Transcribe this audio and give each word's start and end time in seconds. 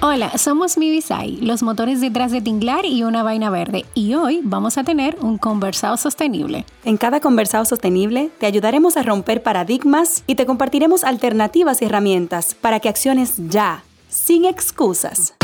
Hola, 0.00 0.38
somos 0.38 0.78
Mivisai, 0.78 1.38
los 1.38 1.64
motores 1.64 2.00
detrás 2.00 2.30
de 2.30 2.40
Tinglar 2.40 2.86
y 2.86 3.02
una 3.02 3.24
vaina 3.24 3.50
verde, 3.50 3.84
y 3.94 4.14
hoy 4.14 4.42
vamos 4.44 4.78
a 4.78 4.84
tener 4.84 5.16
un 5.20 5.38
conversado 5.38 5.96
sostenible. 5.96 6.64
En 6.84 6.96
cada 6.96 7.18
conversado 7.18 7.64
sostenible 7.64 8.30
te 8.38 8.46
ayudaremos 8.46 8.96
a 8.96 9.02
romper 9.02 9.42
paradigmas 9.42 10.22
y 10.28 10.36
te 10.36 10.46
compartiremos 10.46 11.02
alternativas 11.02 11.82
y 11.82 11.86
herramientas 11.86 12.54
para 12.54 12.78
que 12.78 12.88
acciones 12.88 13.34
ya, 13.48 13.82
sin 14.08 14.44
excusas. 14.44 15.34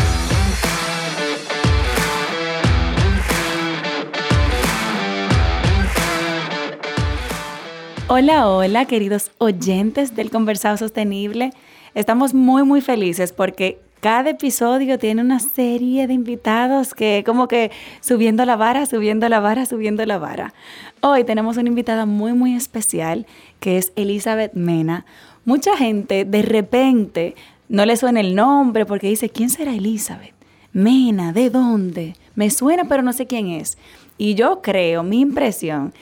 Hola, 8.07 8.49
hola, 8.49 8.85
queridos 8.85 9.33
oyentes 9.39 10.15
del 10.15 10.31
Conversado 10.31 10.77
Sostenible. 10.77 11.51
Estamos 11.97 12.35
muy, 12.35 12.63
muy 12.63 12.83
felices 12.83 13.33
porque 13.33 13.81
cada 14.05 14.29
episodio 14.29 14.99
tiene 14.99 15.23
una 15.23 15.41
serie 15.41 16.07
de 16.07 16.13
invitados 16.13 16.93
que 16.93 17.23
como 17.25 17.49
que 17.49 17.71
subiendo 18.03 18.45
la 18.45 18.55
vara, 18.55 18.85
subiendo 18.85 19.27
la 19.31 19.41
vara, 19.41 19.65
subiendo 19.65 20.05
la 20.05 20.19
vara. 20.19 20.53
Hoy 21.01 21.25
tenemos 21.25 21.57
una 21.57 21.71
invitada 21.71 22.05
muy, 22.05 22.35
muy 22.35 22.55
especial 22.55 23.25
que 23.61 23.79
es 23.79 23.95
Elizabeth 23.97 24.53
Mena. 24.53 25.07
Mucha 25.47 25.75
gente 25.79 26.27
de 26.27 26.43
repente 26.43 27.35
no 27.71 27.87
le 27.87 27.97
suena 27.97 28.21
el 28.21 28.35
nombre 28.35 28.85
porque 28.85 29.09
dice, 29.09 29.31
¿quién 29.31 29.49
será 29.49 29.73
Elizabeth? 29.75 30.35
Mena, 30.75 31.33
¿de 31.33 31.49
dónde? 31.49 32.15
Me 32.35 32.51
suena 32.51 32.85
pero 32.85 33.03
no 33.03 33.15
sé 33.15 33.27
quién 33.27 33.47
es. 33.47 33.79
Y 34.19 34.35
yo 34.35 34.61
creo, 34.61 35.03
mi 35.03 35.21
impresión, 35.23 35.95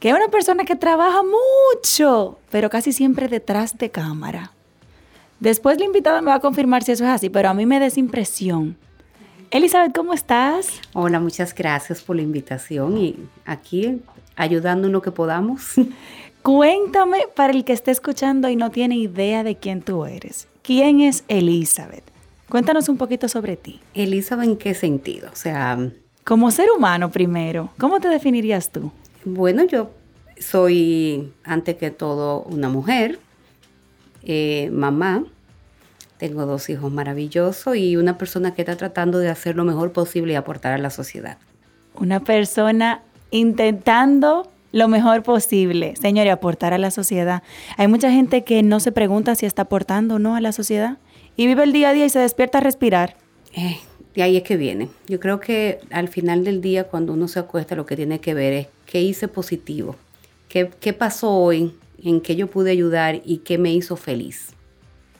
que 0.00 0.08
es 0.08 0.16
una 0.16 0.26
persona 0.26 0.64
que 0.64 0.74
trabaja 0.74 1.20
mucho, 1.22 2.40
pero 2.50 2.68
casi 2.68 2.92
siempre 2.92 3.28
detrás 3.28 3.78
de 3.78 3.92
cámara 3.92 4.50
Después 5.42 5.76
la 5.76 5.86
invitada 5.86 6.22
me 6.22 6.28
va 6.28 6.36
a 6.36 6.40
confirmar 6.40 6.84
si 6.84 6.92
eso 6.92 7.02
es 7.02 7.10
así, 7.10 7.28
pero 7.28 7.48
a 7.48 7.54
mí 7.54 7.66
me 7.66 7.80
da 7.80 7.86
esa 7.86 7.98
impresión. 7.98 8.76
Elizabeth, 9.50 9.92
¿cómo 9.92 10.14
estás? 10.14 10.68
Hola, 10.92 11.18
muchas 11.18 11.52
gracias 11.52 12.00
por 12.00 12.14
la 12.14 12.22
invitación 12.22 12.96
y 12.96 13.16
aquí 13.44 14.00
ayudando 14.36 14.86
en 14.86 14.92
lo 14.92 15.02
que 15.02 15.10
podamos. 15.10 15.72
Cuéntame 16.42 17.24
para 17.34 17.52
el 17.52 17.64
que 17.64 17.72
esté 17.72 17.90
escuchando 17.90 18.48
y 18.50 18.54
no 18.54 18.70
tiene 18.70 18.94
idea 18.94 19.42
de 19.42 19.56
quién 19.56 19.82
tú 19.82 20.04
eres. 20.04 20.46
¿Quién 20.62 21.00
es 21.00 21.24
Elizabeth? 21.26 22.04
Cuéntanos 22.48 22.88
un 22.88 22.96
poquito 22.96 23.26
sobre 23.26 23.56
ti. 23.56 23.80
Elizabeth, 23.94 24.48
¿en 24.48 24.56
qué 24.56 24.74
sentido? 24.74 25.28
O 25.32 25.36
sea... 25.36 25.76
Como 26.22 26.52
ser 26.52 26.68
humano 26.70 27.10
primero, 27.10 27.70
¿cómo 27.80 27.98
te 27.98 28.06
definirías 28.06 28.70
tú? 28.70 28.92
Bueno, 29.24 29.64
yo 29.64 29.90
soy, 30.38 31.32
ante 31.42 31.76
que 31.76 31.90
todo, 31.90 32.42
una 32.42 32.68
mujer, 32.68 33.18
eh, 34.24 34.70
mamá, 34.72 35.24
tengo 36.18 36.46
dos 36.46 36.68
hijos 36.70 36.92
maravillosos 36.92 37.76
y 37.76 37.96
una 37.96 38.16
persona 38.16 38.54
que 38.54 38.62
está 38.62 38.76
tratando 38.76 39.18
de 39.18 39.28
hacer 39.28 39.56
lo 39.56 39.64
mejor 39.64 39.92
posible 39.92 40.34
y 40.34 40.36
aportar 40.36 40.72
a 40.72 40.78
la 40.78 40.90
sociedad. 40.90 41.38
Una 41.94 42.20
persona 42.20 43.02
intentando 43.30 44.48
lo 44.70 44.88
mejor 44.88 45.22
posible, 45.22 45.94
señor, 45.96 46.26
y 46.26 46.30
aportar 46.30 46.72
a 46.72 46.78
la 46.78 46.90
sociedad. 46.90 47.42
Hay 47.76 47.88
mucha 47.88 48.10
gente 48.10 48.44
que 48.44 48.62
no 48.62 48.80
se 48.80 48.92
pregunta 48.92 49.34
si 49.34 49.46
está 49.46 49.62
aportando 49.62 50.14
o 50.14 50.18
no 50.18 50.36
a 50.36 50.40
la 50.40 50.52
sociedad 50.52 50.98
y 51.36 51.46
vive 51.46 51.64
el 51.64 51.72
día 51.72 51.90
a 51.90 51.92
día 51.92 52.06
y 52.06 52.08
se 52.08 52.18
despierta 52.20 52.58
a 52.58 52.60
respirar. 52.60 53.16
Eh, 53.54 53.78
de 54.14 54.22
ahí 54.22 54.36
es 54.36 54.42
que 54.42 54.56
viene. 54.56 54.88
Yo 55.08 55.20
creo 55.20 55.40
que 55.40 55.80
al 55.90 56.08
final 56.08 56.44
del 56.44 56.60
día, 56.60 56.84
cuando 56.84 57.12
uno 57.12 57.28
se 57.28 57.38
acuesta, 57.38 57.74
lo 57.74 57.86
que 57.86 57.96
tiene 57.96 58.20
que 58.20 58.34
ver 58.34 58.52
es 58.52 58.66
qué 58.86 59.00
hice 59.00 59.28
positivo, 59.28 59.96
qué, 60.48 60.70
qué 60.80 60.92
pasó 60.92 61.30
hoy, 61.30 61.74
en 62.02 62.20
qué 62.20 62.36
yo 62.36 62.48
pude 62.48 62.70
ayudar 62.70 63.22
y 63.24 63.38
qué 63.38 63.58
me 63.58 63.72
hizo 63.72 63.96
feliz. 63.96 64.54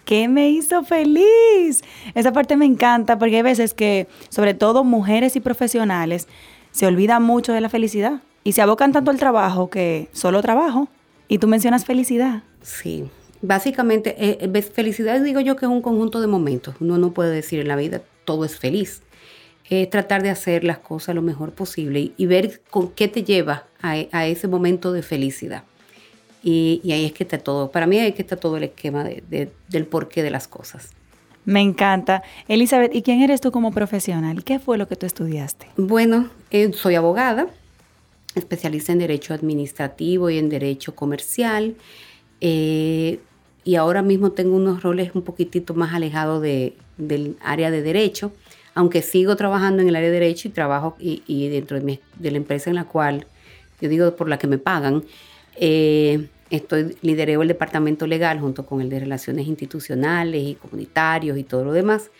¿Qué 0.04 0.28
me 0.28 0.50
hizo 0.50 0.82
feliz? 0.82 1.82
Esa 2.14 2.32
parte 2.32 2.56
me 2.56 2.66
encanta 2.66 3.18
porque 3.18 3.36
hay 3.36 3.42
veces 3.42 3.72
que, 3.72 4.08
sobre 4.28 4.54
todo 4.54 4.82
mujeres 4.84 5.36
y 5.36 5.40
profesionales, 5.40 6.26
se 6.72 6.86
olvidan 6.86 7.22
mucho 7.22 7.52
de 7.52 7.60
la 7.60 7.68
felicidad 7.68 8.20
y 8.44 8.52
se 8.52 8.62
abocan 8.62 8.92
tanto 8.92 9.10
al 9.10 9.18
trabajo 9.18 9.70
que 9.70 10.08
solo 10.12 10.42
trabajo. 10.42 10.88
Y 11.28 11.38
tú 11.38 11.46
mencionas 11.46 11.84
felicidad. 11.84 12.42
Sí, 12.62 13.04
básicamente 13.40 14.16
eh, 14.18 14.38
eh, 14.40 14.62
felicidad 14.62 15.20
digo 15.22 15.40
yo 15.40 15.56
que 15.56 15.66
es 15.66 15.70
un 15.70 15.82
conjunto 15.82 16.20
de 16.20 16.26
momentos. 16.26 16.74
Uno 16.80 16.98
no 16.98 17.12
puede 17.12 17.30
decir 17.30 17.60
en 17.60 17.68
la 17.68 17.76
vida 17.76 18.02
todo 18.24 18.44
es 18.44 18.58
feliz. 18.58 19.02
Es 19.70 19.88
tratar 19.88 20.22
de 20.22 20.30
hacer 20.30 20.64
las 20.64 20.78
cosas 20.78 21.14
lo 21.14 21.22
mejor 21.22 21.52
posible 21.52 22.12
y, 22.16 22.26
ver 22.26 22.60
con 22.68 22.90
qué 22.90 23.08
te 23.08 23.22
lleva 23.22 23.64
a 23.80 24.26
ese 24.26 24.48
momento 24.48 24.92
de 24.92 25.02
felicidad. 25.02 25.64
Y, 26.42 26.80
ahí 26.92 27.04
es 27.04 27.12
que 27.12 27.24
está 27.24 27.38
todo. 27.38 27.70
Para 27.70 27.86
mí 27.86 27.98
ahí 27.98 28.08
es 28.08 28.14
que 28.14 28.22
está 28.22 28.36
todo 28.36 28.56
el 28.56 28.64
esquema 28.64 29.04
del 29.04 29.86
porqué 29.86 30.22
de 30.22 30.30
las 30.30 30.48
cosas. 30.48 30.90
Me 31.44 31.60
encanta. 31.60 32.22
Elizabeth, 32.48 32.94
¿y 32.94 33.02
quién 33.02 33.20
eres 33.20 33.40
tú 33.40 33.50
como 33.50 33.72
profesional? 33.72 34.44
¿Qué 34.44 34.58
fue 34.58 34.78
lo 34.78 34.86
que 34.86 34.96
tú 34.96 35.06
estudiaste? 35.06 35.66
Bueno, 35.76 36.28
eh, 36.50 36.72
soy 36.72 36.94
abogada, 36.94 37.48
especialista 38.34 38.92
en 38.92 39.00
Derecho 39.00 39.34
Administrativo 39.34 40.30
y 40.30 40.38
en 40.38 40.48
Derecho 40.48 40.94
Comercial. 40.94 41.74
Eh, 42.40 43.20
y 43.64 43.74
ahora 43.76 44.02
mismo 44.02 44.32
tengo 44.32 44.56
unos 44.56 44.82
roles 44.82 45.12
un 45.14 45.22
poquitito 45.22 45.74
más 45.74 45.94
alejados 45.94 46.42
de, 46.42 46.74
del 46.96 47.36
área 47.42 47.70
de 47.70 47.82
Derecho, 47.82 48.32
aunque 48.74 49.02
sigo 49.02 49.36
trabajando 49.36 49.82
en 49.82 49.88
el 49.88 49.96
área 49.96 50.10
de 50.10 50.20
Derecho 50.20 50.48
y 50.48 50.50
trabajo 50.52 50.96
y, 50.98 51.48
dentro 51.48 51.78
de, 51.78 52.00
de 52.18 52.30
la 52.30 52.36
empresa 52.36 52.70
en 52.70 52.76
la 52.76 52.84
cual, 52.84 53.26
yo 53.80 53.88
digo 53.88 54.16
por 54.16 54.28
la 54.28 54.38
que 54.38 54.46
me 54.46 54.58
pagan, 54.58 55.04
eh, 55.56 56.28
estoy, 56.50 56.96
lidereo 57.02 57.42
el 57.42 57.48
departamento 57.48 58.06
legal 58.06 58.40
junto 58.40 58.66
con 58.66 58.80
el 58.80 58.88
de 58.88 59.00
relaciones 59.00 59.46
institucionales 59.46 60.42
y 60.42 60.54
comunitarios 60.54 61.38
y 61.38 61.44
todo 61.44 61.64
lo 61.64 61.72
demás. 61.72 62.10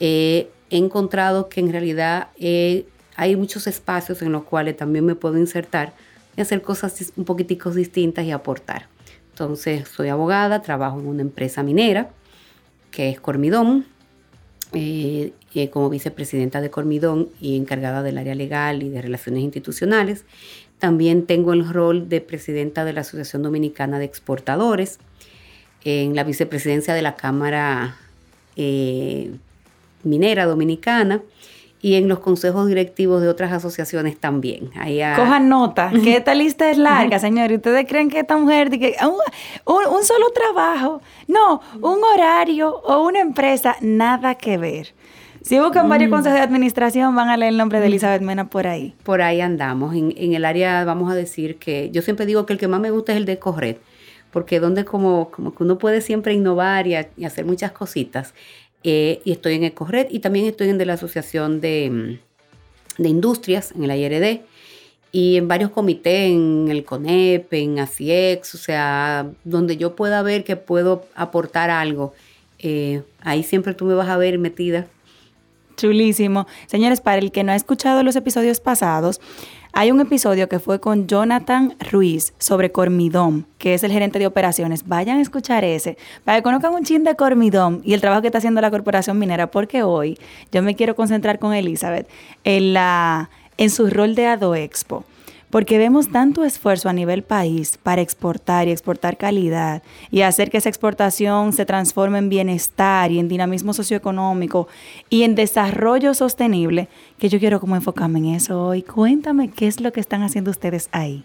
Eh, 0.00 0.50
he 0.70 0.76
encontrado 0.76 1.48
que 1.48 1.60
en 1.60 1.70
realidad 1.70 2.28
eh, 2.38 2.86
hay 3.16 3.36
muchos 3.36 3.66
espacios 3.66 4.22
en 4.22 4.32
los 4.32 4.44
cuales 4.44 4.76
también 4.76 5.04
me 5.04 5.14
puedo 5.14 5.38
insertar 5.38 5.92
y 6.36 6.40
hacer 6.40 6.62
cosas 6.62 7.12
un 7.16 7.24
poquitico 7.24 7.70
distintas 7.70 8.24
y 8.24 8.30
aportar. 8.30 8.88
Entonces, 9.30 9.88
soy 9.88 10.08
abogada, 10.08 10.62
trabajo 10.62 10.98
en 10.98 11.06
una 11.06 11.22
empresa 11.22 11.62
minera 11.62 12.10
que 12.90 13.08
es 13.08 13.20
Cormidón, 13.20 13.86
como 15.70 15.90
vicepresidenta 15.90 16.60
de 16.60 16.70
Cormidón 16.70 17.30
y 17.40 17.56
encargada 17.56 18.02
del 18.02 18.18
área 18.18 18.34
legal 18.34 18.82
y 18.82 18.90
de 18.90 19.00
relaciones 19.00 19.42
institucionales. 19.42 20.24
También 20.82 21.26
tengo 21.26 21.52
el 21.52 21.72
rol 21.72 22.08
de 22.08 22.20
presidenta 22.20 22.84
de 22.84 22.92
la 22.92 23.02
Asociación 23.02 23.44
Dominicana 23.44 24.00
de 24.00 24.04
Exportadores, 24.04 24.98
en 25.84 26.16
la 26.16 26.24
vicepresidencia 26.24 26.92
de 26.92 27.02
la 27.02 27.14
Cámara 27.14 27.94
eh, 28.56 29.30
Minera 30.02 30.44
Dominicana 30.44 31.22
y 31.82 31.94
en 31.94 32.08
los 32.08 32.18
consejos 32.18 32.66
directivos 32.66 33.22
de 33.22 33.28
otras 33.28 33.52
asociaciones 33.52 34.18
también. 34.18 34.72
Cojan 35.14 35.48
nota, 35.48 35.92
que 36.02 36.16
esta 36.16 36.34
lista 36.34 36.68
es 36.68 36.78
larga, 36.78 37.20
señor. 37.20 37.52
¿Ustedes 37.52 37.86
creen 37.86 38.10
que 38.10 38.18
esta 38.18 38.36
mujer, 38.36 38.68
que 38.70 38.96
un, 39.02 39.76
un, 39.86 40.02
solo 40.02 40.30
trabajo, 40.30 41.00
no, 41.28 41.60
un 41.80 42.02
horario 42.02 42.74
o 42.74 43.06
una 43.06 43.20
empresa, 43.20 43.76
nada 43.80 44.34
que 44.34 44.58
ver? 44.58 44.94
Si 45.44 45.58
buscan 45.58 45.88
varios 45.88 46.08
mm. 46.08 46.12
consejos 46.12 46.38
de 46.38 46.44
administración, 46.44 47.14
van 47.14 47.28
a 47.28 47.36
leer 47.36 47.52
el 47.52 47.58
nombre 47.58 47.80
de 47.80 47.86
mm. 47.86 47.88
Elizabeth 47.88 48.22
Mena 48.22 48.48
por 48.48 48.66
ahí. 48.66 48.94
Por 49.02 49.22
ahí 49.22 49.40
andamos. 49.40 49.94
En, 49.94 50.34
el 50.34 50.44
área, 50.44 50.84
vamos 50.84 51.10
a 51.10 51.14
decir 51.14 51.56
que 51.56 51.90
yo 51.90 52.02
siempre 52.02 52.26
digo 52.26 52.46
que 52.46 52.52
el 52.52 52.58
que 52.58 52.68
más 52.68 52.80
me 52.80 52.90
gusta 52.90 53.12
es 53.12 53.18
el 53.18 53.24
de 53.24 53.38
correr, 53.38 53.80
porque 54.30 54.60
donde 54.60 54.84
como, 54.84 55.30
como 55.30 55.54
que 55.54 55.64
uno 55.64 55.78
puede 55.78 56.00
siempre 56.00 56.32
innovar 56.32 56.86
y, 56.86 56.94
hacer 56.94 57.44
muchas 57.44 57.72
cositas. 57.72 58.34
Eh, 58.84 59.20
y 59.24 59.32
estoy 59.32 59.54
en 59.54 59.64
Ecored 59.64 60.08
y 60.10 60.20
también 60.20 60.46
estoy 60.46 60.68
en 60.68 60.78
de 60.78 60.86
la 60.86 60.94
Asociación 60.94 61.60
de, 61.60 62.18
de 62.98 63.08
Industrias, 63.08 63.72
en 63.72 63.84
el 63.84 63.96
IRD, 63.96 64.42
y 65.12 65.36
en 65.36 65.46
varios 65.46 65.70
comités, 65.70 66.30
en 66.30 66.68
el 66.70 66.84
CONEP, 66.84 67.52
en 67.52 67.78
ACIEX, 67.80 68.54
o 68.54 68.58
sea, 68.58 69.30
donde 69.44 69.76
yo 69.76 69.94
pueda 69.94 70.22
ver 70.22 70.42
que 70.42 70.56
puedo 70.56 71.04
aportar 71.14 71.68
algo. 71.68 72.14
Eh, 72.58 73.02
ahí 73.20 73.42
siempre 73.42 73.74
tú 73.74 73.84
me 73.84 73.94
vas 73.94 74.08
a 74.08 74.16
ver 74.16 74.38
metida 74.38 74.86
Chulísimo. 75.76 76.46
Señores, 76.66 77.00
para 77.00 77.18
el 77.18 77.32
que 77.32 77.44
no 77.44 77.52
ha 77.52 77.56
escuchado 77.56 78.02
los 78.02 78.16
episodios 78.16 78.60
pasados, 78.60 79.20
hay 79.74 79.90
un 79.90 80.00
episodio 80.00 80.50
que 80.50 80.58
fue 80.58 80.80
con 80.80 81.06
Jonathan 81.06 81.74
Ruiz 81.90 82.34
sobre 82.38 82.72
Cormidón, 82.72 83.46
que 83.56 83.72
es 83.72 83.82
el 83.82 83.90
gerente 83.90 84.18
de 84.18 84.26
operaciones. 84.26 84.86
Vayan 84.86 85.16
a 85.16 85.22
escuchar 85.22 85.64
ese, 85.64 85.96
para 86.24 86.38
que 86.38 86.42
conozcan 86.42 86.74
un 86.74 86.84
chin 86.84 87.04
de 87.04 87.16
Cormidón 87.16 87.80
y 87.82 87.94
el 87.94 88.02
trabajo 88.02 88.20
que 88.20 88.28
está 88.28 88.38
haciendo 88.38 88.60
la 88.60 88.70
corporación 88.70 89.18
minera, 89.18 89.50
porque 89.50 89.82
hoy 89.82 90.18
yo 90.52 90.62
me 90.62 90.76
quiero 90.76 90.94
concentrar 90.94 91.38
con 91.38 91.54
Elizabeth 91.54 92.06
en, 92.44 92.74
la, 92.74 93.30
en 93.56 93.70
su 93.70 93.88
rol 93.88 94.14
de 94.14 94.26
Ado 94.26 94.54
Expo. 94.54 95.04
Porque 95.52 95.76
vemos 95.76 96.10
tanto 96.10 96.44
esfuerzo 96.44 96.88
a 96.88 96.94
nivel 96.94 97.22
país 97.22 97.78
para 97.82 98.00
exportar 98.00 98.68
y 98.68 98.70
exportar 98.70 99.18
calidad 99.18 99.82
y 100.10 100.22
hacer 100.22 100.50
que 100.50 100.56
esa 100.56 100.70
exportación 100.70 101.52
se 101.52 101.66
transforme 101.66 102.16
en 102.16 102.30
bienestar 102.30 103.12
y 103.12 103.18
en 103.18 103.28
dinamismo 103.28 103.74
socioeconómico 103.74 104.66
y 105.10 105.24
en 105.24 105.34
desarrollo 105.34 106.14
sostenible, 106.14 106.88
que 107.18 107.28
yo 107.28 107.38
quiero 107.38 107.60
como 107.60 107.76
enfocarme 107.76 108.20
en 108.20 108.26
eso 108.36 108.64
hoy. 108.64 108.80
Cuéntame 108.80 109.50
qué 109.50 109.66
es 109.66 109.82
lo 109.82 109.92
que 109.92 110.00
están 110.00 110.22
haciendo 110.22 110.50
ustedes 110.50 110.88
ahí. 110.90 111.22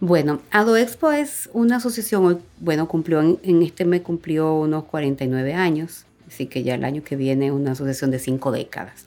Bueno, 0.00 0.42
AdoExpo 0.50 1.10
es 1.10 1.48
una 1.54 1.76
asociación, 1.76 2.42
bueno, 2.60 2.86
cumplió 2.88 3.22
en, 3.22 3.38
en 3.42 3.62
este 3.62 3.86
mes 3.86 4.02
cumplió 4.02 4.52
unos 4.52 4.84
49 4.84 5.54
años, 5.54 6.04
así 6.28 6.44
que 6.44 6.62
ya 6.62 6.74
el 6.74 6.84
año 6.84 7.02
que 7.02 7.16
viene 7.16 7.50
una 7.52 7.72
asociación 7.72 8.10
de 8.10 8.18
cinco 8.18 8.52
décadas 8.52 9.06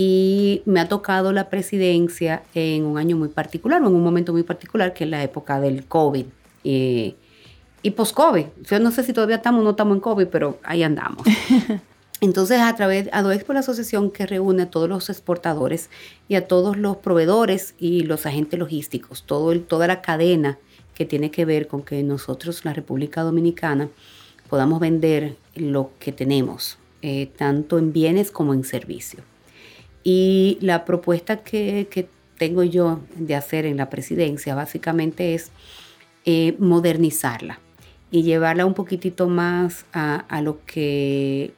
y 0.00 0.62
me 0.64 0.78
ha 0.78 0.88
tocado 0.88 1.32
la 1.32 1.50
presidencia 1.50 2.44
en 2.54 2.84
un 2.84 2.98
año 2.98 3.16
muy 3.16 3.30
particular, 3.30 3.82
o 3.82 3.88
en 3.88 3.96
un 3.96 4.04
momento 4.04 4.32
muy 4.32 4.44
particular, 4.44 4.94
que 4.94 5.02
es 5.02 5.10
la 5.10 5.24
época 5.24 5.58
del 5.58 5.86
COVID 5.86 6.24
y 6.62 7.90
post-COVID. 7.96 8.46
Yo 8.62 8.78
no 8.78 8.92
sé 8.92 9.02
si 9.02 9.12
todavía 9.12 9.36
estamos 9.36 9.62
o 9.62 9.64
no 9.64 9.70
estamos 9.70 9.96
en 9.96 10.00
COVID, 10.00 10.28
pero 10.28 10.60
ahí 10.62 10.84
andamos. 10.84 11.26
Entonces, 12.20 12.60
a 12.60 12.72
través 12.76 13.06
de 13.06 13.10
ADOEXPO, 13.12 13.52
la 13.54 13.58
asociación 13.58 14.12
que 14.12 14.24
reúne 14.24 14.62
a 14.62 14.70
todos 14.70 14.88
los 14.88 15.10
exportadores 15.10 15.90
y 16.28 16.36
a 16.36 16.46
todos 16.46 16.76
los 16.76 16.98
proveedores 16.98 17.74
y 17.76 18.04
los 18.04 18.24
agentes 18.24 18.56
logísticos, 18.56 19.24
todo 19.24 19.50
el, 19.50 19.64
toda 19.64 19.88
la 19.88 20.00
cadena 20.00 20.58
que 20.94 21.06
tiene 21.06 21.32
que 21.32 21.44
ver 21.44 21.66
con 21.66 21.82
que 21.82 22.04
nosotros, 22.04 22.64
la 22.64 22.72
República 22.72 23.22
Dominicana, 23.22 23.88
podamos 24.48 24.78
vender 24.78 25.34
lo 25.56 25.90
que 25.98 26.12
tenemos, 26.12 26.78
eh, 27.02 27.32
tanto 27.36 27.78
en 27.78 27.92
bienes 27.92 28.30
como 28.30 28.54
en 28.54 28.62
servicios. 28.62 29.24
Y 30.02 30.58
la 30.60 30.84
propuesta 30.84 31.38
que, 31.38 32.08
tengo 32.38 32.62
yo 32.62 33.00
de 33.16 33.34
hacer 33.34 33.66
en 33.66 33.76
la 33.76 33.90
presidencia 33.90 34.54
básicamente 34.54 35.34
es 35.34 35.50
eh, 36.24 36.54
modernizarla 36.60 37.58
y 38.12 38.22
llevarla 38.22 38.64
un 38.64 38.74
poquitito 38.74 39.26
más 39.26 39.86
a, 39.92 40.40
lo 40.40 40.64
que 40.64 41.52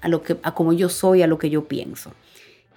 a 0.00 0.08
lo 0.08 0.22
que 0.22 0.38
a 0.42 0.54
como 0.54 0.72
yo 0.72 0.88
soy, 0.88 1.20
a 1.20 1.26
lo 1.26 1.38
que 1.38 1.50
yo 1.50 1.68
pienso. 1.68 2.12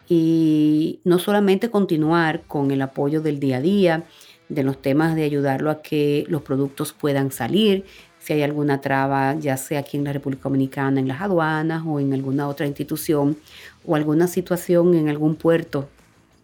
Y 0.09 0.99
no 1.05 1.17
solamente 1.17 1.69
continuar 1.69 2.41
con 2.41 2.71
el 2.71 2.81
apoyo 2.81 3.21
del 3.21 3.39
día 3.39 3.57
a 3.57 3.61
día, 3.61 4.03
de 4.49 4.63
los 4.63 4.81
temas 4.81 5.15
de 5.15 5.23
ayudarlo 5.23 5.69
a 5.69 5.81
que 5.81 6.25
los 6.27 6.41
productos 6.41 6.91
puedan 6.91 7.31
salir, 7.31 7.85
si 8.19 8.33
hay 8.33 8.41
alguna 8.41 8.81
traba, 8.81 9.35
ya 9.35 9.55
sea 9.55 9.79
aquí 9.79 9.97
en 9.97 10.03
la 10.03 10.13
República 10.13 10.43
Dominicana, 10.43 10.99
en 10.99 11.07
las 11.07 11.21
aduanas 11.21 11.83
o 11.85 11.99
en 11.99 12.13
alguna 12.13 12.47
otra 12.47 12.67
institución, 12.67 13.37
o 13.85 13.95
alguna 13.95 14.27
situación 14.27 14.93
en 14.93 15.09
algún 15.09 15.35
puerto 15.35 15.89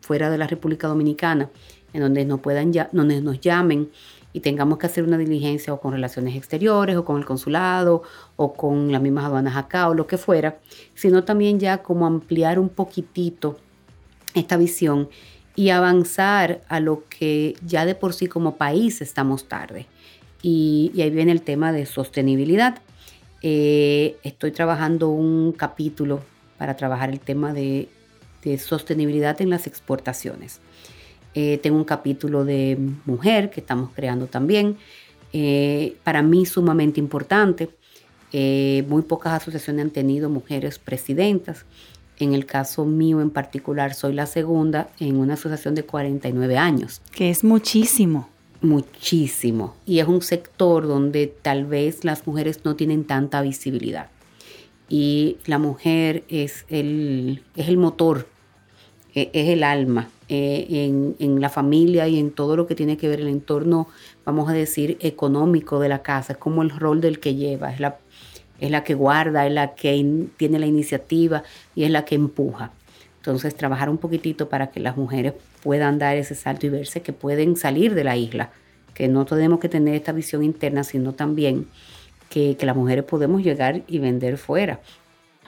fuera 0.01 0.29
de 0.29 0.37
la 0.37 0.47
República 0.47 0.87
Dominicana, 0.87 1.49
en 1.93 2.01
donde 2.01 2.25
nos 2.25 2.39
puedan 2.39 2.71
donde 2.91 3.21
nos 3.21 3.39
llamen 3.39 3.89
y 4.33 4.41
tengamos 4.41 4.77
que 4.77 4.85
hacer 4.85 5.03
una 5.05 5.17
diligencia 5.17 5.73
o 5.73 5.79
con 5.79 5.93
relaciones 5.93 6.35
exteriores 6.35 6.97
o 6.97 7.05
con 7.05 7.17
el 7.17 7.25
consulado 7.25 8.03
o 8.35 8.53
con 8.53 8.91
las 8.91 9.01
mismas 9.01 9.25
aduanas 9.25 9.55
acá 9.55 9.87
o 9.87 9.93
lo 9.93 10.07
que 10.07 10.17
fuera, 10.17 10.59
sino 10.93 11.23
también 11.23 11.59
ya 11.59 11.81
como 11.81 12.05
ampliar 12.05 12.59
un 12.59 12.67
poquitito 12.67 13.57
esta 14.33 14.57
visión 14.57 15.09
y 15.55 15.69
avanzar 15.69 16.61
a 16.67 16.81
lo 16.81 17.05
que 17.07 17.55
ya 17.65 17.85
de 17.85 17.95
por 17.95 18.13
sí 18.13 18.27
como 18.27 18.57
país 18.57 19.01
estamos 19.01 19.45
tarde. 19.47 19.87
Y, 20.41 20.91
ahí 21.01 21.09
viene 21.09 21.31
el 21.31 21.41
tema 21.41 21.71
de 21.71 21.85
sostenibilidad. 21.85 22.79
Eh, 23.41 24.17
estoy 24.23 24.51
trabajando 24.51 25.09
un 25.09 25.53
capítulo 25.53 26.19
para 26.57 26.75
trabajar 26.75 27.09
el 27.09 27.19
tema 27.19 27.53
de, 27.53 27.89
sostenibilidad 28.59 29.41
en 29.41 29.49
las 29.49 29.65
exportaciones. 29.65 30.59
Eh, 31.33 31.57
tengo 31.63 31.77
un 31.77 31.83
capítulo 31.83 32.45
de 32.45 32.77
mujer 33.05 33.49
que 33.49 33.59
estamos 33.59 33.89
creando 33.95 34.27
también. 34.27 34.77
Eh, 35.33 35.97
para 36.03 36.21
mí 36.21 36.45
sumamente 36.45 36.99
importante. 36.99 37.69
Eh, 38.31 38.85
muy 38.87 39.01
pocas 39.01 39.33
asociaciones 39.33 39.85
han 39.85 39.91
tenido 39.91 40.29
mujeres 40.29 40.77
presidentas. 40.77 41.65
En 42.19 42.35
el 42.35 42.45
caso 42.45 42.85
mío 42.85 43.19
en 43.19 43.31
particular, 43.31 43.95
soy 43.95 44.13
la 44.13 44.27
segunda 44.27 44.89
en 44.99 45.17
una 45.17 45.33
asociación 45.33 45.73
de 45.73 45.83
49 45.83 46.57
años. 46.57 47.01
Que 47.11 47.31
es 47.31 47.43
muchísimo. 47.43 48.29
Muchísimo. 48.61 49.75
Y 49.87 49.99
es 49.99 50.07
un 50.07 50.21
sector 50.21 50.87
donde 50.87 51.27
tal 51.27 51.65
vez 51.65 52.05
las 52.05 52.27
mujeres 52.27 52.59
no 52.63 52.75
tienen 52.75 53.05
tanta 53.05 53.41
visibilidad 53.41 54.09
y 54.89 55.37
la 55.45 55.57
mujer 55.57 56.23
es 56.29 56.65
el, 56.69 57.43
es 57.55 57.67
el 57.67 57.77
motor, 57.77 58.27
e, 59.13 59.29
es 59.33 59.49
el 59.49 59.63
alma 59.63 60.09
eh, 60.27 61.13
en, 61.19 61.41
la 61.41 61.49
familia 61.49 62.07
y 62.07 62.19
en 62.19 62.31
todo 62.31 62.55
lo 62.55 62.65
que 62.65 62.75
tiene 62.75 62.97
que 62.97 63.07
ver 63.07 63.21
el 63.21 63.27
entorno, 63.27 63.87
vamos 64.25 64.49
a 64.49 64.53
decir, 64.53 64.97
económico 64.99 65.79
de 65.79 65.89
la 65.89 66.01
casa, 66.01 66.33
es 66.33 66.39
como 66.39 66.63
el 66.63 66.71
rol 66.71 67.01
del 67.01 67.19
que 67.19 67.35
lleva, 67.35 67.71
es 67.71 67.79
la, 67.79 67.97
es 68.59 68.71
la 68.71 68.83
que 68.83 68.95
guarda, 68.95 69.45
es 69.45 69.53
la 69.53 69.75
que 69.75 70.27
tiene 70.37 70.59
la 70.59 70.65
iniciativa 70.65 71.43
y 71.75 71.83
es 71.83 71.91
la 71.91 72.05
que 72.05 72.15
empuja. 72.15 72.71
Entonces, 73.17 73.55
trabajar 73.55 73.89
un 73.89 73.97
poquitito 73.97 74.49
para 74.49 74.71
que 74.71 74.79
las 74.79 74.97
mujeres 74.97 75.33
puedan 75.63 75.97
dar 75.97 76.15
ese 76.15 76.35
salto 76.35 76.67
y 76.67 76.69
verse 76.69 77.01
que 77.01 77.13
pueden 77.13 77.55
salir 77.55 77.95
de 77.95 78.03
la 78.03 78.17
isla, 78.17 78.51
que 78.93 79.07
no 79.07 79.25
tenemos 79.25 79.59
que 79.59 79.69
tener 79.69 79.95
esta 79.95 80.11
visión 80.11 80.43
interna, 80.43 80.83
sino 80.83 81.13
también 81.13 81.67
que, 82.29 82.57
las 82.61 82.75
mujeres 82.75 83.03
podemos 83.03 83.43
llegar 83.43 83.81
y 83.87 83.99
vender 83.99 84.37
fuera. 84.37 84.79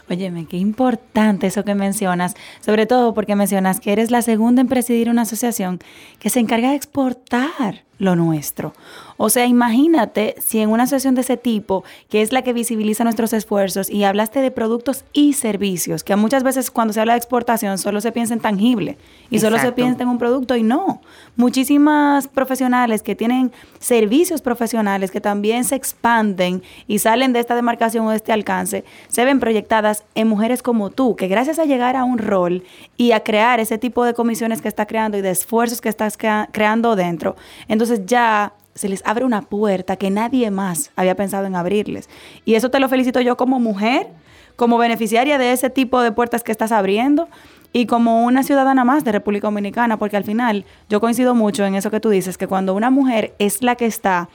Óyeme, 0.10 0.46
qué 0.46 0.58
importante 0.58 1.48
eso 1.48 1.66
que 1.66 1.76
mencionas, 1.76 2.36
sobre 2.62 2.86
todo 2.86 3.14
porque 3.14 3.36
mencionas 3.36 3.80
que 3.80 3.92
eres 3.92 4.10
la 4.10 4.22
segunda 4.22 4.62
en 4.62 4.68
presidir 4.68 5.10
una 5.10 5.24
asociación 5.24 5.80
que 6.20 6.30
se 6.30 6.40
encarga 6.40 6.70
de 6.70 6.78
exportar 6.78 7.84
lo 8.00 8.16
nuestro. 8.16 8.74
O 9.18 9.30
sea, 9.30 9.48
imagínate 9.48 10.36
si 10.40 10.60
en 10.60 10.70
una 10.70 10.84
asociación 10.84 11.16
de 11.16 11.22
ese 11.22 11.38
tipo, 11.38 11.84
que 12.08 12.22
es 12.22 12.32
la 12.32 12.44
que 12.44 12.54
visibiliza 12.54 13.04
nuestros 13.04 13.34
esfuerzos, 13.34 13.90
y 13.90 14.04
hablaste 14.04 14.42
de 14.42 14.52
productos 14.52 15.06
y 15.12 15.34
servicios, 15.34 16.04
que 16.04 16.16
muchas 16.16 16.44
veces 16.44 16.70
cuando 16.70 16.94
se 16.94 17.02
habla 17.02 17.14
de 17.14 17.18
exportación 17.18 17.80
solo 17.80 18.00
se 18.00 18.12
piensa 18.12 18.36
en 18.36 18.40
tangible 18.40 18.98
y 19.32 19.40
solo 19.40 19.58
se 19.58 19.72
piensa 19.72 20.04
en 20.04 20.10
un 20.10 20.20
producto 20.20 20.56
y 20.56 20.62
no. 20.62 21.02
Muchísimas 21.36 22.28
profesionales 22.28 23.02
que 23.02 23.16
tienen 23.16 23.52
servicios 23.80 24.42
profesionales 24.42 25.10
que 25.10 25.20
también 25.20 25.64
se 25.64 25.76
expanden 25.76 26.62
y 26.88 27.00
salen 27.00 27.34
de 27.34 27.40
esta 27.40 27.56
demarcación 27.56 28.06
o 28.06 28.12
de 28.12 28.18
este 28.18 28.34
alcance, 28.34 28.86
se 29.08 29.26
ven 29.26 29.40
proyectadas 29.40 30.04
en 30.14 30.28
mujeres 30.28 30.62
como 30.62 30.92
tú, 30.92 31.16
que 31.16 31.28
gracias 31.28 31.58
a 31.58 31.66
llegar 31.66 31.96
a 31.96 32.04
un 32.04 32.20
rol 32.20 32.64
y 32.98 33.14
a 33.14 33.24
crear 33.24 33.60
ese 33.60 33.80
tipo 33.80 34.06
de 34.06 34.14
comisiones 34.14 34.62
que 34.62 34.68
estás 34.68 34.86
creando 34.86 35.18
y 35.18 35.22
de 35.22 35.32
esfuerzos 35.32 35.82
que 35.82 35.90
estás 35.90 36.18
creando 36.18 36.96
dentro, 36.96 37.36
entonces 37.68 37.87
ya 38.06 38.54
se 38.78 38.90
les 38.90 39.02
abre 39.06 39.26
una 39.26 39.42
puerta 39.42 39.96
que 39.98 40.10
nadie 40.10 40.52
más 40.52 40.92
había 40.96 41.16
pensado 41.16 41.46
en 41.46 41.56
abrirles. 41.56 42.10
Y 42.46 42.56
eso 42.56 42.70
te 42.70 42.80
lo 42.80 42.88
felicito 42.88 43.20
yo 43.22 43.36
como 43.36 43.60
mujer, 43.60 44.08
como 44.56 44.78
beneficiaria 44.78 45.38
de 45.38 45.52
ese 45.52 45.70
tipo 45.70 46.02
de 46.02 46.12
puertas 46.12 46.44
que 46.44 46.52
estás 46.52 46.72
abriendo 46.72 47.28
y 47.74 47.86
como 47.86 48.24
una 48.24 48.44
ciudadana 48.44 48.86
más 48.86 49.04
de 49.04 49.12
República 49.12 49.48
Dominicana, 49.48 49.98
porque 49.98 50.18
al 50.18 50.24
final 50.24 50.66
yo 50.90 51.00
coincido 51.00 51.36
mucho 51.36 51.66
en 51.66 51.76
eso 51.76 51.92
que 51.92 52.00
tú 52.00 52.10
dices, 52.10 52.38
que 52.38 52.48
cuando 52.48 52.74
una 52.74 52.90
mujer 52.90 53.34
es 53.40 53.62
la 53.62 53.76
que 53.76 53.86
está 53.86 54.30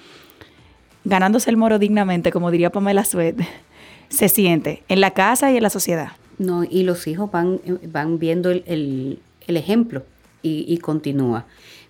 ganándose 1.05 1.50
el 1.50 1.57
moro 1.57 1.79
dignamente, 1.79 2.31
como 2.31 2.50
diría 2.50 2.71
Pamela 2.71 3.05
Suet, 3.05 3.37
se 4.09 4.29
siente 4.29 4.83
en 4.88 5.00
la 5.00 5.12
casa 5.12 5.50
y 5.50 5.57
en 5.57 5.62
la 5.62 5.71
sociedad. 5.71 6.12
No, 6.38 6.65
y 6.65 6.83
los 6.83 7.07
hijos 7.07 7.31
van, 7.31 7.61
van 7.87 8.19
viendo 8.19 8.50
el, 8.50 9.21
ejemplo 9.47 10.03
y, 10.43 10.65
y 10.67 10.79
continúa 10.79 11.47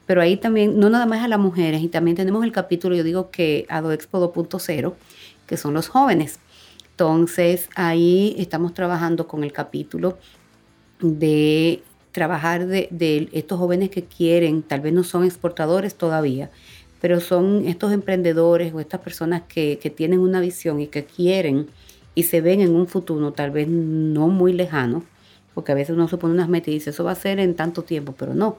pero 0.06 0.20
ahí 0.20 0.36
también, 0.36 0.78
no 0.78 0.90
nada 0.90 1.06
más 1.06 1.24
a 1.24 1.28
las 1.28 1.38
mujeres, 1.38 1.82
y 1.82 1.88
también 1.88 2.16
tenemos 2.16 2.44
el 2.44 2.52
capítulo, 2.52 2.94
yo 2.94 3.04
digo 3.04 3.30
que 3.30 3.66
Expo 3.68 4.32
2.0, 4.32 4.94
que 5.46 5.56
son 5.56 5.74
los 5.74 5.88
jóvenes. 5.88 6.38
Entonces, 6.90 7.68
ahí 7.74 8.34
estamos 8.38 8.74
trabajando 8.74 9.26
con 9.26 9.44
el 9.44 9.52
capítulo 9.52 10.18
de 11.00 11.82
trabajar 12.12 12.66
de, 12.66 13.28
estos 13.32 13.58
jóvenes 13.58 13.90
que 13.90 14.04
quieren, 14.04 14.62
tal 14.62 14.80
vez 14.80 14.92
no 14.92 15.02
son 15.02 15.24
exportadores 15.24 15.94
todavía, 15.94 16.50
pero 17.00 17.20
son 17.20 17.66
estos 17.66 17.92
emprendedores 17.92 18.72
o 18.74 18.80
estas 18.80 19.00
personas 19.00 19.42
que, 19.48 19.78
que 19.82 19.90
tienen 19.90 20.20
una 20.20 20.40
visión 20.40 20.80
y 20.80 20.86
que 20.86 21.04
quieren 21.04 21.68
y 22.14 22.24
se 22.24 22.40
ven 22.40 22.60
en 22.60 22.74
un 22.74 22.86
futuro 22.86 23.32
tal 23.32 23.50
vez 23.50 23.66
no 23.68 24.28
muy 24.28 24.52
lejano, 24.52 25.02
porque 25.54 25.72
a 25.72 25.74
veces 25.74 25.96
uno 25.96 26.08
se 26.08 26.18
pone 26.18 26.34
unas 26.34 26.48
metas 26.48 26.68
y 26.68 26.72
dice, 26.72 26.90
eso 26.90 27.04
va 27.04 27.12
a 27.12 27.16
ser 27.16 27.38
en 27.40 27.54
tanto 27.54 27.82
tiempo, 27.82 28.14
pero 28.16 28.34
no, 28.34 28.58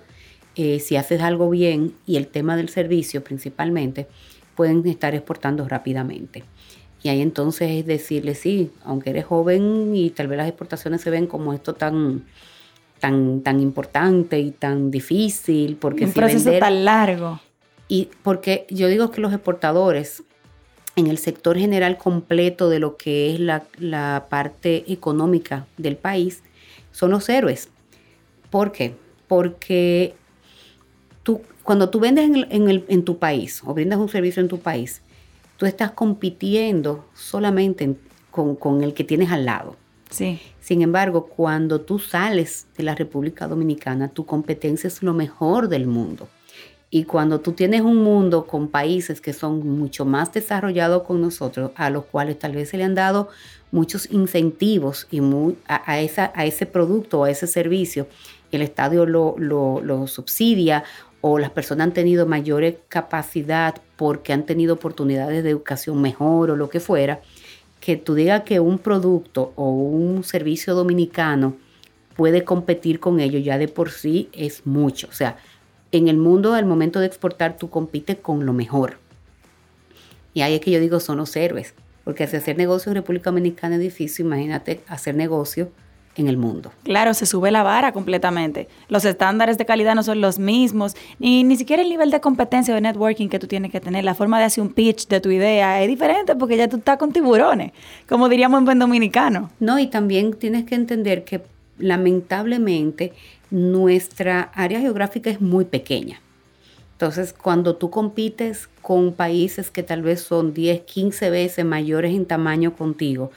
eh, 0.55 0.79
si 0.79 0.95
haces 0.95 1.21
algo 1.21 1.49
bien 1.49 1.93
y 2.05 2.17
el 2.17 2.27
tema 2.27 2.55
del 2.55 2.69
servicio 2.69 3.23
principalmente, 3.23 4.07
pueden 4.55 4.85
estar 4.87 5.15
exportando 5.15 5.67
rápidamente. 5.67 6.43
Y 7.01 7.09
ahí 7.09 7.21
entonces 7.21 7.71
es 7.71 7.85
decirle, 7.85 8.35
sí, 8.35 8.71
aunque 8.85 9.09
eres 9.09 9.25
joven 9.25 9.95
y 9.95 10.09
tal 10.11 10.27
vez 10.27 10.37
las 10.37 10.47
exportaciones 10.47 11.01
se 11.01 11.09
ven 11.09 11.27
como 11.27 11.53
esto 11.53 11.73
tan, 11.73 12.23
tan, 12.99 13.41
tan 13.41 13.59
importante 13.59 14.39
y 14.39 14.51
tan 14.51 14.89
difícil, 14.89 15.75
porque 15.75 16.05
un 16.05 16.13
proceso 16.13 16.51
tan 16.59 16.85
largo. 16.85 17.41
Y 17.89 18.09
porque 18.21 18.65
yo 18.69 18.87
digo 18.87 19.11
que 19.11 19.19
los 19.19 19.33
exportadores 19.33 20.23
en 20.95 21.07
el 21.07 21.17
sector 21.17 21.57
general 21.57 21.97
completo 21.97 22.69
de 22.69 22.79
lo 22.79 22.95
que 22.95 23.33
es 23.33 23.39
la, 23.39 23.63
la 23.79 24.27
parte 24.29 24.85
económica 24.87 25.65
del 25.77 25.97
país 25.97 26.43
son 26.91 27.11
los 27.11 27.27
héroes. 27.27 27.69
¿Por 28.49 28.71
qué? 28.71 28.95
Porque 29.27 30.13
tú, 31.23 31.41
cuando 31.63 31.89
tú 31.89 31.99
vendes 31.99 32.25
en, 32.25 32.69
el, 32.69 32.85
en, 32.87 33.03
tu 33.03 33.17
país 33.17 33.61
o 33.65 33.73
brindas 33.73 33.99
un 33.99 34.09
servicio 34.09 34.41
en 34.41 34.49
tu 34.49 34.59
país, 34.59 35.01
tú 35.57 35.65
estás 35.65 35.91
compitiendo 35.91 37.05
solamente 37.13 37.95
con, 38.31 38.55
con, 38.55 38.83
el 38.83 38.93
que 38.93 39.03
tienes 39.03 39.31
al 39.31 39.45
lado. 39.45 39.75
Sí. 40.09 40.39
Sin 40.59 40.81
embargo, 40.81 41.25
cuando 41.25 41.81
tú 41.81 41.97
sales 41.97 42.67
de 42.77 42.83
la 42.83 42.95
República 42.95 43.47
Dominicana, 43.47 44.09
tu 44.09 44.25
competencia 44.25 44.87
es 44.87 45.01
lo 45.01 45.13
mejor 45.13 45.69
del 45.69 45.87
mundo. 45.87 46.27
Y 46.95 47.05
cuando 47.05 47.39
tú 47.39 47.53
tienes 47.53 47.81
un 47.81 48.03
mundo 48.03 48.45
con 48.45 48.67
países 48.67 49.19
que 49.19 49.33
son 49.33 49.67
mucho 49.67 50.05
más 50.05 50.31
desarrollados 50.31 51.01
con 51.01 51.21
nosotros, 51.21 51.71
a 51.75 51.89
los 51.89 52.05
cuales 52.05 52.37
tal 52.37 52.53
vez 52.53 52.69
se 52.69 52.77
le 52.77 52.83
han 52.83 52.93
dado 52.93 53.29
muchos 53.71 54.11
incentivos 54.11 55.07
y 55.09 55.19
a, 55.65 55.99
esa, 56.01 56.31
a 56.35 56.45
ese 56.45 56.67
producto 56.67 57.21
o 57.21 57.23
a 57.23 57.31
ese 57.31 57.47
servicio, 57.47 58.07
el 58.51 58.61
Estado 58.61 59.07
lo, 59.07 59.35
lo, 59.39 60.07
subsidia 60.07 60.83
o 61.25 61.39
las 61.39 61.51
personas 61.51 61.87
han 61.87 61.93
tenido 61.93 62.25
mayor 62.25 62.65
capacidad 62.89 63.81
porque 63.95 64.33
han 64.33 64.45
tenido 64.45 64.73
oportunidades 64.73 65.41
de 65.41 65.51
educación 65.51 66.01
mejor 66.01 66.51
o 66.51 66.57
lo 66.57 66.69
que 66.69 66.81
fuera, 66.81 67.21
que 67.79 67.95
tú 67.95 68.13
digas 68.13 68.43
que 68.43 68.59
un 68.59 68.77
producto 68.77 69.53
o 69.55 69.69
un 69.69 70.25
servicio 70.25 70.75
dominicano 70.75 71.55
puede 72.17 72.43
competir 72.43 72.99
con 72.99 73.21
ello 73.21 73.39
ya 73.39 73.57
de 73.57 73.69
por 73.69 73.89
sí 73.89 74.27
es 74.33 74.65
mucho. 74.65 75.07
O 75.07 75.13
sea, 75.13 75.37
en 75.93 76.09
el 76.09 76.17
mundo 76.17 76.55
al 76.55 76.65
momento 76.65 76.99
de 76.99 77.05
exportar 77.05 77.55
tú 77.55 77.69
compites 77.69 78.17
con 78.17 78.45
lo 78.45 78.51
mejor. 78.51 78.97
Y 80.33 80.41
ahí 80.41 80.55
es 80.55 80.59
que 80.59 80.71
yo 80.71 80.81
digo 80.81 80.99
son 80.99 81.19
los 81.19 81.33
héroes, 81.37 81.73
porque 82.03 82.25
hacer 82.25 82.57
negocio 82.57 82.89
en 82.89 82.95
República 82.95 83.29
Dominicana 83.29 83.75
es 83.75 83.81
difícil, 83.81 84.25
imagínate 84.25 84.81
hacer 84.87 85.15
negocio 85.15 85.71
en 86.15 86.27
el 86.27 86.37
mundo. 86.37 86.71
Claro, 86.83 87.13
se 87.13 87.25
sube 87.25 87.51
la 87.51 87.63
vara 87.63 87.91
completamente. 87.91 88.67
Los 88.87 89.05
estándares 89.05 89.57
de 89.57 89.65
calidad 89.65 89.95
no 89.95 90.03
son 90.03 90.21
los 90.21 90.39
mismos, 90.39 90.95
ni, 91.19 91.43
ni 91.43 91.55
siquiera 91.55 91.81
el 91.81 91.89
nivel 91.89 92.11
de 92.11 92.21
competencia 92.21 92.73
o 92.73 92.75
de 92.75 92.81
networking 92.81 93.29
que 93.29 93.39
tú 93.39 93.47
tienes 93.47 93.71
que 93.71 93.79
tener. 93.79 94.03
La 94.03 94.15
forma 94.15 94.39
de 94.39 94.45
hacer 94.45 94.63
un 94.63 94.73
pitch 94.73 95.07
de 95.07 95.19
tu 95.19 95.31
idea 95.31 95.81
es 95.81 95.87
diferente 95.87 96.35
porque 96.35 96.57
ya 96.57 96.67
tú 96.67 96.77
estás 96.77 96.97
con 96.97 97.11
tiburones, 97.11 97.71
como 98.07 98.29
diríamos 98.29 98.59
en 98.59 98.65
buen 98.65 98.79
dominicano. 98.79 99.49
No, 99.59 99.79
y 99.79 99.87
también 99.87 100.33
tienes 100.33 100.65
que 100.65 100.75
entender 100.75 101.23
que 101.23 101.41
lamentablemente 101.77 103.13
nuestra 103.49 104.51
área 104.53 104.79
geográfica 104.79 105.29
es 105.29 105.41
muy 105.41 105.65
pequeña. 105.65 106.21
Entonces, 106.93 107.33
cuando 107.33 107.75
tú 107.75 107.89
compites 107.89 108.69
con 108.81 109.13
países 109.13 109.71
que 109.71 109.83
tal 109.83 110.03
vez 110.03 110.21
son 110.21 110.53
10, 110.53 110.81
15 110.81 111.29
veces 111.29 111.65
mayores 111.65 112.13
en 112.13 112.25
tamaño 112.25 112.75
contigo, 112.75 113.31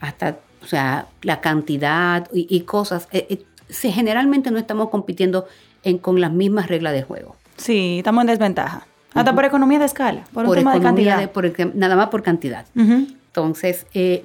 hasta, 0.00 0.38
o 0.62 0.66
sea, 0.66 1.06
la 1.22 1.40
cantidad 1.40 2.28
y, 2.32 2.60
cosas, 2.60 3.08
eh, 3.12 3.26
eh, 3.30 3.92
generalmente 3.92 4.50
no 4.50 4.58
estamos 4.58 4.90
compitiendo 4.90 5.46
con 6.00 6.20
las 6.20 6.32
mismas 6.32 6.68
reglas 6.68 6.92
de 6.92 7.02
juego. 7.02 7.36
Sí, 7.56 7.98
estamos 7.98 8.22
en 8.22 8.28
desventaja. 8.28 8.86
Hasta 9.14 9.34
por 9.34 9.44
economía 9.44 9.78
de 9.78 9.86
escala, 9.86 10.24
por, 10.32 10.46
un 10.46 10.54
tema 10.54 10.74
de 10.74 10.80
cantidad. 10.80 11.30
nada 11.74 11.96
más 11.96 12.08
por 12.08 12.22
cantidad. 12.22 12.66
Entonces, 12.74 13.86
eh, 13.94 14.22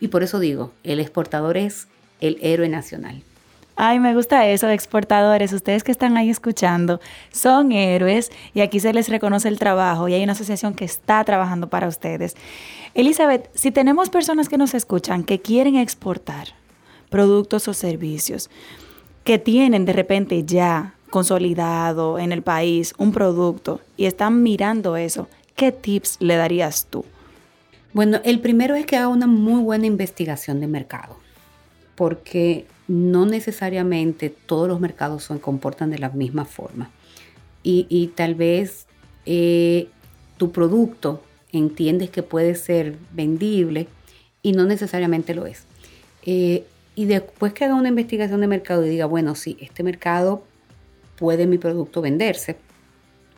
y 0.00 0.08
por 0.08 0.22
eso 0.22 0.38
digo, 0.38 0.72
el 0.82 1.00
exportador 1.00 1.56
es 1.56 1.88
el 2.20 2.38
héroe 2.40 2.68
nacional. 2.68 3.22
Ay, 3.76 3.98
me 3.98 4.14
gusta 4.14 4.46
eso, 4.46 4.68
exportadores. 4.68 5.52
Ustedes 5.52 5.82
que 5.82 5.90
están 5.90 6.16
ahí 6.16 6.30
escuchando 6.30 7.00
son 7.32 7.72
héroes 7.72 8.30
y 8.54 8.60
aquí 8.60 8.78
se 8.78 8.92
les 8.92 9.08
reconoce 9.08 9.48
el 9.48 9.58
trabajo 9.58 10.08
y 10.08 10.14
hay 10.14 10.22
una 10.22 10.32
asociación 10.32 10.74
que 10.74 10.84
está 10.84 11.24
trabajando 11.24 11.68
para 11.68 11.88
ustedes. 11.88 12.36
Elizabeth, 12.94 13.50
si 13.54 13.72
tenemos 13.72 14.08
personas 14.08 14.48
que 14.48 14.56
nos 14.56 14.72
escuchan 14.72 15.24
que 15.24 15.40
quieren 15.40 15.76
exportar 15.76 16.48
productos 17.10 17.66
o 17.66 17.74
servicios, 17.74 18.50
que 19.24 19.38
tienen 19.38 19.84
de 19.84 19.92
repente 19.92 20.44
ya 20.44 20.94
consolidado 21.10 22.18
en 22.18 22.30
el 22.30 22.42
país 22.42 22.94
un 22.98 23.12
producto 23.12 23.80
y 23.96 24.04
están 24.04 24.42
mirando 24.42 24.96
eso, 24.96 25.28
¿qué 25.56 25.72
tips 25.72 26.18
le 26.20 26.36
darías 26.36 26.86
tú? 26.88 27.04
Bueno, 27.92 28.20
el 28.24 28.40
primero 28.40 28.74
es 28.74 28.86
que 28.86 28.96
haga 28.96 29.08
una 29.08 29.26
muy 29.26 29.62
buena 29.62 29.86
investigación 29.86 30.60
de 30.60 30.66
mercado, 30.66 31.16
porque 31.94 32.66
no 32.86 33.26
necesariamente 33.26 34.30
todos 34.30 34.68
los 34.68 34.80
mercados 34.80 35.24
se 35.24 35.38
comportan 35.40 35.90
de 35.90 35.98
la 35.98 36.10
misma 36.10 36.44
forma. 36.44 36.90
Y, 37.66 38.12
tal 38.14 38.34
vez 38.34 38.86
eh, 39.24 39.88
tu 40.36 40.52
producto 40.52 41.22
entiendes 41.58 42.10
que 42.10 42.22
puede 42.22 42.54
ser 42.54 42.96
vendible 43.12 43.88
y 44.42 44.52
no 44.52 44.64
necesariamente 44.64 45.34
lo 45.34 45.46
es. 45.46 45.64
Eh, 46.24 46.64
y 46.94 47.06
después 47.06 47.52
que 47.52 47.64
haga 47.64 47.74
una 47.74 47.88
investigación 47.88 48.40
de 48.40 48.46
mercado 48.46 48.86
y 48.86 48.88
diga, 48.88 49.06
bueno, 49.06 49.34
sí, 49.34 49.56
este 49.60 49.82
mercado 49.82 50.44
puede 51.16 51.46
mi 51.46 51.58
producto 51.58 52.00
venderse, 52.00 52.56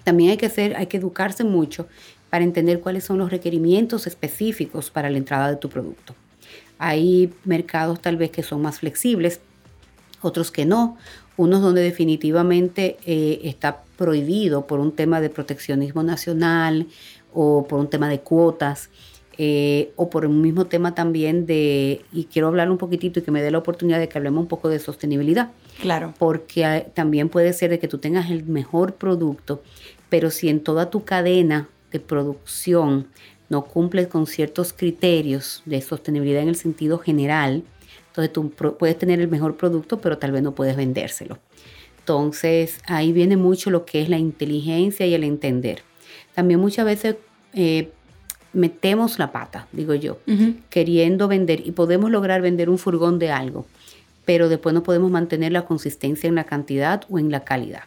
también 0.05 0.31
hay 0.31 0.37
que 0.37 0.47
hacer, 0.47 0.77
hay 0.77 0.87
que 0.87 0.99
educarse 0.99 1.43
mucho 1.43 1.89
para 2.31 2.45
entender 2.45 2.81
cuáles 2.81 3.05
son 3.05 3.19
los 3.19 3.31
requerimientos 3.31 4.07
específicos 4.07 4.91
para 4.91 5.11
la 5.11 5.19
entrada 5.19 5.51
de 5.51 5.57
tu 5.57 5.69
producto. 5.69 6.15
Hay 6.79 7.33
mercados 7.45 8.01
tal 8.01 8.17
vez 8.17 8.31
que 8.31 8.43
son 8.43 8.63
más 8.63 8.81
flexibles, 8.81 9.41
otros 10.21 10.51
que 10.51 10.65
no, 10.65 10.97
unos 11.37 11.61
donde 11.61 11.83
definitivamente 11.83 12.97
eh, 13.05 13.41
está 13.45 13.83
prohibido 13.97 14.67
por 14.67 14.81
un 14.81 14.93
tema 14.93 15.21
de 15.21 15.31
proteccionismo 15.31 16.03
nacional 16.03 16.87
o 17.37 17.67
por 17.69 17.79
un 17.79 17.89
tema 17.89 18.09
de 18.09 18.21
cuotas. 18.21 18.91
Eh, 19.39 19.93
o 19.97 20.09
por 20.09 20.25
un 20.25 20.41
mismo 20.41 20.65
tema 20.65 20.95
también 20.95 21.45
de, 21.45 22.01
y 22.11 22.25
quiero 22.25 22.49
hablar 22.49 22.71
un 22.71 22.79
poquitito 22.79 23.21
y 23.21 23.23
que 23.23 23.31
me 23.31 23.43
dé 23.43 23.51
la 23.51 23.59
oportunidad 23.59 23.99
de 23.99 24.09
que 24.09 24.17
hablemos 24.17 24.41
un 24.41 24.49
poco 24.49 24.71
de 24.71 24.79
sostenibilidad. 24.79 25.51
Claro. 25.83 26.15
Porque 26.19 26.87
también 26.95 27.29
puede 27.29 27.53
ser 27.53 27.69
de 27.69 27.79
que 27.79 27.87
tú 27.87 27.99
tengas 27.99 28.31
el 28.31 28.47
mejor 28.47 28.95
producto, 28.95 29.63
pero 30.09 30.31
si 30.31 30.49
en 30.49 30.61
toda 30.61 30.89
tu 30.89 31.05
cadena 31.05 31.69
de 31.93 32.01
producción 32.01 33.09
no 33.51 33.67
cumples 33.67 34.07
con 34.09 34.27
ciertos 34.27 34.73
criterios 34.73 35.63
de 35.67 35.83
sostenibilidad 35.83 36.41
en 36.41 36.49
el 36.49 36.57
sentido 36.57 36.97
general, 36.99 37.63
entonces 38.09 38.33
tú 38.33 38.51
puedes 38.79 38.97
tener 38.97 39.21
el 39.21 39.29
mejor 39.29 39.59
producto, 39.59 40.01
pero 40.01 40.17
tal 40.17 40.33
vez 40.33 40.43
no 40.43 40.55
puedes 40.55 40.77
vendérselo. 40.77 41.39
Entonces 41.99 42.81
ahí 42.87 43.13
viene 43.13 43.37
mucho 43.37 43.69
lo 43.69 43.85
que 43.85 44.01
es 44.01 44.09
la 44.09 44.17
inteligencia 44.17 45.05
y 45.07 45.13
el 45.13 45.25
entender. 45.25 45.83
También 46.35 46.61
muchas 46.61 46.87
veces 46.87 47.17
eh, 47.57 47.91
metemos 48.53 49.19
la 49.19 49.33
pata, 49.33 49.67
digo 49.73 49.95
yo, 49.95 50.19
queriendo 50.71 51.27
vender 51.27 51.67
y 51.67 51.73
podemos 51.73 52.11
lograr 52.11 52.41
vender 52.41 52.71
un 52.71 52.79
furgón 52.79 53.19
de 53.19 53.31
algo, 53.33 53.67
pero 54.25 54.49
después 54.49 54.75
no 54.75 54.83
podemos 54.83 55.11
mantener 55.11 55.53
la 55.53 55.67
consistencia 55.67 56.29
en 56.29 56.37
la 56.37 56.45
cantidad 56.45 57.03
o 57.11 57.19
en 57.19 57.31
la 57.31 57.45
calidad. 57.45 57.85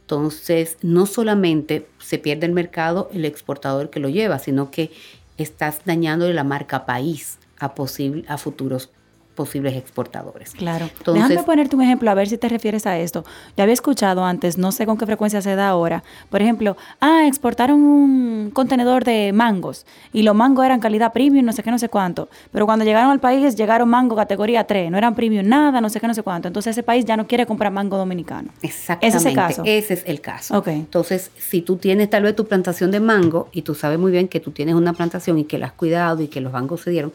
Entonces, 0.00 0.78
no 0.82 1.06
solamente 1.06 1.86
se 1.98 2.18
pierde 2.18 2.46
el 2.46 2.52
mercado 2.52 3.08
el 3.12 3.24
exportador 3.24 3.90
que 3.90 4.00
lo 4.00 4.08
lleva, 4.08 4.38
sino 4.38 4.70
que 4.70 4.90
estás 5.38 5.80
dañando 5.84 6.30
la 6.32 6.44
marca 6.44 6.86
país 6.86 7.38
a, 7.58 7.74
posible, 7.74 8.24
a 8.28 8.36
futuros 8.36 8.90
posibles 9.34 9.76
exportadores. 9.76 10.52
Claro. 10.52 10.86
Entonces, 10.98 11.28
Déjame 11.28 11.44
ponerte 11.44 11.76
un 11.76 11.82
ejemplo 11.82 12.10
a 12.10 12.14
ver 12.14 12.28
si 12.28 12.38
te 12.38 12.48
refieres 12.48 12.86
a 12.86 12.98
esto. 12.98 13.24
Ya 13.56 13.64
había 13.64 13.74
escuchado 13.74 14.24
antes, 14.24 14.58
no 14.58 14.72
sé 14.72 14.86
con 14.86 14.96
qué 14.96 15.06
frecuencia 15.06 15.42
se 15.42 15.54
da 15.56 15.68
ahora. 15.68 16.02
Por 16.30 16.40
ejemplo, 16.42 16.76
ah, 17.00 17.26
exportaron 17.26 17.80
un 17.80 18.50
contenedor 18.52 19.04
de 19.04 19.32
mangos 19.32 19.86
y 20.12 20.22
los 20.22 20.34
mangos 20.34 20.64
eran 20.64 20.80
calidad 20.80 21.12
premium, 21.12 21.44
no 21.44 21.52
sé 21.52 21.62
qué, 21.62 21.70
no 21.70 21.78
sé 21.78 21.88
cuánto. 21.88 22.28
Pero 22.52 22.66
cuando 22.66 22.84
llegaron 22.84 23.10
al 23.10 23.20
país, 23.20 23.56
llegaron 23.56 23.88
mango 23.88 24.16
categoría 24.16 24.64
3, 24.64 24.90
no 24.90 24.98
eran 24.98 25.14
premium 25.14 25.46
nada, 25.46 25.80
no 25.80 25.88
sé 25.88 26.00
qué, 26.00 26.06
no 26.06 26.14
sé 26.14 26.22
cuánto. 26.22 26.48
Entonces 26.48 26.72
ese 26.72 26.82
país 26.82 27.04
ya 27.04 27.16
no 27.16 27.26
quiere 27.26 27.46
comprar 27.46 27.72
mango 27.72 27.96
dominicano. 27.96 28.50
Exactamente. 28.62 29.06
¿Ese 29.08 29.16
es 29.18 29.26
el 29.26 29.34
caso? 29.34 29.62
Ese 29.64 29.94
es 29.94 30.02
el 30.06 30.20
caso. 30.20 30.58
Okay. 30.58 30.76
Entonces, 30.76 31.30
si 31.36 31.62
tú 31.62 31.76
tienes 31.76 32.10
tal 32.10 32.22
vez 32.22 32.36
tu 32.36 32.46
plantación 32.46 32.90
de 32.90 33.00
mango 33.00 33.48
y 33.52 33.62
tú 33.62 33.74
sabes 33.74 33.98
muy 33.98 34.12
bien 34.12 34.28
que 34.28 34.40
tú 34.40 34.52
tienes 34.52 34.74
una 34.74 34.92
plantación 34.92 35.38
y 35.38 35.44
que 35.44 35.58
la 35.58 35.66
has 35.66 35.72
cuidado 35.72 36.22
y 36.22 36.28
que 36.28 36.40
los 36.40 36.52
mangos 36.52 36.82
se 36.82 36.90
dieron, 36.90 37.12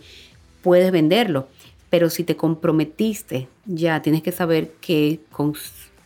puedes 0.61 0.91
venderlo 0.91 1.47
pero 1.89 2.09
si 2.09 2.23
te 2.23 2.35
comprometiste, 2.35 3.47
ya 3.65 4.01
tienes 4.01 4.21
que 4.21 4.31
saber 4.31 4.71
que, 4.81 5.19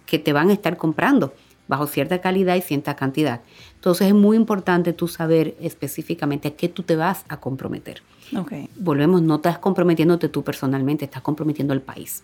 que 0.05 0.19
te 0.19 0.33
van 0.33 0.49
a 0.49 0.53
estar 0.53 0.77
comprando 0.77 1.33
bajo 1.67 1.87
cierta 1.87 2.21
calidad 2.21 2.55
y 2.55 2.61
cierta 2.61 2.95
cantidad. 2.95 3.41
Entonces 3.75 4.07
es 4.07 4.13
muy 4.13 4.37
importante 4.37 4.93
tú 4.93 5.07
saber 5.07 5.55
específicamente 5.59 6.49
a 6.49 6.55
qué 6.55 6.69
tú 6.69 6.83
te 6.83 6.95
vas 6.95 7.25
a 7.27 7.37
comprometer. 7.37 8.01
Okay. 8.37 8.69
Volvemos, 8.77 9.21
no 9.21 9.35
estás 9.35 9.59
comprometiéndote 9.59 10.29
tú 10.29 10.43
personalmente, 10.43 11.05
estás 11.05 11.21
comprometiendo 11.21 11.73
al 11.73 11.81
país. 11.81 12.23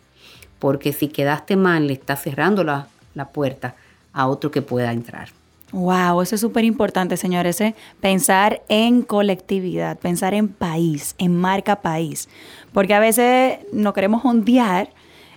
Porque 0.60 0.94
si 0.94 1.08
quedaste 1.08 1.56
mal, 1.56 1.88
le 1.88 1.94
estás 1.94 2.22
cerrando 2.22 2.64
la, 2.64 2.88
la 3.14 3.30
puerta 3.30 3.76
a 4.14 4.28
otro 4.28 4.52
que 4.52 4.62
pueda 4.62 4.92
entrar. 4.92 5.30
Wow, 5.72 6.22
eso 6.22 6.36
es 6.36 6.42
súper 6.42 6.66
importante, 6.66 7.16
señores. 7.16 7.62
¿eh? 7.62 7.76
Pensar 8.00 8.64
en 8.70 9.04
colectividad, 9.04 10.00
pensar 10.00 10.34
en 10.34 10.48
país, 10.48 11.16
en 11.18 11.36
marca 11.36 11.82
país. 11.82 12.28
Porque 12.74 12.96
a 12.96 13.00
veces 13.00 13.60
no 13.72 13.94
queremos 13.94 14.26
hondear 14.26 14.90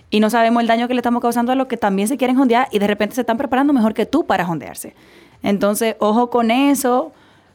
y 0.09 0.19
no 0.19 0.29
sabemos 0.29 0.61
el 0.61 0.67
daño 0.67 0.87
que 0.87 0.95
le 0.95 0.99
estamos 0.99 1.21
causando 1.21 1.51
a 1.51 1.55
los 1.55 1.67
que 1.67 1.77
también 1.77 2.07
se 2.07 2.17
quieren 2.17 2.37
hondear 2.37 2.67
y 2.71 2.79
de 2.79 2.87
repente 2.87 3.15
se 3.15 3.21
están 3.21 3.37
preparando 3.37 3.73
mejor 3.73 3.93
que 3.93 4.05
tú 4.05 4.25
para 4.25 4.47
hondearse. 4.49 4.95
Entonces, 5.43 5.95
ojo 5.99 6.29
con 6.29 6.51
eso, 6.51 7.11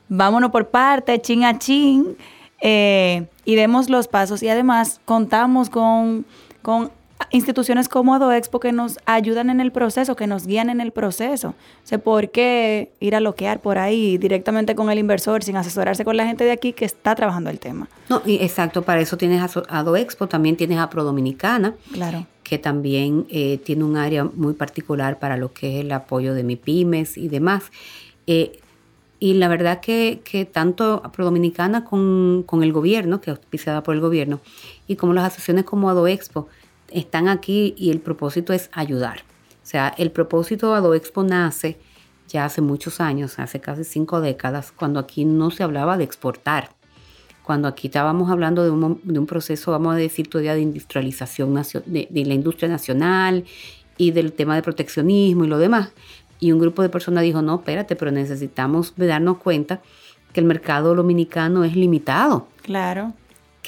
vámonos 0.08 0.50
por 0.50 0.68
parte, 0.68 1.20
chin 1.20 1.44
a 1.44 1.58
chin, 1.58 2.16
eh, 2.60 3.26
y 3.44 3.54
demos 3.54 3.88
los 3.88 4.08
pasos. 4.08 4.42
Y 4.42 4.48
además, 4.48 5.00
contamos 5.04 5.70
con, 5.70 6.26
con 6.62 6.90
instituciones 7.30 7.88
como 7.88 8.14
AdoExpo 8.14 8.60
que 8.60 8.72
nos 8.72 8.98
ayudan 9.04 9.50
en 9.50 9.60
el 9.60 9.72
proceso, 9.72 10.16
que 10.16 10.26
nos 10.26 10.46
guían 10.46 10.70
en 10.70 10.80
el 10.80 10.92
proceso. 10.92 11.48
O 11.48 11.86
sea, 11.86 11.98
¿por 11.98 12.30
qué 12.30 12.90
ir 13.00 13.14
a 13.14 13.20
loquear 13.20 13.60
por 13.60 13.78
ahí 13.78 14.18
directamente 14.18 14.74
con 14.74 14.90
el 14.90 14.98
inversor 14.98 15.42
sin 15.42 15.56
asesorarse 15.56 16.04
con 16.04 16.16
la 16.16 16.26
gente 16.26 16.44
de 16.44 16.52
aquí 16.52 16.72
que 16.72 16.84
está 16.84 17.14
trabajando 17.14 17.50
el 17.50 17.58
tema? 17.58 17.88
No, 18.08 18.22
y 18.24 18.36
exacto, 18.36 18.82
para 18.82 19.00
eso 19.00 19.16
tienes 19.16 19.42
a 19.42 19.78
AdoExpo, 19.78 20.28
también 20.28 20.56
tienes 20.56 20.78
a 20.78 20.88
Pro 20.90 21.04
Dominicana. 21.04 21.74
Claro. 21.92 22.26
Que 22.42 22.58
también 22.58 23.26
eh, 23.28 23.58
tiene 23.58 23.84
un 23.84 23.96
área 23.96 24.24
muy 24.24 24.54
particular 24.54 25.18
para 25.18 25.36
lo 25.36 25.52
que 25.52 25.78
es 25.78 25.84
el 25.84 25.92
apoyo 25.92 26.32
de 26.32 26.44
MIPIMES 26.44 27.18
y 27.18 27.28
demás. 27.28 27.64
Eh, 28.26 28.60
y 29.20 29.34
la 29.34 29.48
verdad 29.48 29.80
que, 29.80 30.20
que 30.24 30.44
tanto 30.44 31.02
Pro 31.12 31.24
Dominicana 31.24 31.84
con, 31.84 32.44
con, 32.46 32.62
el 32.62 32.72
gobierno, 32.72 33.20
que 33.20 33.30
es 33.30 33.36
auspiciada 33.36 33.82
por 33.82 33.94
el 33.94 34.00
gobierno, 34.00 34.40
y 34.86 34.96
como 34.96 35.12
las 35.12 35.24
asociaciones 35.24 35.64
como 35.64 35.90
AdoExpo, 35.90 36.48
están 36.90 37.28
aquí 37.28 37.74
y 37.76 37.90
el 37.90 38.00
propósito 38.00 38.52
es 38.52 38.70
ayudar. 38.72 39.20
O 39.62 39.66
sea, 39.70 39.94
el 39.98 40.10
propósito 40.10 40.70
de 40.72 40.78
AdoExpo 40.78 41.22
nace 41.24 41.76
ya 42.28 42.44
hace 42.44 42.60
muchos 42.60 43.00
años, 43.00 43.38
hace 43.38 43.60
casi 43.60 43.84
cinco 43.84 44.20
décadas, 44.20 44.72
cuando 44.72 45.00
aquí 45.00 45.24
no 45.24 45.50
se 45.50 45.62
hablaba 45.62 45.96
de 45.96 46.04
exportar. 46.04 46.70
Cuando 47.42 47.68
aquí 47.68 47.86
estábamos 47.86 48.30
hablando 48.30 48.62
de 48.62 48.70
un, 48.70 49.26
proceso, 49.26 49.70
vamos 49.70 49.94
a 49.94 49.96
decir, 49.96 50.28
todavía 50.28 50.54
de 50.54 50.60
industrialización 50.60 51.54
de, 51.86 52.06
de 52.10 52.24
la 52.26 52.34
industria 52.34 52.68
nacional 52.68 53.44
y 53.96 54.10
del 54.10 54.34
tema 54.34 54.54
de 54.54 54.62
proteccionismo 54.62 55.44
y 55.44 55.48
lo 55.48 55.56
demás. 55.56 55.92
Y 56.40 56.52
un 56.52 56.58
grupo 56.58 56.82
de 56.82 56.90
personas 56.90 57.24
dijo, 57.24 57.40
no, 57.40 57.56
espérate, 57.56 57.96
pero 57.96 58.10
necesitamos 58.10 58.92
darnos 58.96 59.38
cuenta 59.38 59.80
que 60.34 60.40
el 60.40 60.46
mercado 60.46 60.94
dominicano 60.94 61.64
es 61.64 61.74
limitado. 61.74 62.48
Claro 62.62 63.14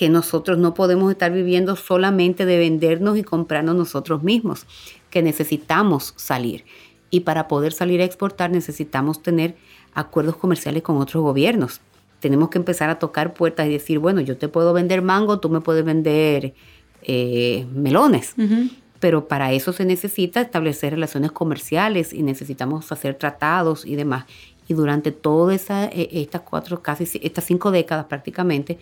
que 0.01 0.09
nosotros 0.09 0.57
no 0.57 0.73
podemos 0.73 1.13
estar 1.13 1.31
viviendo 1.31 1.77
solamente 1.77 2.47
de 2.47 2.57
vendernos 2.57 3.19
y 3.19 3.23
comprarnos 3.23 3.77
nosotros 3.77 4.23
mismos, 4.23 4.65
que 5.11 5.23
necesitamos 5.23 6.15
salir. 6.17 6.65
Y 7.11 7.21
para 7.21 7.49
poder 7.49 7.75
salir 7.75 8.01
a 8.01 8.05
exportar 8.05 8.51
necesitamos 8.51 9.21
tener 9.23 9.57
acuerdos 9.93 10.37
comerciales 10.37 10.83
con 10.83 10.97
otros 10.97 11.23
gobiernos. 11.23 11.83
Tenemos 12.19 12.49
que 12.49 12.57
empezar 12.57 12.89
a 12.89 12.99
tocar 12.99 13.35
puertas 13.35 13.67
y 13.67 13.73
decir, 13.73 13.99
bueno, 13.99 14.23
yo 14.23 14.39
te 14.39 14.49
puedo 14.49 14.73
vender 14.73 15.03
mango, 15.03 15.39
tú 15.39 15.51
me 15.51 15.61
puedes 15.61 15.85
vender 15.85 16.55
eh, 17.03 17.67
melones. 17.75 18.35
Pero 19.01 19.29
para 19.29 19.53
eso 19.53 19.75
se 19.75 19.85
necesita 19.85 20.41
establecer 20.41 20.95
relaciones 20.95 21.31
comerciales 21.31 22.15
y 22.15 22.23
necesitamos 22.23 22.91
hacer 22.91 23.17
tratados 23.17 23.85
y 23.85 23.97
demás. 23.97 24.25
Y 24.67 24.73
durante 24.73 25.13
todas 25.13 25.69
e, 25.69 26.09
estas 26.13 26.41
cuatro, 26.41 26.81
casi 26.81 27.05
estas 27.21 27.45
cinco 27.45 27.71
décadas 27.71 28.07
prácticamente, 28.07 28.79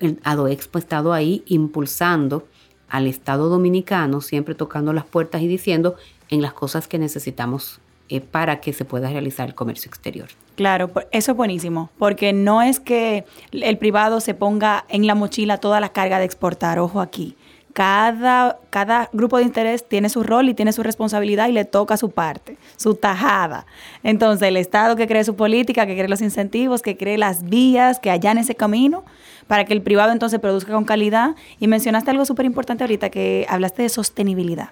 el 0.00 0.20
ADOEXPO 0.24 0.78
ha 0.78 0.80
estado 0.80 1.12
ahí 1.12 1.42
impulsando 1.46 2.46
al 2.88 3.06
Estado 3.06 3.48
dominicano, 3.48 4.20
siempre 4.20 4.54
tocando 4.54 4.92
las 4.92 5.04
puertas 5.04 5.42
y 5.42 5.46
diciendo 5.46 5.96
en 6.28 6.42
las 6.42 6.52
cosas 6.52 6.88
que 6.88 6.98
necesitamos 6.98 7.80
eh, 8.08 8.20
para 8.20 8.60
que 8.60 8.72
se 8.72 8.84
pueda 8.84 9.08
realizar 9.08 9.48
el 9.48 9.54
comercio 9.54 9.88
exterior. 9.88 10.28
Claro, 10.56 10.90
eso 11.12 11.30
es 11.30 11.36
buenísimo, 11.36 11.90
porque 11.98 12.32
no 12.32 12.60
es 12.60 12.80
que 12.80 13.24
el 13.52 13.78
privado 13.78 14.20
se 14.20 14.34
ponga 14.34 14.84
en 14.88 15.06
la 15.06 15.14
mochila 15.14 15.58
toda 15.58 15.80
la 15.80 15.90
carga 15.90 16.18
de 16.18 16.24
exportar, 16.24 16.80
ojo 16.80 17.00
aquí. 17.00 17.36
Cada, 17.72 18.58
cada, 18.70 19.08
grupo 19.12 19.36
de 19.36 19.44
interés 19.44 19.88
tiene 19.88 20.08
su 20.08 20.24
rol 20.24 20.48
y 20.48 20.54
tiene 20.54 20.72
su 20.72 20.82
responsabilidad 20.82 21.48
y 21.48 21.52
le 21.52 21.64
toca 21.64 21.96
su 21.96 22.10
parte, 22.10 22.56
su 22.76 22.96
tajada. 22.96 23.64
Entonces, 24.02 24.48
el 24.48 24.56
Estado 24.56 24.96
que 24.96 25.06
cree 25.06 25.22
su 25.22 25.36
política, 25.36 25.86
que 25.86 25.94
cree 25.94 26.08
los 26.08 26.20
incentivos, 26.20 26.82
que 26.82 26.96
cree 26.96 27.16
las 27.16 27.44
vías, 27.44 28.00
que 28.00 28.10
allá 28.10 28.32
en 28.32 28.38
ese 28.38 28.56
camino, 28.56 29.04
para 29.50 29.64
que 29.64 29.72
el 29.72 29.82
privado 29.82 30.12
entonces 30.12 30.38
produzca 30.38 30.72
con 30.72 30.84
calidad. 30.84 31.34
Y 31.58 31.66
mencionaste 31.66 32.12
algo 32.12 32.24
súper 32.24 32.46
importante 32.46 32.84
ahorita, 32.84 33.10
que 33.10 33.46
hablaste 33.48 33.82
de 33.82 33.88
sostenibilidad. 33.88 34.70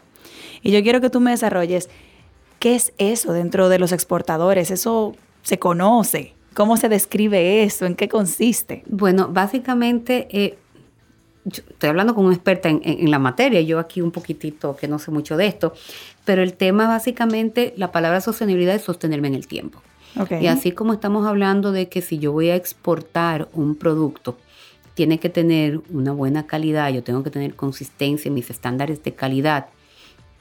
Y 0.62 0.70
yo 0.70 0.80
quiero 0.84 1.00
que 1.00 1.10
tú 1.10 1.18
me 1.18 1.32
desarrolles, 1.32 1.90
¿qué 2.60 2.76
es 2.76 2.92
eso 2.96 3.32
dentro 3.32 3.68
de 3.68 3.80
los 3.80 3.90
exportadores? 3.90 4.70
¿Eso 4.70 5.16
se 5.42 5.58
conoce? 5.58 6.32
¿Cómo 6.54 6.76
se 6.76 6.88
describe 6.88 7.64
eso? 7.64 7.86
¿En 7.86 7.96
qué 7.96 8.08
consiste? 8.08 8.84
Bueno, 8.86 9.28
básicamente... 9.32 10.28
Eh, 10.30 10.58
estoy 11.44 11.88
hablando 11.88 12.14
con 12.14 12.26
una 12.26 12.34
experta 12.36 12.68
en, 12.68 13.10
la 13.10 13.18
materia, 13.18 13.60
yo 13.62 13.80
aquí 13.80 14.00
un 14.00 14.12
poquitito 14.12 14.76
que 14.76 14.86
no 14.86 15.00
sé 15.00 15.10
mucho 15.10 15.36
de 15.36 15.46
esto, 15.46 15.72
pero 16.24 16.42
el 16.42 16.52
tema 16.52 16.86
básicamente, 16.86 17.74
la 17.76 17.90
palabra 17.90 18.20
sostenibilidad 18.20 18.76
es 18.76 18.82
sostenerme 18.82 19.26
en 19.26 19.34
el 19.34 19.48
tiempo. 19.48 19.82
Y 20.40 20.46
así 20.46 20.70
como 20.72 20.92
estamos 20.92 21.26
hablando 21.26 21.72
de 21.72 21.88
que 21.88 22.00
si 22.00 22.18
yo 22.18 22.32
voy 22.32 22.50
a 22.50 22.54
exportar 22.54 23.48
un 23.54 23.74
producto, 23.76 24.36
tiene 24.98 25.20
que 25.20 25.28
tener 25.28 25.80
una 25.90 26.10
buena 26.10 26.48
calidad, 26.48 26.90
yo 26.90 27.04
tengo 27.04 27.22
que 27.22 27.30
tener 27.30 27.54
consistencia 27.54 28.30
en 28.30 28.34
mis 28.34 28.50
estándares 28.50 29.00
de 29.04 29.14
calidad 29.14 29.68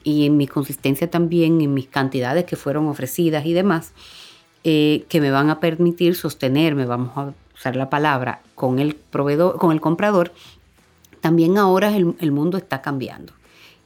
y 0.02 0.26
en 0.26 0.36
mi 0.36 0.48
consistencia 0.48 1.08
también 1.08 1.60
en 1.60 1.72
mis 1.74 1.86
cantidades 1.86 2.44
que 2.44 2.56
fueron 2.56 2.88
ofrecidas 2.88 3.46
y 3.46 3.52
demás, 3.52 3.92
eh, 4.64 5.04
que 5.08 5.20
me 5.20 5.30
van 5.30 5.48
a 5.48 5.60
permitir 5.60 6.16
sostenerme, 6.16 6.86
vamos 6.86 7.16
a 7.16 7.32
usar 7.54 7.76
la 7.76 7.88
palabra, 7.88 8.42
con 8.56 8.80
el 8.80 8.96
proveedor, 8.96 9.58
con 9.58 9.70
el 9.70 9.80
comprador. 9.80 10.32
También 11.20 11.56
ahora 11.56 11.96
el, 11.96 12.32
mundo 12.32 12.58
está 12.58 12.82
cambiando 12.82 13.34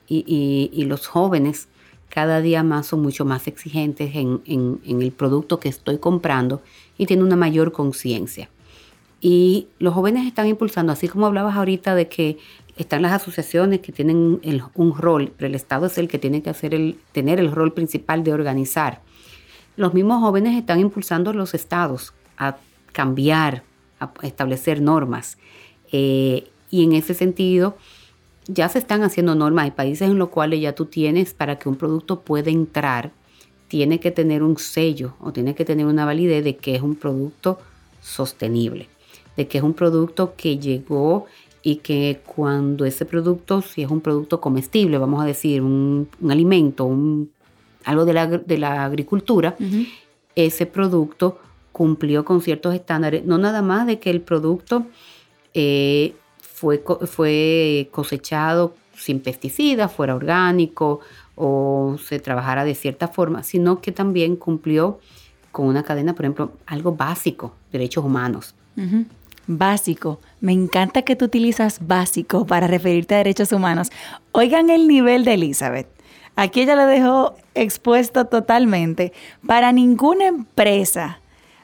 y, 0.09 0.85
los 0.87 1.07
jóvenes 1.07 1.69
cada 2.09 2.41
día 2.41 2.63
más 2.63 2.87
son 2.87 3.03
mucho 3.03 3.27
más 3.27 3.47
exigentes 3.47 4.15
en, 4.15 4.41
en 4.47 5.03
el 5.03 5.13
producto 5.13 5.61
que 5.61 5.69
estoy 5.69 5.99
comprando 5.99 6.63
y 6.97 7.05
tienen 7.05 7.27
una 7.27 7.37
mayor 7.37 7.73
conciencia. 7.73 8.49
Y 9.25 9.69
los 9.79 9.95
jóvenes 9.95 10.27
están 10.27 10.49
impulsando, 10.49 10.93
así 10.93 11.07
como 11.07 11.27
hablabas 11.27 11.55
ahorita 11.55 11.95
de 11.95 12.09
que 12.09 12.39
están 12.77 13.03
las 13.03 13.13
asociaciones 13.13 13.79
que 13.79 13.93
tienen 13.93 14.41
un 14.75 14.99
rol, 14.99 15.33
pero 15.37 15.47
el 15.47 15.55
Estado 15.55 15.87
es 15.87 15.97
el 15.97 16.09
que 16.09 16.19
tiene 16.19 16.43
que 16.43 16.51
hacer 16.51 16.75
el, 16.75 16.99
tener 17.13 17.39
el 17.39 17.53
rol 17.53 17.73
principal 17.73 18.25
de 18.25 18.33
organizar. 18.33 19.01
Los 19.77 19.95
mismos 19.95 20.21
jóvenes 20.21 20.59
están 20.59 20.81
impulsando 20.81 21.33
los 21.33 21.55
estados 21.55 22.13
a 22.37 22.57
cambiar, 22.91 23.63
a 24.01 24.11
establecer 24.23 24.81
normas. 24.81 25.39
Eh, 25.93 26.51
y 26.69 26.83
en 26.83 26.93
ese 26.93 27.15
sentido, 27.15 27.77
ya 28.49 28.69
se 28.69 28.81
están 28.81 29.05
haciendo 29.05 29.37
normas. 29.37 29.67
Hay 29.67 29.71
países 29.71 30.11
en 30.11 30.19
los 30.19 30.31
cuales 30.31 30.61
ya 30.61 30.75
tú 30.75 30.87
tienes 30.87 31.33
para 31.33 31.61
que 31.61 31.69
un 31.69 31.77
producto 31.77 32.23
pueda 32.23 32.51
entrar, 32.51 33.13
tiene 33.69 34.01
que 34.01 34.11
tener 34.11 34.43
un 34.43 34.59
sello 34.59 35.15
o 35.21 35.33
tiene 35.33 35.55
que 35.55 35.65
tener 35.65 35.87
una 35.87 36.05
validez 36.05 36.43
de 36.43 36.57
que 36.57 36.75
es 36.75 36.83
un 36.83 36.97
producto 36.97 37.61
sostenible 38.01 38.89
de 39.37 39.49
que 39.49 39.59
es 39.59 39.65
un 39.65 39.75
producto 39.75 40.35
que 40.37 40.59
llegó 40.59 41.27
y 41.63 41.77
que 41.77 42.21
cuando 42.25 42.85
ese 42.85 43.05
producto, 43.05 43.63
si 43.63 43.83
es 43.83 43.91
un 43.91 44.01
producto 44.01 44.41
comestible, 44.41 44.99
vamos 44.99 45.23
a 45.23 45.27
decir, 45.27 45.63
un, 45.63 46.09
alimento, 46.29 46.85
un, 46.85 47.31
algo 47.85 48.05
de 48.05 48.59
la, 48.59 48.85
agricultura, 48.85 49.57
ese 50.35 50.67
producto 50.67 51.39
cumplió 51.71 52.25
con 52.25 52.41
ciertos 52.41 52.75
estándares, 52.75 53.25
no 53.25 53.39
nada 53.39 53.63
más 53.63 53.87
de 53.87 53.99
que 53.99 54.11
el 54.11 54.21
producto 54.21 54.87
eh, 55.55 56.15
fue, 56.41 56.83
fue 57.07 57.89
cosechado 57.93 58.75
sin 58.97 59.21
pesticidas, 59.21 59.91
fuera 59.93 60.15
orgánico 60.15 61.01
o 61.35 61.97
se 62.05 62.21
trabajara 62.21 62.65
de 62.65 62.75
cierta 62.75 63.09
forma, 63.09 63.43
sino 63.43 63.81
que 63.81 63.93
también 63.93 64.37
cumplió 64.37 65.01
con 65.51 65.67
una 65.67 65.83
cadena, 65.83 66.15
por 66.15 66.25
ejemplo, 66.25 66.53
algo 66.67 66.93
básico, 66.93 67.55
derechos 67.71 68.05
humanos. 68.05 68.55
Básico. 69.47 70.21
Me 70.41 70.53
encanta 70.53 71.03
que 71.03 71.17
tú 71.17 71.25
utilizas 71.25 71.87
básico 71.87 72.47
para 72.47 72.67
referirte 72.67 73.15
a 73.15 73.19
derechos 73.19 73.53
humanos. 73.53 73.91
Oigan 74.33 74.71
el 74.71 74.89
nivel 74.89 75.25
de 75.25 75.35
Elizabeth. 75.35 75.89
Aquí 76.37 76.63
ella 76.63 76.77
lo 76.77 76.87
dejó 76.87 77.37
expuesto 77.55 78.27
totalmente. 78.27 79.13
Para 79.47 79.73
ninguna 79.73 80.27
empresa 80.27 81.21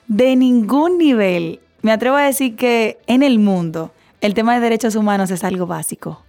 de 0.06 0.36
ningún 0.36 0.98
nivel, 0.98 1.60
me 1.82 1.92
atrevo 1.92 2.16
a 2.16 2.22
decir 2.22 2.56
que 2.56 2.98
en 3.06 3.22
el 3.22 3.38
mundo 3.38 3.92
el 4.20 4.34
tema 4.34 4.54
de 4.54 4.60
derechos 4.60 4.94
humanos 4.94 5.30
es 5.30 5.44
algo 5.44 5.66
básico. 5.66 6.22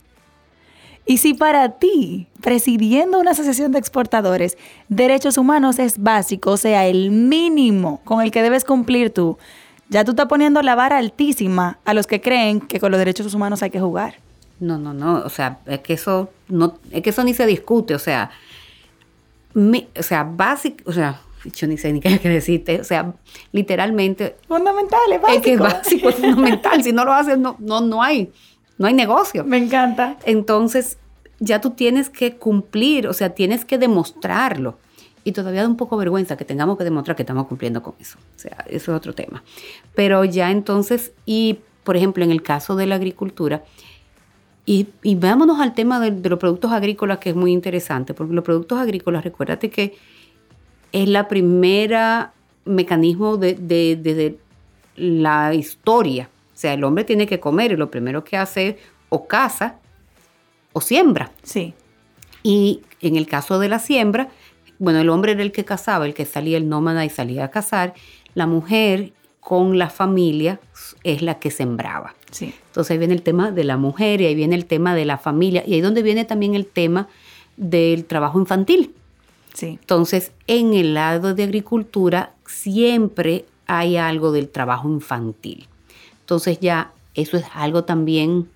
Y 1.06 1.18
si 1.18 1.34
para 1.34 1.70
ti, 1.80 2.28
presidiendo 2.40 3.20
una 3.20 3.32
asociación 3.32 3.72
de 3.72 3.80
exportadores, 3.80 4.60
derechos 4.90 5.40
humanos 5.40 5.80
es 5.80 5.98
básico, 5.98 6.52
o 6.52 6.58
sea, 6.58 6.86
el 6.86 7.10
mínimo 7.10 8.00
con 8.04 8.22
el 8.22 8.30
que 8.30 8.44
debes 8.44 8.64
cumplir 8.64 9.12
tú, 9.12 9.40
ya 9.90 10.06
tú 10.06 10.12
estás 10.12 10.28
poniendo 10.28 10.62
la 10.62 10.76
vara 10.76 10.98
altísima 10.98 11.80
a 11.84 11.94
los 11.94 12.08
que 12.08 12.22
creen 12.22 12.62
que 12.62 12.80
con 12.80 12.92
los 12.92 13.00
derechos 13.00 13.34
humanos 13.34 13.62
hay 13.64 13.72
que 13.72 13.80
jugar. 13.80 14.16
No, 14.60 14.78
no, 14.78 14.94
no, 14.94 15.20
o 15.20 15.30
sea, 15.30 15.60
es 15.66 15.80
que 15.80 15.94
eso 15.94 16.30
no 16.48 16.78
es 16.92 17.02
que 17.02 17.10
eso 17.10 17.24
ni 17.24 17.34
se 17.34 17.46
discute, 17.46 17.96
o 17.96 18.00
sea, 18.00 18.32
o 19.56 20.04
sea, 20.04 20.24
básico, 20.24 20.84
o 20.86 20.94
sea, 20.94 21.22
yo 21.56 21.68
ni 21.68 21.78
sé 21.78 21.92
ni 21.94 22.02
qué 22.02 22.10
decirte, 22.24 22.80
o 22.80 22.84
sea, 22.84 23.14
literalmente 23.52 24.36
fundamental, 24.48 25.00
es 25.12 25.22
básico. 25.22 25.38
Es 25.38 25.44
que 25.44 25.54
es 25.54 25.60
básico, 25.60 26.10
es 26.10 26.16
fundamental, 26.16 26.84
si 26.84 26.92
no 26.92 27.06
lo 27.06 27.14
haces 27.14 27.38
no 27.38 27.56
no 27.60 27.82
no 27.82 28.04
hay 28.04 28.32
no 28.78 28.88
hay 28.88 28.94
negocio. 28.94 29.44
Me 29.44 29.58
encanta. 29.58 30.18
Entonces, 30.24 30.98
ya 31.40 31.60
tú 31.62 31.72
tienes 31.72 32.10
que 32.10 32.38
cumplir, 32.38 33.08
o 33.08 33.14
sea, 33.14 33.32
tienes 33.32 33.66
que 33.66 33.78
demostrarlo 33.78 34.78
y 35.24 35.32
todavía 35.32 35.62
da 35.62 35.68
un 35.68 35.78
poco 35.78 35.98
vergüenza 35.98 36.38
que 36.38 36.46
tengamos 36.46 36.78
que 36.78 36.84
demostrar 36.84 37.16
que 37.16 37.24
estamos 37.24 37.48
cumpliendo 37.48 37.82
con 37.82 37.94
eso. 38.00 38.18
O 38.36 38.40
sea, 38.40 38.66
eso 38.68 38.92
es 38.92 38.98
otro 38.98 39.14
tema. 39.14 39.44
Pero 39.96 40.24
ya 40.26 40.52
entonces, 40.52 41.12
y 41.26 41.60
por 41.84 41.98
ejemplo, 41.98 42.24
en 42.24 42.32
el 42.32 42.42
caso 42.44 42.76
de 42.76 42.86
la 42.86 42.96
agricultura, 42.96 43.64
Y, 44.66 44.88
y 45.02 45.16
vámonos 45.16 45.60
al 45.60 45.74
tema 45.74 46.00
de, 46.00 46.12
los 46.30 46.38
productos 46.38 46.72
agrícolas, 46.72 47.18
que 47.18 47.32
es 47.32 47.36
muy 47.36 47.52
interesante, 47.52 48.14
porque 48.14 48.36
los 48.36 48.44
productos 48.44 48.78
agrícolas, 48.78 49.24
recuérdate 49.24 49.72
que 49.72 49.96
es 50.92 51.10
la 51.10 51.28
primera 51.28 52.34
mecanismo 52.66 53.38
de, 53.38 53.56
de, 53.56 54.38
la 54.96 55.56
historia. 55.56 56.30
O 56.54 56.58
sea, 56.58 56.74
el 56.74 56.84
hombre 56.84 57.04
tiene 57.04 57.26
que 57.26 57.40
comer 57.40 57.72
y 57.72 57.78
lo 57.78 57.90
primero 57.90 58.24
que 58.24 58.38
hace 58.38 58.68
es 58.68 58.76
o 59.10 59.26
caza 59.26 59.78
o 60.74 60.82
siembra. 60.82 61.32
Sí. 61.42 61.74
Y 62.44 62.82
en 63.02 63.16
el 63.16 63.26
caso 63.26 63.58
de 63.58 63.70
la 63.70 63.80
siembra, 63.80 64.30
bueno, 64.80 65.00
el 65.00 65.10
hombre 65.10 65.34
era 65.34 65.44
el 65.44 65.52
que 65.52 65.66
cazaba, 65.66 66.06
el 66.06 66.14
que 66.14 66.26
salía 66.26 66.58
el 66.58 66.68
nómada 66.68 67.06
y 67.06 67.10
salía 67.10 67.46
a 67.46 67.52
cazar. 67.52 67.94
La 68.34 68.48
mujer 68.48 69.12
con 69.42 69.78
la 69.78 69.90
familia 69.90 70.60
es 71.04 71.22
la 71.22 71.40
que 71.40 71.52
sembraba. 71.52 72.16
Sí. 72.32 72.54
Entonces 72.68 72.92
ahí 72.92 72.98
viene 72.98 73.14
el 73.14 73.22
tema 73.22 73.52
de 73.52 73.64
la 73.64 73.78
mujer 73.78 74.22
y 74.22 74.26
ahí 74.26 74.36
viene 74.36 74.56
el 74.56 74.66
tema 74.66 74.96
de 74.96 75.06
la 75.06 75.18
familia 75.18 75.64
y 75.68 75.74
ahí 75.74 75.82
donde 75.82 76.02
viene 76.02 76.26
también 76.26 76.56
el 76.56 76.66
tema 76.66 77.08
del 77.58 78.06
trabajo 78.06 78.40
infantil. 78.40 78.94
Sí. 79.54 79.78
Entonces, 79.82 80.32
en 80.48 80.74
el 80.74 80.94
lado 80.94 81.34
de 81.34 81.44
agricultura 81.44 82.34
siempre 82.46 83.46
hay 83.68 83.98
algo 83.98 84.32
del 84.32 84.50
trabajo 84.50 84.88
infantil. 84.88 85.68
Entonces 86.22 86.60
ya 86.60 86.94
eso 87.16 87.36
es 87.36 87.46
algo 87.54 87.84
también 87.84 88.48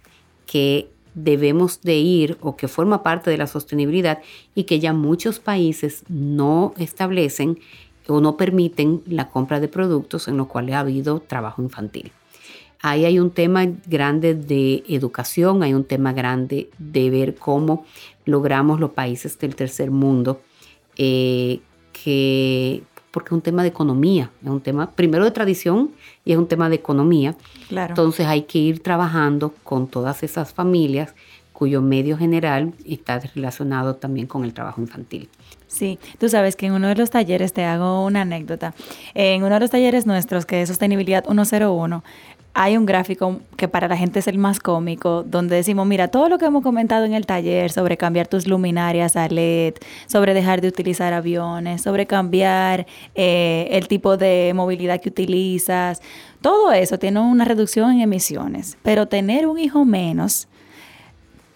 que 0.45 0.87
debemos 1.15 1.81
de 1.81 1.95
ir 1.95 2.37
o 2.41 2.55
que 2.55 2.67
forma 2.67 3.03
parte 3.03 3.29
de 3.29 3.37
la 3.37 3.47
sostenibilidad 3.47 4.19
y 4.55 4.63
que 4.63 4.79
ya 4.79 4.93
muchos 4.93 5.39
países 5.39 6.03
no 6.09 6.73
establecen 6.77 7.59
o 8.07 8.19
no 8.19 8.35
permiten 8.37 9.01
la 9.05 9.29
compra 9.29 9.59
de 9.59 9.67
productos 9.67 10.27
en 10.27 10.37
los 10.37 10.47
cuales 10.47 10.75
ha 10.75 10.79
habido 10.79 11.19
trabajo 11.19 11.61
infantil. 11.61 12.11
Ahí 12.81 13.05
hay 13.05 13.17
un 13.17 13.31
tema 13.31 13.65
grande 13.87 14.35
de 14.35 14.83
educación, 14.89 15.63
hay 15.63 15.73
un 15.73 15.85
tema 15.85 16.11
grande 16.11 16.69
de 16.79 17.09
ver 17.09 17.35
cómo 17.35 17.85
logramos 18.25 18.81
los 18.81 18.91
países 18.91 19.39
del 19.39 19.55
tercer 19.55 19.89
mundo, 19.89 20.41
eh, 20.97 21.61
que, 21.93 22.83
porque 23.13 23.27
es 23.27 23.33
un 23.33 23.41
tema 23.41 23.61
de 23.61 23.69
economía, 23.69 24.31
es 24.41 24.49
un 24.49 24.59
tema 24.59 24.89
primero 24.89 25.23
de 25.23 25.29
tradición 25.29 25.91
y 26.25 26.31
es 26.31 26.37
un 26.37 26.47
tema 26.47 26.67
de 26.67 26.75
economía. 26.75 27.35
Claro. 27.69 27.91
Entonces 27.91 28.25
hay 28.25 28.41
que 28.41 28.57
ir 28.57 28.81
trabajando 28.81 29.53
con 29.63 29.87
todas 29.87 30.23
esas 30.23 30.51
familias 30.51 31.13
cuyo 31.53 31.83
medio 31.83 32.17
general 32.17 32.73
está 32.83 33.19
relacionado 33.19 33.95
también 33.95 34.25
con 34.25 34.43
el 34.43 34.53
trabajo 34.55 34.81
infantil. 34.81 35.29
Sí, 35.67 35.97
tú 36.19 36.27
sabes 36.27 36.55
que 36.55 36.65
en 36.65 36.73
uno 36.73 36.87
de 36.87 36.95
los 36.95 37.09
talleres, 37.09 37.53
te 37.53 37.63
hago 37.63 38.03
una 38.03 38.21
anécdota, 38.21 38.73
en 39.13 39.43
uno 39.43 39.53
de 39.53 39.59
los 39.59 39.69
talleres 39.69 40.05
nuestros, 40.05 40.45
que 40.45 40.61
es 40.61 40.69
Sostenibilidad 40.69 41.23
101, 41.25 42.03
hay 42.55 42.77
un 42.77 42.85
gráfico 42.85 43.39
que 43.57 43.67
para 43.67 43.87
la 43.87 43.97
gente 43.97 44.19
es 44.19 44.27
el 44.27 44.37
más 44.37 44.59
cómico, 44.59 45.23
donde 45.23 45.55
decimos, 45.55 45.87
mira, 45.87 46.09
todo 46.09 46.29
lo 46.29 46.37
que 46.37 46.45
hemos 46.45 46.61
comentado 46.61 47.05
en 47.05 47.13
el 47.13 47.25
taller 47.25 47.71
sobre 47.71 47.97
cambiar 47.97 48.27
tus 48.27 48.47
luminarias 48.47 49.15
a 49.15 49.27
LED, 49.27 49.75
sobre 50.05 50.35
dejar 50.35 50.61
de 50.61 50.67
utilizar 50.67 51.13
aviones, 51.13 51.81
sobre 51.81 52.05
cambiar 52.05 52.85
eh, 53.15 53.67
el 53.71 53.87
tipo 53.87 54.17
de 54.17 54.51
movilidad 54.55 55.01
que 55.01 55.09
utilizas, 55.09 56.01
todo 56.41 56.71
eso 56.71 56.99
tiene 56.99 57.21
una 57.21 57.45
reducción 57.45 57.91
en 57.91 58.01
emisiones, 58.01 58.77
pero 58.83 59.07
tener 59.07 59.47
un 59.47 59.57
hijo 59.57 59.83
menos 59.85 60.47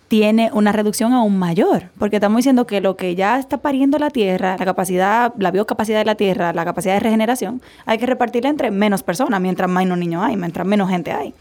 tiene 0.08 0.50
una 0.54 0.72
reducción 0.72 1.13
aún 1.13 1.38
mayor, 1.38 1.89
porque 2.00 2.17
estamos 2.17 2.38
diciendo 2.38 2.65
que 2.65 2.80
lo 2.80 2.96
que 2.96 3.15
ya 3.15 3.39
está 3.39 3.58
pariendo 3.58 4.00
la 4.00 4.10
Tierra, 4.10 4.56
la 4.58 4.65
capacidad, 4.65 5.34
la 5.38 5.52
biocapacidad 5.52 6.00
de 6.00 6.06
la 6.06 6.15
Tierra, 6.15 6.54
la 6.54 6.63
capacidad 6.63 6.93
de 6.93 7.02
regeneración, 7.02 7.62
hay 7.86 7.98
que 7.98 8.06
repartirla 8.06 8.50
entre 8.50 8.72
menos 8.72 9.04
personas, 9.04 9.41
mientras 9.41 9.70
menos 9.70 9.98
niños 9.98 10.24
hay, 10.24 10.38
mientras 10.38 10.65
menos 10.65 10.89
gente 10.89 11.12
hay. 11.12 11.34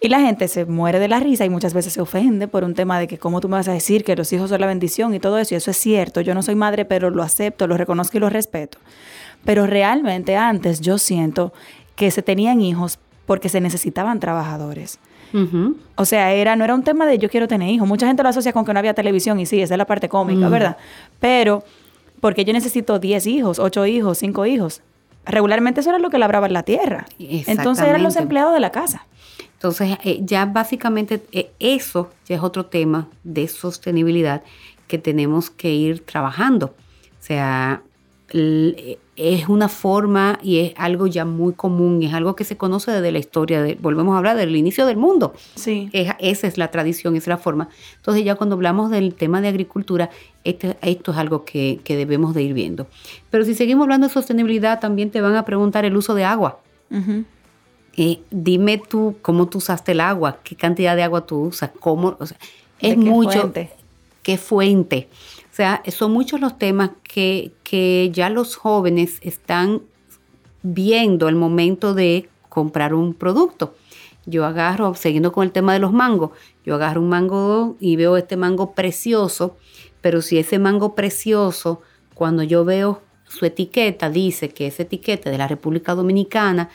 Y 0.00 0.08
la 0.08 0.20
gente 0.20 0.48
se 0.48 0.64
muere 0.64 0.98
de 0.98 1.08
la 1.08 1.20
risa 1.20 1.44
y 1.44 1.50
muchas 1.50 1.72
veces 1.72 1.92
se 1.92 2.00
ofende 2.00 2.48
por 2.48 2.64
un 2.64 2.74
tema 2.74 2.98
de 2.98 3.06
que 3.06 3.18
cómo 3.18 3.40
tú 3.40 3.48
me 3.48 3.56
vas 3.56 3.68
a 3.68 3.72
decir 3.72 4.04
que 4.04 4.16
los 4.16 4.32
hijos 4.32 4.50
son 4.50 4.60
la 4.60 4.66
bendición 4.66 5.14
y 5.14 5.20
todo 5.20 5.38
eso, 5.38 5.54
y 5.54 5.56
eso 5.56 5.70
es 5.70 5.76
cierto, 5.76 6.20
yo 6.20 6.34
no 6.34 6.42
soy 6.42 6.54
madre, 6.54 6.84
pero 6.84 7.10
lo 7.10 7.22
acepto, 7.22 7.66
lo 7.66 7.76
reconozco 7.76 8.16
y 8.16 8.20
lo 8.20 8.30
respeto. 8.30 8.78
Pero 9.44 9.66
realmente 9.66 10.36
antes 10.36 10.80
yo 10.80 10.96
siento 10.96 11.52
que 11.96 12.10
se 12.10 12.22
tenían 12.22 12.60
hijos 12.60 12.98
porque 13.26 13.48
se 13.48 13.60
necesitaban 13.60 14.20
trabajadores. 14.20 14.98
O 15.96 16.04
sea, 16.04 16.32
era, 16.32 16.54
no 16.54 16.64
era 16.64 16.74
un 16.74 16.84
tema 16.84 17.06
de 17.06 17.18
yo 17.18 17.28
quiero 17.28 17.48
tener 17.48 17.68
hijos. 17.68 17.88
Mucha 17.88 18.06
gente 18.06 18.22
lo 18.22 18.28
asocia 18.28 18.52
con 18.52 18.64
que 18.64 18.72
no 18.72 18.78
había 18.78 18.94
televisión 18.94 19.40
y 19.40 19.46
sí, 19.46 19.60
esa 19.60 19.74
es 19.74 19.78
la 19.78 19.86
parte 19.86 20.08
cómica, 20.08 20.48
¿verdad? 20.48 20.76
Pero, 21.20 21.64
porque 22.20 22.44
yo 22.44 22.52
necesito 22.52 22.98
10 22.98 23.26
hijos, 23.26 23.58
8 23.58 23.86
hijos, 23.86 24.18
5 24.18 24.46
hijos. 24.46 24.82
Regularmente 25.26 25.80
eso 25.80 25.90
era 25.90 25.98
lo 25.98 26.10
que 26.10 26.18
labraba 26.18 26.46
en 26.46 26.52
la 26.52 26.62
tierra. 26.62 27.06
Entonces 27.18 27.86
eran 27.86 28.02
los 28.02 28.16
empleados 28.16 28.54
de 28.54 28.60
la 28.60 28.70
casa. 28.70 29.06
Entonces, 29.54 29.96
eh, 30.04 30.20
ya 30.22 30.44
básicamente 30.44 31.22
eh, 31.32 31.50
eso 31.58 32.10
ya 32.26 32.36
es 32.36 32.42
otro 32.42 32.66
tema 32.66 33.08
de 33.22 33.48
sostenibilidad 33.48 34.42
que 34.86 34.98
tenemos 34.98 35.48
que 35.48 35.72
ir 35.72 36.04
trabajando. 36.04 36.66
O 36.66 37.26
sea, 37.26 37.82
es 38.30 39.48
una 39.48 39.68
forma 39.68 40.38
y 40.42 40.58
es 40.58 40.72
algo 40.76 41.06
ya 41.06 41.24
muy 41.24 41.52
común, 41.52 42.02
es 42.02 42.12
algo 42.14 42.34
que 42.34 42.44
se 42.44 42.56
conoce 42.56 42.90
desde 42.90 43.12
la 43.12 43.18
historia, 43.18 43.62
de, 43.62 43.76
volvemos 43.76 44.14
a 44.14 44.18
hablar 44.18 44.36
del 44.36 44.56
inicio 44.56 44.86
del 44.86 44.96
mundo. 44.96 45.34
Sí. 45.54 45.88
esa 45.92 46.46
es 46.46 46.58
la 46.58 46.70
tradición, 46.70 47.14
esa 47.14 47.24
es 47.24 47.28
la 47.28 47.38
forma. 47.38 47.68
Entonces 47.96 48.24
ya 48.24 48.34
cuando 48.34 48.56
hablamos 48.56 48.90
del 48.90 49.14
tema 49.14 49.40
de 49.40 49.48
agricultura, 49.48 50.10
este, 50.42 50.76
esto 50.82 51.12
es 51.12 51.18
algo 51.18 51.44
que, 51.44 51.80
debemos 51.86 52.34
de 52.34 52.42
ir 52.42 52.54
viendo. 52.54 52.86
Pero 53.30 53.44
si 53.44 53.54
seguimos 53.54 53.84
hablando 53.84 54.08
de 54.08 54.12
sostenibilidad, 54.12 54.80
también 54.80 55.10
te 55.10 55.20
van 55.20 55.36
a 55.36 55.44
preguntar 55.44 55.84
el 55.84 55.96
uso 55.96 56.14
de 56.14 56.24
agua. 56.24 56.58
Eh, 57.96 58.20
dime 58.30 58.78
tú 58.78 59.16
cómo 59.22 59.46
tú 59.48 59.58
usaste 59.58 59.92
el 59.92 60.00
agua, 60.00 60.38
qué 60.42 60.56
cantidad 60.56 60.96
de 60.96 61.02
agua 61.04 61.26
tú 61.26 61.40
usas, 61.42 61.70
cómo, 61.78 62.16
es 62.80 62.96
mucho. 62.96 63.52
¿Qué 64.22 64.38
fuente? 64.38 65.08
O 65.54 65.56
sea, 65.56 65.84
son 65.86 66.10
muchos 66.10 66.40
los 66.40 66.58
temas 66.58 66.90
que, 67.04 67.52
que 67.62 68.10
ya 68.12 68.28
los 68.28 68.56
jóvenes 68.56 69.20
están 69.22 69.82
viendo 70.64 71.28
al 71.28 71.36
momento 71.36 71.94
de 71.94 72.28
comprar 72.48 72.92
un 72.92 73.14
producto. 73.14 73.76
Yo 74.26 74.46
agarro, 74.46 74.96
siguiendo 74.96 75.30
con 75.30 75.44
el 75.44 75.52
tema 75.52 75.72
de 75.72 75.78
los 75.78 75.92
mangos, 75.92 76.32
yo 76.66 76.74
agarro 76.74 77.00
un 77.00 77.08
mango 77.08 77.76
y 77.78 77.94
veo 77.94 78.16
este 78.16 78.36
mango 78.36 78.72
precioso, 78.72 79.56
pero 80.00 80.22
si 80.22 80.38
ese 80.38 80.58
mango 80.58 80.96
precioso, 80.96 81.82
cuando 82.14 82.42
yo 82.42 82.64
veo 82.64 83.02
su 83.28 83.46
etiqueta, 83.46 84.10
dice 84.10 84.48
que 84.48 84.66
es 84.66 84.80
etiqueta 84.80 85.30
de 85.30 85.38
la 85.38 85.46
República 85.46 85.94
Dominicana 85.94 86.68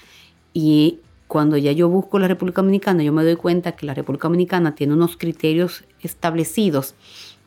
y 0.54 1.00
cuando 1.28 1.58
ya 1.58 1.74
yo 1.74 1.90
busco 1.90 2.18
la 2.18 2.30
República 2.30 2.62
Dominicana, 2.62 3.04
yo 3.04 3.12
me 3.12 3.26
doy 3.26 3.36
cuenta 3.36 3.74
que 3.74 3.86
la 3.86 3.94
República 3.94 4.30
Dominicana 4.30 4.74
tiene 4.74 4.94
unos 4.94 5.18
criterios 5.18 5.84
establecidos 6.02 6.96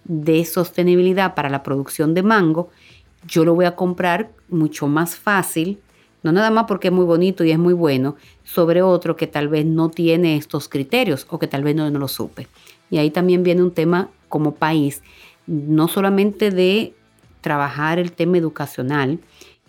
de 0.04 0.44
sostenibilidad 0.44 1.34
para 1.34 1.48
la 1.48 1.62
producción 1.62 2.14
de 2.14 2.22
mango, 2.22 2.70
yo 3.26 3.44
lo 3.44 3.54
voy 3.54 3.66
a 3.66 3.76
comprar 3.76 4.30
mucho 4.48 4.88
más 4.88 5.16
fácil, 5.16 5.78
no 6.22 6.32
nada 6.32 6.50
más 6.50 6.64
porque 6.66 6.88
es 6.88 6.94
muy 6.94 7.04
bonito 7.04 7.44
y 7.44 7.50
es 7.50 7.58
muy 7.58 7.74
bueno, 7.74 8.16
sobre 8.44 8.82
otro 8.82 9.16
que 9.16 9.26
tal 9.26 9.48
vez 9.48 9.64
no 9.64 9.90
tiene 9.90 10.36
estos 10.36 10.68
criterios 10.68 11.26
o 11.30 11.38
que 11.38 11.46
tal 11.46 11.62
vez 11.62 11.74
no, 11.74 11.88
lo 11.90 12.08
supe. 12.08 12.48
Y 12.90 12.98
ahí 12.98 13.10
también 13.10 13.42
viene 13.42 13.62
un 13.62 13.72
tema 13.72 14.08
como 14.28 14.54
país, 14.54 15.02
no 15.46 15.88
solamente 15.88 16.50
de 16.50 16.94
trabajar 17.40 17.98
el 17.98 18.12
tema 18.12 18.38
educacional 18.38 19.18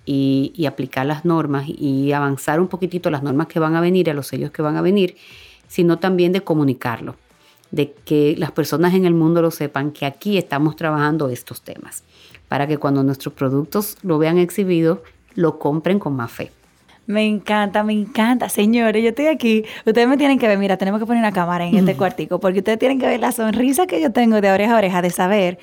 y, 0.05 0.51
y, 0.55 0.65
aplicar 0.65 1.05
las 1.05 1.25
normas 1.25 1.65
y 1.67 2.11
avanzar 2.11 2.59
un 2.59 2.67
poquitito 2.67 3.09
las 3.09 3.23
normas 3.23 3.47
que 3.47 3.59
van 3.59 3.75
a 3.75 3.81
venir, 3.81 4.09
a 4.09 4.13
los 4.13 4.27
sellos 4.27 4.51
que 4.51 4.61
van 4.61 4.75
a 4.75 4.81
venir, 4.81 5.15
sino 5.67 5.97
también 5.97 6.33
de 6.33 6.41
comunicarlo 6.41 7.15
de 7.73 7.91
que 8.05 8.35
las 8.37 8.51
personas 8.51 8.93
en 8.93 9.05
el 9.05 9.15
mundo 9.15 9.41
lo 9.41 9.49
sepan 9.49 9.91
que 9.91 10.05
aquí 10.05 10.37
estamos 10.37 10.75
trabajando 10.75 11.29
estos 11.29 11.61
temas, 11.61 12.03
para 12.47 12.67
que 12.67 12.77
cuando 12.77 13.03
nuestros 13.03 13.33
productos 13.33 13.97
lo 14.03 14.19
vean 14.19 14.37
exhibido, 14.37 15.01
lo 15.33 15.57
compren 15.57 15.97
con 15.97 16.15
más 16.15 16.31
fe. 16.31 16.51
Me 17.07 17.25
encanta, 17.25 17.83
me 17.83 17.93
encanta. 17.93 18.47
Señores, 18.47 19.01
yo 19.01 19.09
estoy 19.09 19.25
aquí. 19.25 19.65
Ustedes 19.85 20.07
me 20.07 20.17
tienen 20.17 20.37
que 20.37 20.47
ver, 20.47 20.59
mira, 20.59 20.77
tenemos 20.77 21.01
que 21.01 21.07
poner 21.07 21.19
una 21.19 21.33
cámara 21.33 21.65
en 21.65 21.75
este 21.75 21.95
cuartico, 21.97 22.39
porque 22.39 22.59
ustedes 22.59 22.77
tienen 22.77 22.99
que 22.99 23.07
ver 23.07 23.19
la 23.19 23.31
sonrisa 23.31 23.87
que 23.87 23.99
yo 23.99 24.11
tengo 24.11 24.39
de 24.39 24.51
oreja 24.51 24.75
a 24.75 24.77
oreja 24.77 25.01
de 25.01 25.09
saber 25.09 25.57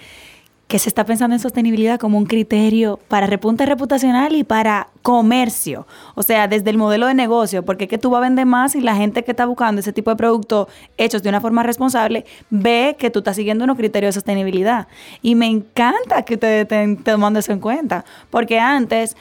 que 0.70 0.78
se 0.78 0.88
está 0.88 1.04
pensando 1.04 1.34
en 1.34 1.40
sostenibilidad 1.40 1.98
como 1.98 2.16
un 2.16 2.26
criterio 2.26 3.00
para 3.08 3.26
repunte 3.26 3.66
reputacional 3.66 4.36
y 4.36 4.44
para 4.44 4.86
comercio. 5.02 5.84
O 6.14 6.22
sea, 6.22 6.46
desde 6.46 6.70
el 6.70 6.78
modelo 6.78 7.08
de 7.08 7.14
negocio, 7.14 7.64
porque 7.64 7.84
es 7.84 7.90
que 7.90 7.98
tú 7.98 8.10
vas 8.10 8.18
a 8.18 8.20
vender 8.20 8.46
más 8.46 8.76
y 8.76 8.80
la 8.80 8.94
gente 8.94 9.24
que 9.24 9.32
está 9.32 9.46
buscando 9.46 9.80
ese 9.80 9.92
tipo 9.92 10.10
de 10.10 10.16
productos 10.16 10.68
hechos 10.96 11.24
de 11.24 11.28
una 11.28 11.40
forma 11.40 11.64
responsable 11.64 12.24
ve 12.50 12.94
que 12.96 13.10
tú 13.10 13.18
estás 13.18 13.34
siguiendo 13.34 13.64
unos 13.64 13.76
criterios 13.76 14.14
de 14.14 14.20
sostenibilidad. 14.20 14.86
Y 15.22 15.34
me 15.34 15.46
encanta 15.46 16.22
que 16.22 16.36
te 16.36 16.60
estén 16.60 17.02
tomando 17.02 17.40
eso 17.40 17.50
en 17.50 17.58
cuenta, 17.58 18.04
porque 18.30 18.60
antes 18.60 19.16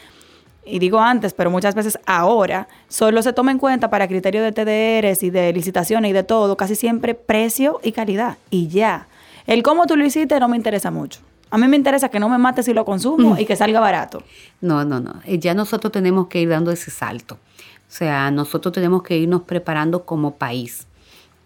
y 0.64 0.78
digo 0.78 1.00
antes, 1.00 1.34
pero 1.34 1.50
muchas 1.50 1.74
veces 1.74 1.98
ahora, 2.06 2.68
solo 2.90 3.24
se 3.24 3.34
toma 3.34 3.50
en 3.50 3.58
cuenta 3.58 3.90
para 3.90 4.08
criterios 4.08 4.44
de 4.44 4.52
TDRs 4.52 5.24
y 5.24 5.32
de 5.32 5.52
licitaciones 5.52 6.12
y 6.12 6.14
de 6.14 6.22
todo, 6.22 6.56
casi 6.58 6.76
siempre 6.76 7.16
precio 7.16 7.80
y 7.82 7.92
calidad. 7.92 8.38
Y 8.52 8.68
ya. 8.68 9.08
El 9.48 9.64
cómo 9.64 9.88
tú 9.88 9.96
lo 9.96 10.06
hiciste 10.06 10.40
no 10.40 10.48
me 10.48 10.56
interesa 10.56 10.92
mucho. 10.92 11.22
A 11.52 11.58
mí 11.58 11.68
me 11.68 11.76
interesa 11.76 12.10
que 12.10 12.20
no 12.20 12.30
me 12.30 12.38
mate 12.38 12.64
si 12.64 12.74
lo 12.74 12.86
consumo 12.86 13.38
y 13.38 13.46
que 13.46 13.56
salga 13.56 13.80
barato. 13.80 14.24
No, 14.62 14.86
no, 14.86 15.00
no. 15.00 15.16
Eh, 15.26 15.40
ya 15.40 15.54
nosotros 15.54 15.92
tenemos 15.92 16.28
que 16.28 16.42
ir 16.42 16.50
dando 16.50 16.72
ese 16.72 16.92
salto. 16.92 17.36
O 17.36 17.92
sea, 17.92 18.30
nosotros 18.30 18.72
tenemos 18.72 19.02
que 19.02 19.18
irnos 19.18 19.42
preparando 19.44 20.06
como 20.06 20.36
país 20.36 20.86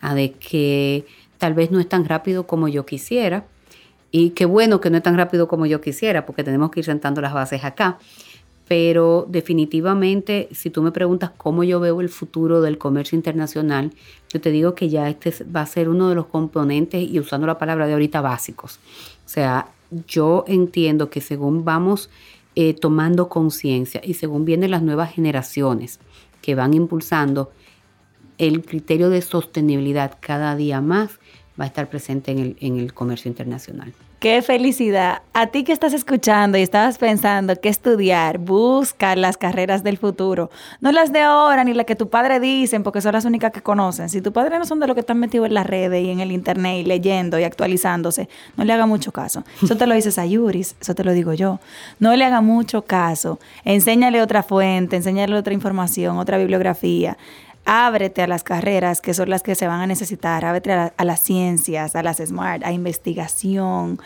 a 0.01 0.13
de 0.13 0.33
que 0.33 1.05
tal 1.37 1.53
vez 1.53 1.71
no 1.71 1.79
es 1.79 1.87
tan 1.87 2.05
rápido 2.05 2.45
como 2.45 2.67
yo 2.67 2.85
quisiera. 2.85 3.45
Y 4.11 4.31
qué 4.31 4.45
bueno 4.45 4.81
que 4.81 4.89
no 4.89 4.97
es 4.97 5.03
tan 5.03 5.17
rápido 5.17 5.47
como 5.47 5.65
yo 5.65 5.81
quisiera, 5.81 6.25
porque 6.25 6.43
tenemos 6.43 6.69
que 6.69 6.81
ir 6.81 6.85
sentando 6.85 7.21
las 7.21 7.33
bases 7.33 7.63
acá. 7.63 7.97
Pero 8.67 9.25
definitivamente, 9.29 10.49
si 10.51 10.69
tú 10.69 10.81
me 10.81 10.91
preguntas 10.91 11.31
cómo 11.35 11.63
yo 11.63 11.79
veo 11.79 11.99
el 12.01 12.09
futuro 12.09 12.61
del 12.61 12.77
comercio 12.77 13.15
internacional, 13.15 13.91
yo 14.29 14.39
te 14.39 14.51
digo 14.51 14.75
que 14.75 14.89
ya 14.89 15.09
este 15.09 15.33
va 15.45 15.61
a 15.61 15.65
ser 15.65 15.89
uno 15.89 16.09
de 16.09 16.15
los 16.15 16.27
componentes, 16.27 17.01
y 17.01 17.19
usando 17.19 17.47
la 17.47 17.57
palabra 17.57 17.87
de 17.87 17.93
ahorita, 17.93 18.21
básicos. 18.21 18.79
O 19.25 19.29
sea, 19.29 19.67
yo 20.07 20.45
entiendo 20.47 21.09
que 21.09 21.21
según 21.21 21.65
vamos 21.65 22.09
eh, 22.55 22.73
tomando 22.73 23.29
conciencia 23.29 24.01
y 24.03 24.13
según 24.13 24.45
vienen 24.45 24.71
las 24.71 24.83
nuevas 24.83 25.11
generaciones 25.13 25.99
que 26.41 26.55
van 26.55 26.73
impulsando 26.73 27.51
el 28.37 28.63
criterio 28.63 29.09
de 29.09 29.21
sostenibilidad 29.21 30.17
cada 30.19 30.55
día 30.55 30.81
más, 30.81 31.19
va 31.59 31.65
a 31.65 31.67
estar 31.67 31.89
presente 31.89 32.31
en 32.31 32.39
el, 32.39 32.57
en 32.59 32.79
el 32.79 32.93
comercio 32.93 33.29
internacional. 33.29 33.93
Qué 34.23 34.41
felicidad. 34.41 35.21
A 35.33 35.47
ti 35.47 35.65
que 35.65 35.73
estás 35.73 35.91
escuchando 35.91 36.57
y 36.57 36.61
estabas 36.61 36.97
pensando 36.97 37.59
qué 37.59 37.67
estudiar, 37.67 38.37
busca 38.37 39.17
las 39.17 39.35
carreras 39.35 39.83
del 39.83 39.97
futuro. 39.97 40.49
No 40.79 40.93
las 40.93 41.11
de 41.11 41.19
ahora 41.19 41.65
ni 41.65 41.73
las 41.73 41.85
que 41.85 41.97
tu 41.97 42.07
padre 42.07 42.39
dicen 42.39 42.83
porque 42.83 43.01
son 43.01 43.11
las 43.11 43.25
únicas 43.25 43.51
que 43.51 43.59
conocen. 43.59 44.07
Si 44.07 44.21
tu 44.21 44.31
padre 44.31 44.59
no 44.59 44.63
son 44.63 44.79
de 44.79 44.87
los 44.87 44.93
que 44.93 45.01
están 45.01 45.19
metidos 45.19 45.47
en 45.47 45.55
las 45.55 45.67
redes 45.67 46.05
y 46.05 46.09
en 46.09 46.21
el 46.21 46.31
internet 46.31 46.77
y 46.77 46.85
leyendo 46.85 47.37
y 47.37 47.43
actualizándose, 47.43 48.29
no 48.55 48.63
le 48.63 48.71
haga 48.71 48.85
mucho 48.85 49.11
caso. 49.11 49.43
Eso 49.61 49.75
te 49.75 49.85
lo 49.87 49.93
dices 49.93 50.17
a 50.17 50.25
Yuris, 50.25 50.77
eso 50.79 50.95
te 50.95 51.03
lo 51.03 51.11
digo 51.11 51.33
yo. 51.33 51.59
No 51.99 52.15
le 52.15 52.23
haga 52.23 52.39
mucho 52.39 52.83
caso. 52.83 53.39
Enséñale 53.65 54.21
otra 54.21 54.41
fuente, 54.41 54.95
enséñale 54.95 55.35
otra 55.35 55.53
información, 55.53 56.17
otra 56.17 56.37
bibliografía 56.37 57.17
ábrete 57.65 58.21
a 58.21 58.27
las 58.27 58.43
carreras 58.43 59.01
que 59.01 59.13
son 59.13 59.29
las 59.29 59.43
que 59.43 59.55
se 59.55 59.67
van 59.67 59.81
a 59.81 59.87
necesitar, 59.87 60.45
ábrete 60.45 60.71
a, 60.71 61.03
las 61.03 61.21
ciencias, 61.21 61.95
a 61.95 62.03
las 62.03 62.17
smart, 62.17 62.63
a 62.63 62.71
investigación, 62.71 63.99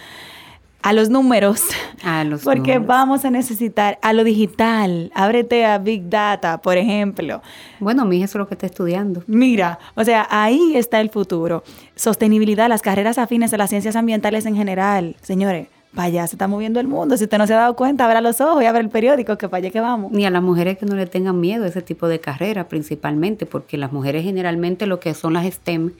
a 0.82 0.94
los 0.94 1.10
números, 1.10 1.64
a 2.04 2.24
los 2.24 2.44
porque 2.44 2.80
vamos 2.80 3.26
a 3.26 3.32
necesitar 3.32 3.98
a 4.02 4.14
lo 4.14 4.24
digital, 4.24 5.12
ábrete 5.16 5.66
a 5.66 5.78
Big 5.80 6.10
Data, 6.10 6.60
por 6.60 6.78
ejemplo. 6.78 7.42
Bueno, 7.80 8.06
mi 8.06 8.18
eso 8.18 8.38
es 8.38 8.40
lo 8.40 8.48
que 8.48 8.54
está 8.54 8.68
estudiando. 8.68 9.24
Mira, 9.28 9.80
o 9.96 10.04
sea, 10.04 10.28
ahí 10.30 10.76
está 10.76 11.02
el 11.02 11.10
futuro. 11.10 11.64
Sostenibilidad, 11.96 12.70
las 12.70 12.82
carreras 12.82 13.18
afines 13.18 13.54
a 13.54 13.58
las 13.58 13.70
ciencias 13.70 13.96
ambientales 13.96 14.46
en 14.46 14.56
general, 14.56 15.16
señores 15.22 15.68
para 15.98 16.10
allá 16.10 16.28
se 16.28 16.36
está 16.36 16.48
moviendo 16.48 16.80
el 16.80 16.88
mundo. 16.88 17.18
Si 17.18 17.24
usted 17.24 17.40
no 17.40 17.48
se 17.48 17.56
ha 17.56 17.58
dado 17.58 17.76
cuenta, 17.76 18.06
abra 18.06 18.22
los 18.22 18.40
ojos 18.40 18.62
y 18.62 18.68
abra 18.68 18.82
el 18.82 18.90
periódico, 18.90 19.36
que 19.36 19.50
para 19.50 19.62
allá 19.62 19.72
que 19.72 19.82
vamos. 19.82 20.12
Ni 20.12 20.28
a 20.28 20.30
las 20.30 20.44
mujeres 20.44 20.78
que 20.78 20.86
no 20.86 20.96
le 20.96 21.08
tengan 21.08 21.40
miedo 21.42 21.64
a 21.64 21.68
ese 21.68 21.82
tipo 21.82 22.08
de 22.08 22.20
carrera, 22.20 22.68
principalmente, 22.68 23.48
porque 23.48 23.80
las 23.80 23.92
mujeres 23.92 24.24
generalmente 24.24 24.86
lo 24.86 25.00
que 25.00 25.16
son 25.16 25.34
las 25.34 25.52
STEM 25.52 25.94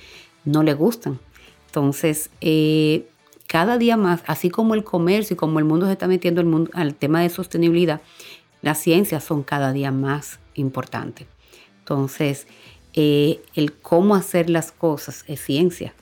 no 0.46 0.62
le 0.62 0.76
gustan. 0.76 1.20
Entonces, 1.66 2.30
eh, 2.42 3.08
cada 3.48 3.80
día 3.80 3.98
más, 3.98 4.22
así 4.28 4.52
como 4.52 4.76
el 4.76 4.84
comercio 4.84 5.34
y 5.34 5.38
como 5.38 5.58
el 5.58 5.66
mundo 5.66 5.88
se 5.88 5.94
está 5.94 6.08
metiendo 6.08 6.42
el 6.42 6.48
mundo, 6.48 6.70
al 6.76 6.94
tema 6.94 7.24
de 7.24 7.30
sostenibilidad, 7.30 8.00
las 8.62 8.78
ciencias 8.78 9.24
son 9.24 9.42
cada 9.42 9.74
día 9.74 9.92
más 9.92 10.40
importantes. 10.54 11.26
Entonces, 11.80 12.46
eh, 12.94 13.42
el 13.56 13.74
cómo 13.74 14.14
hacer 14.14 14.52
las 14.52 14.72
cosas 14.72 15.26
es 15.28 15.42
ciencia. 15.42 15.96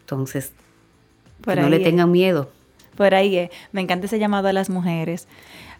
Entonces, 0.00 0.52
que 1.42 1.56
no 1.56 1.70
le 1.70 1.78
tengan 1.80 2.10
miedo 2.12 2.50
por 2.96 3.14
ahí 3.14 3.48
Me 3.72 3.80
encanta 3.80 4.06
ese 4.06 4.18
llamado 4.18 4.48
a 4.48 4.52
las 4.52 4.70
mujeres. 4.70 5.26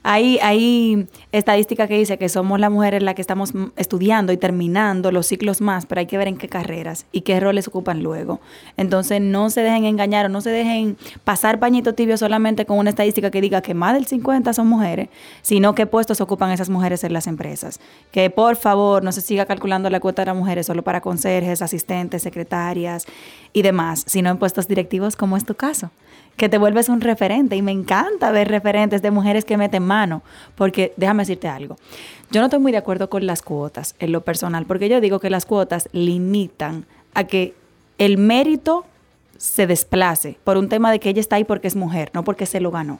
Hay, 0.07 0.39
hay 0.43 1.09
estadística 1.33 1.89
que 1.89 1.97
dice 1.97 2.19
que 2.19 2.29
somos 2.29 2.61
las 2.61 2.71
mujeres 2.71 3.03
las 3.03 3.15
que 3.15 3.23
estamos 3.23 3.55
estudiando 3.77 4.35
y 4.35 4.37
terminando 4.37 5.11
los 5.11 5.27
ciclos 5.27 5.63
más, 5.63 5.87
pero 5.87 6.01
hay 6.01 6.07
que 6.07 6.19
ver 6.19 6.29
en 6.29 6.37
qué 6.37 6.47
carreras 6.47 7.07
y 7.11 7.23
qué 7.23 7.41
roles 7.41 7.69
ocupan 7.69 8.03
luego. 8.03 8.39
Entonces 8.77 9.23
no 9.23 9.49
se 9.49 9.63
dejen 9.63 9.87
engañar 9.87 10.27
o 10.27 10.29
no 10.29 10.43
se 10.43 10.51
dejen 10.51 10.99
pasar 11.25 11.59
pañito 11.59 11.95
tibio 11.95 12.19
solamente 12.19 12.67
con 12.67 12.77
una 12.77 12.91
estadística 12.91 13.31
que 13.31 13.41
diga 13.41 13.63
que 13.63 13.73
más 13.73 13.95
del 13.95 14.05
50 14.05 14.53
son 14.53 14.67
mujeres, 14.67 15.09
sino 15.41 15.75
qué 15.75 15.87
puestos 15.87 16.21
ocupan 16.21 16.51
esas 16.51 16.69
mujeres 16.69 17.03
en 17.03 17.15
las 17.15 17.27
empresas. 17.27 17.81
Que 18.13 18.29
por 18.29 18.57
favor 18.57 19.03
no 19.03 19.11
se 19.11 19.23
siga 19.23 19.47
calculando 19.47 19.89
la 19.89 20.01
cuota 20.01 20.21
de 20.21 20.27
las 20.27 20.37
mujeres 20.37 20.67
solo 20.67 20.83
para 20.83 21.01
conserjes, 21.01 21.63
asistentes, 21.63 22.23
secretarias 22.23 23.07
y 23.55 23.63
demás, 23.63 24.05
sino 24.07 24.29
en 24.29 24.37
puestos 24.37 24.69
directivos 24.69 25.17
como 25.17 25.39
es 25.39 25.47
tu 25.47 25.55
caso 25.55 25.91
que 26.37 26.49
te 26.49 26.59
vuelves 26.59 26.89
un 26.89 27.01
referente. 27.01 27.57
Y 27.57 27.63
me 27.63 27.73
encanta 27.73 28.31
ver 28.31 28.49
referentes 28.49 29.03
de 29.03 29.11
mujeres 29.11 29.45
que 29.45 29.57
meten 29.57 29.83
mano, 29.83 30.23
porque 30.55 30.93
déjame 30.97 31.23
decirte 31.23 31.49
algo. 31.49 31.77
Yo 32.31 32.41
no 32.41 32.47
estoy 32.47 32.61
muy 32.61 32.73
de 32.73 32.79
acuerdo 32.79 33.09
con 33.11 33.27
las 33.27 33.43
cuotas 33.43 33.95
en 33.99 34.13
lo 34.13 34.23
personal, 34.23 34.67
porque 34.67 34.89
yo 34.89 35.01
digo 35.01 35.21
que 35.21 35.31
las 35.31 35.47
cuotas 35.47 35.89
limitan 35.93 36.87
a 37.15 37.25
que 37.25 37.55
el 37.99 38.19
mérito 38.19 38.85
se 39.37 39.67
desplace 39.67 40.39
por 40.45 40.57
un 40.57 40.69
tema 40.69 40.91
de 40.91 41.01
que 41.01 41.11
ella 41.11 41.21
está 41.21 41.37
ahí 41.37 41.45
porque 41.45 41.69
es 41.69 41.77
mujer, 41.77 42.11
no 42.15 42.25
porque 42.25 42.47
se 42.47 42.61
lo 42.61 42.71
ganó. 42.71 42.99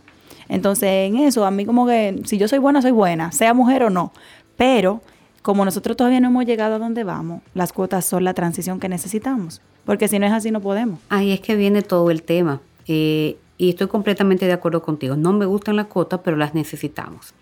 Entonces, 0.49 1.09
en 1.09 1.17
eso, 1.17 1.47
a 1.47 1.51
mí 1.51 1.65
como 1.65 1.87
que 1.87 2.21
si 2.25 2.39
yo 2.39 2.49
soy 2.49 2.59
buena, 2.59 2.83
soy 2.83 2.91
buena, 2.91 3.33
sea 3.33 3.55
mujer 3.55 3.85
o 3.85 3.91
no. 3.91 4.13
Pero 4.57 5.01
como 5.43 5.65
nosotros 5.65 5.97
todavía 5.97 6.21
no 6.21 6.29
hemos 6.29 6.45
llegado 6.45 6.77
a 6.77 6.79
donde 6.79 7.05
vamos, 7.05 7.43
las 7.55 7.73
cuotas 7.73 8.05
son 8.05 8.25
la 8.25 8.35
transición 8.35 8.81
que 8.81 8.89
necesitamos. 8.89 9.61
Porque 9.85 10.09
si 10.09 10.19
no 10.19 10.27
es 10.27 10.33
así, 10.33 10.51
no 10.51 10.61
podemos. 10.61 11.01
Ahí 11.09 11.33
es 11.33 11.41
que 11.41 11.57
viene 11.57 11.83
todo 11.83 12.11
el 12.11 12.23
tema. 12.23 12.61
Eh, 12.87 13.37
y 13.57 13.71
estoy 13.71 13.87
completamente 13.87 14.47
de 14.47 14.53
acuerdo 14.53 14.83
contigo. 14.83 15.17
No 15.17 15.33
me 15.33 15.47
gustan 15.47 15.77
las 15.77 15.87
cuotas, 15.87 16.21
pero 16.25 16.37
las 16.37 16.55
necesitamos. 16.55 17.35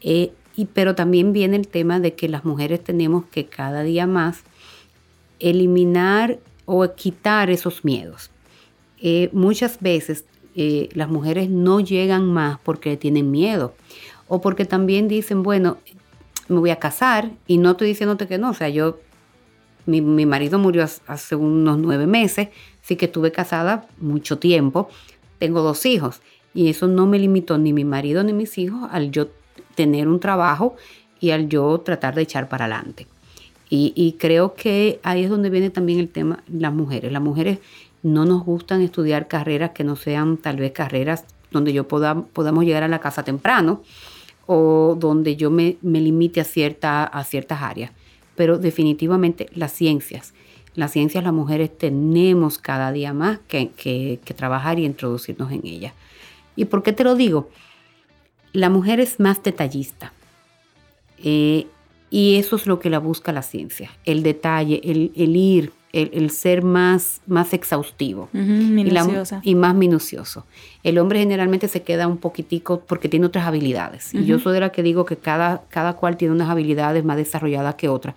Eh, 0.00 0.32
y, 0.56 0.66
pero 0.66 0.94
también 0.94 1.32
viene 1.32 1.56
el 1.56 1.68
tema 1.68 2.00
de 2.00 2.14
que 2.14 2.28
las 2.28 2.44
mujeres 2.44 2.82
tenemos 2.82 3.24
que 3.26 3.46
cada 3.46 3.82
día 3.82 4.06
más 4.06 4.40
eliminar 5.40 6.38
o 6.66 6.86
quitar 6.94 7.50
esos 7.50 7.84
miedos. 7.84 8.30
Eh, 9.00 9.30
muchas 9.32 9.80
veces 9.80 10.24
las 10.56 11.08
mujeres 11.08 11.50
no 11.50 11.80
llegan 11.80 12.32
más 12.32 12.60
porque 12.62 12.96
tienen 12.96 13.32
miedo 13.32 13.74
o 14.28 14.40
porque 14.40 14.64
también 14.64 15.08
dicen, 15.08 15.42
bueno, 15.42 15.78
me 16.48 16.60
voy 16.60 16.70
a 16.70 16.78
casar 16.78 17.30
y 17.46 17.58
no 17.58 17.72
estoy 17.72 17.88
diciéndote 17.88 18.26
que 18.26 18.38
no, 18.38 18.50
o 18.50 18.54
sea, 18.54 18.68
yo, 18.68 19.00
mi, 19.86 20.00
mi 20.00 20.26
marido 20.26 20.58
murió 20.58 20.86
hace 21.06 21.34
unos 21.34 21.78
nueve 21.78 22.06
meses, 22.06 22.50
sí 22.84 22.96
que 22.96 23.06
estuve 23.06 23.32
casada 23.32 23.86
mucho 23.98 24.38
tiempo, 24.38 24.88
tengo 25.38 25.62
dos 25.62 25.86
hijos 25.86 26.20
y 26.52 26.68
eso 26.68 26.86
no 26.86 27.06
me 27.06 27.18
limitó 27.18 27.58
ni 27.58 27.72
mi 27.72 27.84
marido 27.84 28.22
ni 28.22 28.32
mis 28.32 28.58
hijos 28.58 28.88
al 28.92 29.10
yo 29.10 29.28
tener 29.74 30.06
un 30.06 30.20
trabajo 30.20 30.76
y 31.18 31.30
al 31.30 31.48
yo 31.48 31.80
tratar 31.80 32.14
de 32.14 32.22
echar 32.22 32.48
para 32.48 32.66
adelante. 32.66 33.06
Y, 33.76 34.14
creo 34.20 34.54
que 34.54 35.00
ahí 35.02 35.24
es 35.24 35.30
donde 35.30 35.50
viene 35.50 35.68
también 35.68 35.98
el 35.98 36.08
tema, 36.08 36.44
las 36.46 36.72
mujeres. 36.72 37.10
Las 37.10 37.22
mujeres 37.22 37.58
no 38.04 38.24
nos 38.24 38.44
gustan 38.44 38.82
estudiar 38.82 39.26
carreras 39.26 39.70
que 39.70 39.82
no 39.82 39.96
sean 39.96 40.36
tal 40.36 40.58
vez 40.58 40.70
carreras 40.70 41.24
donde 41.50 41.72
yo 41.72 41.88
pueda, 41.88 42.14
podamos 42.14 42.64
llegar 42.64 42.84
a 42.84 42.88
la 42.88 43.00
casa 43.00 43.24
temprano 43.24 43.82
o 44.46 44.96
donde 44.96 45.34
yo 45.34 45.50
me, 45.50 45.76
me 45.82 46.00
limite 46.00 46.40
a, 46.40 46.44
cierta, 46.44 47.02
a 47.02 47.24
ciertas 47.24 47.62
áreas. 47.62 47.90
Pero 48.36 48.58
definitivamente 48.58 49.48
las 49.54 49.72
ciencias, 49.72 50.34
las 50.74 50.92
ciencias 50.92 51.22
las 51.22 51.32
mujeres 51.32 51.76
tenemos 51.76 52.58
cada 52.58 52.90
día 52.92 53.12
más 53.12 53.38
que, 53.46 54.18
trabajar 54.36 54.78
y 54.78 54.84
introducirnos 54.84 55.52
en 55.52 55.60
ellas. 55.64 55.92
¿Y 56.56 56.66
por 56.66 56.82
qué 56.82 56.92
te 56.92 57.04
lo 57.04 57.14
digo? 57.14 57.48
La 58.52 58.70
mujer 58.70 59.00
es 59.00 59.20
más 59.20 59.42
detallista. 59.42 60.12
Eh, 61.18 61.66
y 62.10 62.36
eso 62.36 62.56
es 62.56 62.66
lo 62.66 62.78
que 62.78 62.90
la 62.90 62.98
busca 62.98 63.32
la 63.32 63.42
ciencia, 63.42 63.90
el 64.04 64.22
detalle, 64.22 64.80
el, 64.84 65.36
ir, 65.36 65.72
el, 65.92 66.30
ser 66.30 66.62
más, 66.62 67.22
más 67.26 67.52
exhaustivo 67.52 68.28
y, 68.32 69.54
más 69.54 69.74
minucioso. 69.74 70.46
El 70.84 70.98
hombre 70.98 71.18
generalmente 71.20 71.66
se 71.66 71.82
queda 71.82 72.06
un 72.06 72.18
poquitico 72.18 72.80
porque 72.80 73.08
tiene 73.08 73.26
otras 73.26 73.46
habilidades. 73.46 74.14
Y 74.14 74.26
yo 74.26 74.38
soy 74.38 74.54
de 74.54 74.60
la 74.60 74.70
que 74.70 74.84
digo 74.84 75.04
que 75.04 75.16
cada, 75.16 75.64
cada 75.70 75.94
cual 75.94 76.16
tiene 76.16 76.34
unas 76.34 76.50
habilidades 76.50 77.04
más 77.04 77.16
desarrolladas 77.16 77.74
que 77.76 77.88
otras 77.88 78.14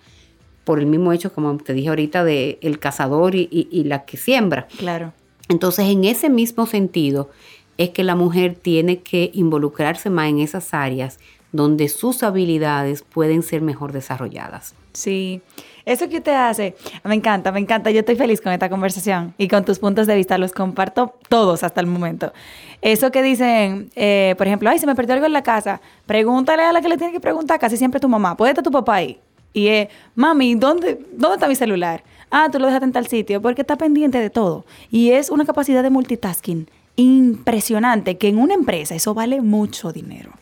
por 0.68 0.80
el 0.80 0.84
mismo 0.84 1.14
hecho, 1.14 1.32
como 1.32 1.56
te 1.56 1.72
dije 1.72 1.88
ahorita, 1.88 2.24
de 2.24 2.58
el 2.60 2.78
cazador 2.78 3.34
y, 3.34 3.84
la 3.86 4.04
que 4.04 4.18
siembra. 4.18 4.68
Claro. 4.76 5.14
Entonces, 5.48 5.86
en 5.88 6.04
ese 6.04 6.28
mismo 6.28 6.66
sentido, 6.66 7.30
es 7.78 7.88
que 7.88 8.04
la 8.04 8.14
mujer 8.14 8.54
tiene 8.54 8.98
que 8.98 9.30
involucrarse 9.32 10.10
más 10.10 10.28
en 10.28 10.40
esas 10.40 10.74
áreas 10.74 11.20
donde 11.52 11.88
sus 11.88 12.22
habilidades 12.22 13.00
pueden 13.00 13.42
ser 13.42 13.62
mejor 13.62 13.92
desarrolladas. 13.92 14.74
Sí, 14.92 15.40
eso 15.86 16.10
que 16.10 16.20
te 16.20 16.34
hace, 16.34 16.76
me 17.02 17.14
encanta, 17.14 17.50
me 17.50 17.60
encanta, 17.60 17.90
yo 17.90 18.00
estoy 18.00 18.16
feliz 18.16 18.42
con 18.42 18.52
esta 18.52 18.68
conversación 18.68 19.32
y 19.38 19.48
con 19.48 19.64
tus 19.64 19.78
puntos 19.78 20.06
de 20.06 20.16
vista, 20.16 20.36
los 20.36 20.52
comparto 20.52 21.14
todos 21.30 21.62
hasta 21.62 21.80
el 21.80 21.86
momento. 21.86 22.34
Eso 22.82 23.10
que 23.10 23.22
dicen, 23.22 23.88
eh, 23.96 24.34
por 24.36 24.46
ejemplo, 24.46 24.68
ay, 24.68 24.78
se 24.78 24.86
me 24.86 24.94
perdió 24.94 25.14
algo 25.14 25.24
en 25.24 25.32
la 25.32 25.42
casa, 25.42 25.80
pregúntale 26.04 26.62
a 26.62 26.74
la 26.74 26.82
que 26.82 26.90
le 26.90 26.98
tiene 26.98 27.14
que 27.14 27.20
preguntar, 27.20 27.58
casi 27.58 27.78
siempre 27.78 28.00
tu 28.00 28.08
mamá, 28.10 28.36
¿puede 28.36 28.50
estar 28.50 28.62
tu 28.62 28.70
papá 28.70 28.96
ahí? 28.96 29.18
Y 29.52 29.68
es, 29.68 29.88
mami, 30.14 30.54
¿dónde, 30.54 31.04
¿dónde 31.12 31.36
está 31.36 31.48
mi 31.48 31.54
celular? 31.54 32.04
Ah, 32.30 32.48
tú 32.52 32.58
lo 32.58 32.66
dejaste 32.66 32.84
en 32.84 32.92
tal 32.92 33.06
sitio, 33.06 33.40
porque 33.40 33.62
está 33.62 33.76
pendiente 33.76 34.18
de 34.18 34.30
todo. 34.30 34.64
Y 34.90 35.10
es 35.10 35.30
una 35.30 35.44
capacidad 35.44 35.82
de 35.82 35.90
multitasking 35.90 36.68
impresionante, 36.96 38.18
que 38.18 38.28
en 38.28 38.38
una 38.38 38.54
empresa 38.54 38.94
eso 38.94 39.14
vale 39.14 39.40
mucho 39.40 39.92
dinero. 39.92 40.32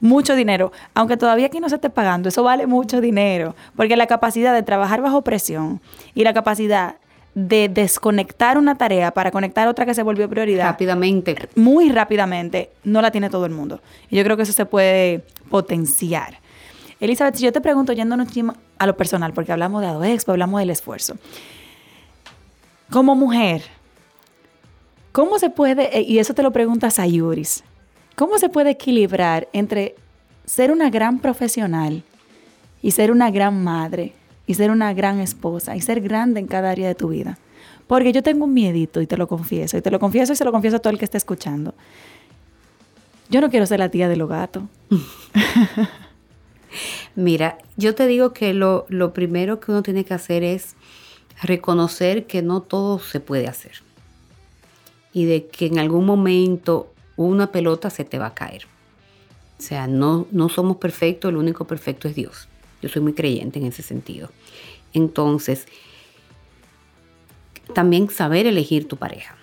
Mucho 0.00 0.34
dinero. 0.34 0.72
Aunque 0.94 1.16
todavía 1.16 1.46
aquí 1.46 1.60
no 1.60 1.68
se 1.68 1.76
esté 1.76 1.88
pagando, 1.88 2.28
eso 2.28 2.42
vale 2.42 2.66
mucho 2.66 3.00
dinero. 3.00 3.54
Porque 3.76 3.96
la 3.96 4.06
capacidad 4.06 4.52
de 4.52 4.62
trabajar 4.62 5.02
bajo 5.02 5.22
presión 5.22 5.80
y 6.14 6.24
la 6.24 6.34
capacidad 6.34 6.96
de 7.34 7.68
desconectar 7.68 8.58
una 8.58 8.76
tarea 8.76 9.12
para 9.12 9.30
conectar 9.30 9.68
otra 9.68 9.86
que 9.86 9.94
se 9.94 10.02
volvió 10.02 10.28
prioridad. 10.28 10.66
Rápidamente. 10.66 11.36
Muy 11.54 11.90
rápidamente, 11.90 12.70
no 12.82 13.00
la 13.02 13.10
tiene 13.10 13.30
todo 13.30 13.46
el 13.46 13.52
mundo. 13.52 13.80
Y 14.10 14.16
yo 14.16 14.24
creo 14.24 14.36
que 14.36 14.42
eso 14.42 14.52
se 14.52 14.66
puede 14.66 15.24
potenciar. 15.48 16.39
Elizabeth, 17.00 17.36
si 17.36 17.44
yo 17.44 17.52
te 17.52 17.60
pregunto, 17.60 17.92
yéndonos 17.92 18.28
a 18.78 18.86
lo 18.86 18.96
personal, 18.96 19.32
porque 19.32 19.52
hablamos 19.52 19.80
de 19.80 19.88
AdoExpo, 19.88 20.32
hablamos 20.32 20.60
del 20.60 20.70
esfuerzo. 20.70 21.16
Como 22.90 23.14
mujer, 23.14 23.62
¿cómo 25.12 25.38
se 25.38 25.50
puede, 25.50 25.96
eh, 25.98 26.02
y 26.02 26.18
eso 26.18 26.34
te 26.34 26.42
lo 26.42 26.52
preguntas 26.52 26.98
a 26.98 27.06
Yuris, 27.06 27.64
¿cómo 28.16 28.38
se 28.38 28.48
puede 28.48 28.70
equilibrar 28.70 29.48
entre 29.52 29.94
ser 30.44 30.72
una 30.72 30.90
gran 30.90 31.20
profesional 31.20 32.02
y 32.82 32.90
ser 32.90 33.10
una 33.10 33.30
gran 33.30 33.62
madre 33.62 34.14
y 34.50 34.54
ser 34.54 34.72
una 34.72 34.92
gran 34.92 35.20
esposa 35.20 35.76
y 35.76 35.80
ser 35.80 36.00
grande 36.00 36.40
en 36.40 36.48
cada 36.48 36.70
área 36.70 36.88
de 36.88 36.96
tu 36.96 37.08
vida. 37.08 37.38
Porque 37.86 38.12
yo 38.12 38.20
tengo 38.20 38.46
un 38.46 38.52
miedito 38.54 39.00
y 39.00 39.06
te 39.06 39.16
lo 39.16 39.28
confieso, 39.28 39.76
y 39.76 39.80
te 39.80 39.92
lo 39.92 40.00
confieso 40.00 40.32
y 40.32 40.36
se 40.36 40.44
lo 40.44 40.50
confieso 40.50 40.78
a 40.78 40.80
todo 40.80 40.92
el 40.92 40.98
que 40.98 41.04
esté 41.04 41.18
escuchando. 41.18 41.72
Yo 43.28 43.40
no 43.40 43.48
quiero 43.48 43.64
ser 43.66 43.78
la 43.78 43.90
tía 43.90 44.08
de 44.08 44.16
los 44.16 44.28
gatos. 44.28 44.64
Mira, 47.14 47.58
yo 47.76 47.94
te 47.94 48.06
digo 48.06 48.32
que 48.32 48.54
lo, 48.54 48.86
lo 48.88 49.12
primero 49.12 49.60
que 49.60 49.70
uno 49.72 49.82
tiene 49.82 50.04
que 50.04 50.14
hacer 50.14 50.42
es 50.42 50.76
reconocer 51.42 52.26
que 52.26 52.42
no 52.42 52.62
todo 52.62 52.98
se 52.98 53.20
puede 53.20 53.48
hacer. 53.48 53.82
Y 55.12 55.24
de 55.24 55.46
que 55.46 55.66
en 55.66 55.78
algún 55.78 56.06
momento 56.06 56.92
una 57.16 57.50
pelota 57.52 57.90
se 57.90 58.04
te 58.04 58.18
va 58.18 58.26
a 58.26 58.34
caer. 58.34 58.66
O 59.58 59.62
sea, 59.62 59.86
no, 59.86 60.26
no 60.30 60.48
somos 60.48 60.78
perfectos, 60.78 61.28
el 61.28 61.36
único 61.36 61.66
perfecto 61.66 62.08
es 62.08 62.14
Dios. 62.14 62.48
Yo 62.80 62.88
soy 62.88 63.02
muy 63.02 63.12
creyente 63.12 63.58
en 63.58 63.66
ese 63.66 63.82
sentido. 63.82 64.30
Entonces, 64.94 65.66
también 67.74 68.08
saber 68.08 68.46
elegir 68.46 68.88
tu 68.88 68.96
pareja, 68.96 69.36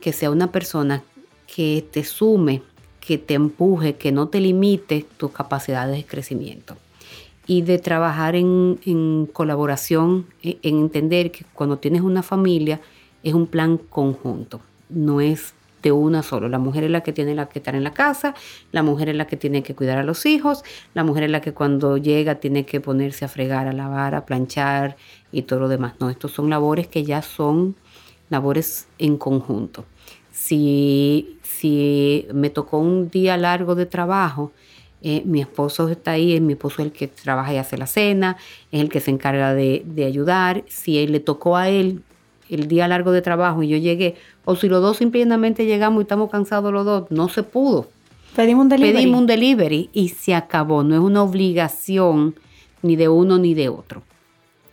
que 0.00 0.12
sea 0.12 0.30
una 0.30 0.52
persona 0.52 1.02
que 1.46 1.86
te 1.90 2.04
sume, 2.04 2.62
que 3.06 3.18
te 3.18 3.34
empuje, 3.34 3.96
que 3.96 4.12
no 4.12 4.28
te 4.28 4.40
limite 4.40 5.06
tus 5.16 5.30
capacidades 5.30 5.96
de 5.96 6.04
crecimiento. 6.04 6.76
Y 7.46 7.62
de 7.62 7.78
trabajar 7.78 8.36
en, 8.36 8.80
en 8.86 9.26
colaboración, 9.26 10.26
e, 10.42 10.58
en 10.62 10.78
entender 10.78 11.30
que 11.30 11.44
cuando 11.52 11.78
tienes 11.78 12.00
una 12.00 12.22
familia 12.22 12.80
es 13.22 13.34
un 13.34 13.46
plan 13.46 13.76
conjunto, 13.76 14.60
no 14.88 15.20
es 15.20 15.54
de 15.82 15.92
una 15.92 16.22
solo. 16.22 16.48
La 16.48 16.58
mujer 16.58 16.84
es 16.84 16.90
la 16.90 17.02
que 17.02 17.12
tiene 17.12 17.34
la 17.34 17.46
que 17.46 17.58
estar 17.58 17.74
en 17.74 17.84
la 17.84 17.92
casa, 17.92 18.34
la 18.72 18.82
mujer 18.82 19.10
es 19.10 19.16
la 19.16 19.26
que 19.26 19.36
tiene 19.36 19.62
que 19.62 19.74
cuidar 19.74 19.98
a 19.98 20.02
los 20.02 20.24
hijos, 20.24 20.64
la 20.94 21.04
mujer 21.04 21.24
es 21.24 21.30
la 21.30 21.42
que 21.42 21.52
cuando 21.52 21.98
llega 21.98 22.36
tiene 22.36 22.64
que 22.64 22.80
ponerse 22.80 23.26
a 23.26 23.28
fregar, 23.28 23.68
a 23.68 23.72
lavar, 23.72 24.14
a 24.14 24.24
planchar 24.24 24.96
y 25.30 25.42
todo 25.42 25.60
lo 25.60 25.68
demás. 25.68 25.94
No, 26.00 26.08
estos 26.08 26.32
son 26.32 26.48
labores 26.48 26.88
que 26.88 27.04
ya 27.04 27.20
son 27.20 27.76
labores 28.30 28.88
en 28.98 29.18
conjunto. 29.18 29.84
Si, 30.44 31.38
si 31.42 32.26
me 32.34 32.50
tocó 32.50 32.76
un 32.76 33.08
día 33.08 33.38
largo 33.38 33.74
de 33.74 33.86
trabajo, 33.86 34.52
eh, 35.00 35.22
mi 35.24 35.40
esposo 35.40 35.88
está 35.88 36.10
ahí, 36.10 36.34
es 36.34 36.42
mi 36.42 36.52
esposo 36.52 36.82
el 36.82 36.92
que 36.92 37.08
trabaja 37.08 37.54
y 37.54 37.56
hace 37.56 37.78
la 37.78 37.86
cena, 37.86 38.36
es 38.70 38.82
el 38.82 38.90
que 38.90 39.00
se 39.00 39.10
encarga 39.10 39.54
de, 39.54 39.82
de 39.86 40.04
ayudar. 40.04 40.62
Si 40.68 40.98
él 40.98 41.12
le 41.12 41.20
tocó 41.20 41.56
a 41.56 41.70
él 41.70 42.02
el 42.50 42.68
día 42.68 42.86
largo 42.88 43.10
de 43.10 43.22
trabajo 43.22 43.62
y 43.62 43.68
yo 43.68 43.78
llegué, 43.78 44.16
o 44.44 44.54
si 44.54 44.68
los 44.68 44.82
dos 44.82 44.98
simplemente 44.98 45.64
llegamos 45.64 46.02
y 46.02 46.02
estamos 46.02 46.30
cansados 46.30 46.70
los 46.74 46.84
dos, 46.84 47.10
no 47.10 47.30
se 47.30 47.42
pudo. 47.42 47.88
Pedimos 48.36 48.64
un 48.64 48.68
delivery. 48.68 48.96
Pedimos 48.98 49.20
un 49.22 49.26
delivery 49.26 49.88
y 49.94 50.10
se 50.10 50.34
acabó. 50.34 50.84
No 50.84 50.94
es 50.94 51.00
una 51.00 51.22
obligación 51.22 52.34
ni 52.82 52.96
de 52.96 53.08
uno 53.08 53.38
ni 53.38 53.54
de 53.54 53.70
otro. 53.70 54.02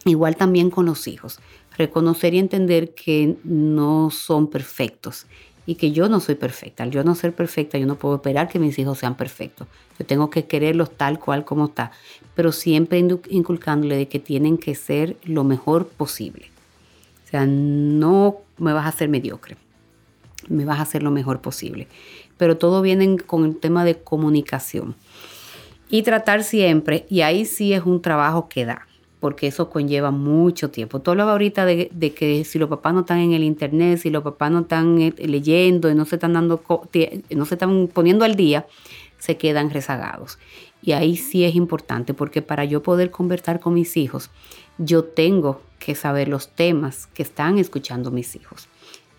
Igual 0.04 0.36
también 0.36 0.70
con 0.70 0.86
los 0.86 1.08
hijos. 1.08 1.40
Reconocer 1.78 2.34
y 2.34 2.40
entender 2.40 2.94
que 2.94 3.38
no 3.46 4.10
son 4.10 4.48
perfectos 4.48 5.28
y 5.66 5.76
que 5.76 5.92
yo 5.92 6.10
no 6.10 6.20
soy 6.20 6.36
perfecta. 6.36 6.84
Al 6.84 6.92
yo 6.92 7.04
no 7.04 7.16
ser 7.16 7.34
perfecta, 7.34 7.78
yo 7.78 7.86
no 7.86 7.96
puedo 7.96 8.16
esperar 8.16 8.50
que 8.50 8.60
mis 8.60 8.78
hijos 8.80 8.98
sean 8.98 9.16
perfectos. 9.16 9.68
Yo 10.00 10.06
tengo 10.06 10.30
que 10.30 10.46
quererlos 10.46 10.92
tal 10.92 11.20
cual 11.20 11.46
como 11.46 11.66
está, 11.66 11.92
pero 12.36 12.52
siempre 12.52 13.00
inculcándole 13.30 13.96
de 13.96 14.08
que 14.08 14.20
tienen 14.20 14.58
que 14.58 14.76
ser 14.76 15.18
lo 15.24 15.44
mejor 15.44 15.88
posible. 15.88 16.50
O 17.26 17.30
sea, 17.30 17.46
no 17.46 18.38
me 18.58 18.74
vas 18.74 18.86
a 18.86 18.90
hacer 18.90 19.10
mediocre, 19.10 19.58
me 20.50 20.66
vas 20.66 20.80
a 20.80 20.84
hacer 20.84 21.04
lo 21.04 21.12
mejor 21.12 21.42
posible. 21.42 21.88
Pero 22.38 22.58
todo 22.58 22.82
viene 22.82 23.18
con 23.18 23.46
el 23.46 23.58
tema 23.58 23.86
de 23.86 24.00
comunicación. 24.00 24.96
Y 25.90 26.04
tratar 26.04 26.44
siempre, 26.44 27.06
y 27.10 27.22
ahí 27.22 27.46
sí 27.46 27.74
es 27.74 27.84
un 27.84 28.02
trabajo 28.02 28.48
que 28.48 28.66
da, 28.66 28.88
porque 29.22 29.48
eso 29.48 29.70
conlleva 29.70 30.10
mucho 30.10 30.72
tiempo. 30.72 31.00
Todo 31.00 31.14
lo 31.14 31.24
ahorita 31.24 31.64
de, 31.66 32.14
que 32.18 32.44
si 32.44 32.58
los 32.58 32.68
papás 32.68 32.94
no 32.96 33.02
están 33.02 33.20
en 33.20 33.34
el 33.34 33.44
internet, 33.44 34.00
si 34.00 34.10
los 34.10 34.24
papás 34.24 34.52
no 34.52 34.62
están 34.62 35.00
eh, 35.00 35.14
leyendo 35.20 35.94
no 35.94 36.06
se 36.06 36.16
están 36.16 36.34
dando, 36.34 36.64
no 37.30 37.46
se 37.46 37.56
están 37.56 37.88
poniendo 37.88 38.26
al 38.26 38.36
día, 38.36 38.66
se 39.20 39.38
quedan 39.38 39.70
rezagados. 39.70 40.40
Y 40.82 40.94
ahí 40.94 41.16
sí 41.18 41.46
es 41.46 41.54
importante, 41.54 42.16
porque 42.16 42.42
para 42.42 42.66
yo 42.66 42.82
poder 42.82 43.12
conversar 43.12 43.60
con 43.60 43.76
mis 43.76 43.96
hijos, 43.96 44.32
yo 44.80 45.04
tengo 45.04 45.62
que 45.78 45.94
saber 45.94 46.28
los 46.28 46.50
temas 46.50 47.06
que 47.14 47.22
están 47.22 47.60
escuchando 47.60 48.10
mis 48.10 48.36
hijos 48.36 48.68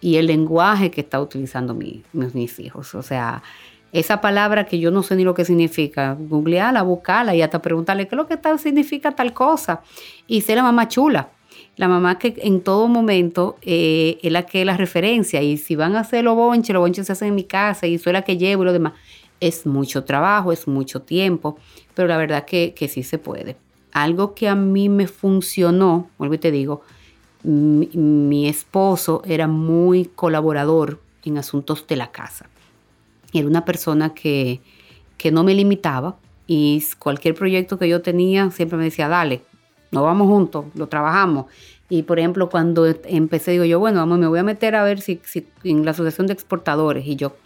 y 0.00 0.16
el 0.16 0.26
lenguaje 0.26 0.90
que 0.90 1.00
está 1.00 1.20
utilizando 1.20 1.74
mis 1.74 2.58
hijos. 2.58 2.96
O 2.96 3.02
sea, 3.02 3.44
esa 3.92 4.20
palabra 4.20 4.66
que 4.66 4.78
yo 4.78 4.90
no 4.90 5.02
sé 5.02 5.16
ni 5.16 5.24
lo 5.24 5.34
que 5.34 5.44
significa, 5.44 6.16
googleala, 6.18 6.82
buscala 6.82 7.34
y 7.34 7.42
hasta 7.42 7.60
preguntarle 7.62 8.08
qué 8.08 8.14
es 8.14 8.16
lo 8.16 8.26
que 8.26 8.36
tal, 8.36 8.58
significa 8.58 9.12
tal 9.12 9.32
cosa. 9.32 9.82
Y 10.26 10.40
ser 10.40 10.56
la 10.56 10.62
mamá 10.62 10.88
chula, 10.88 11.28
la 11.76 11.88
mamá 11.88 12.18
que 12.18 12.34
en 12.38 12.62
todo 12.62 12.88
momento 12.88 13.56
eh, 13.62 14.18
es 14.22 14.32
la 14.32 14.44
que 14.46 14.60
es 14.60 14.66
la 14.66 14.76
referencia. 14.76 15.42
Y 15.42 15.58
si 15.58 15.76
van 15.76 15.94
a 15.96 16.00
hacer 16.00 16.24
los 16.24 16.34
bonches, 16.34 16.72
los 16.72 16.80
bonches 16.80 17.06
se 17.06 17.12
hacen 17.12 17.28
en 17.28 17.34
mi 17.34 17.44
casa 17.44 17.86
y 17.86 17.98
soy 17.98 18.14
la 18.14 18.22
que 18.22 18.38
llevo 18.38 18.62
y 18.62 18.66
lo 18.66 18.72
demás. 18.72 18.94
Es 19.40 19.66
mucho 19.66 20.04
trabajo, 20.04 20.52
es 20.52 20.66
mucho 20.66 21.02
tiempo, 21.02 21.58
pero 21.94 22.08
la 22.08 22.16
verdad 22.16 22.44
que, 22.44 22.74
que 22.74 22.88
sí 22.88 23.02
se 23.02 23.18
puede 23.18 23.56
algo 23.92 24.34
que 24.34 24.48
a 24.48 24.54
mí 24.54 24.88
me 24.88 25.06
funcionó, 25.06 26.08
vuelvo 26.18 26.34
y 26.34 26.38
te 26.38 26.50
digo, 26.50 26.82
mi, 27.44 28.48
esposo 28.48 29.22
era 29.26 29.46
muy 29.46 30.06
colaborador 30.06 31.00
en 31.24 31.38
asuntos 31.38 31.86
de 31.86 31.96
la 31.96 32.10
casa. 32.10 32.48
Era 33.32 33.46
una 33.46 33.64
persona 33.64 34.14
que, 34.14 34.60
que 35.16 35.30
no 35.30 35.44
me 35.44 35.54
limitaba 35.54 36.16
y 36.46 36.82
cualquier 36.98 37.34
proyecto 37.34 37.78
que 37.78 37.88
yo 37.88 38.02
tenía 38.02 38.50
siempre 38.50 38.76
me 38.76 38.84
decía, 38.84 39.08
dale, 39.08 39.42
nos 39.90 40.02
vamos 40.02 40.28
juntos, 40.28 40.66
lo 40.74 40.88
trabajamos. 40.88 41.46
Y 41.88 42.02
por 42.02 42.18
ejemplo, 42.18 42.48
cuando 42.48 42.86
empecé, 42.86 43.52
digo 43.52 43.64
yo, 43.64 43.78
bueno, 43.78 44.00
vamos, 44.00 44.18
me 44.18 44.26
voy 44.26 44.38
a 44.38 44.42
meter 44.42 44.74
a 44.74 44.82
ver 44.82 45.00
si, 45.00 45.20
si 45.24 45.46
en 45.64 45.84
la 45.84 45.90
Asociación 45.90 46.26
de 46.26 46.32
Exportadores 46.32 47.06
y 47.06 47.16
yo 47.16 47.36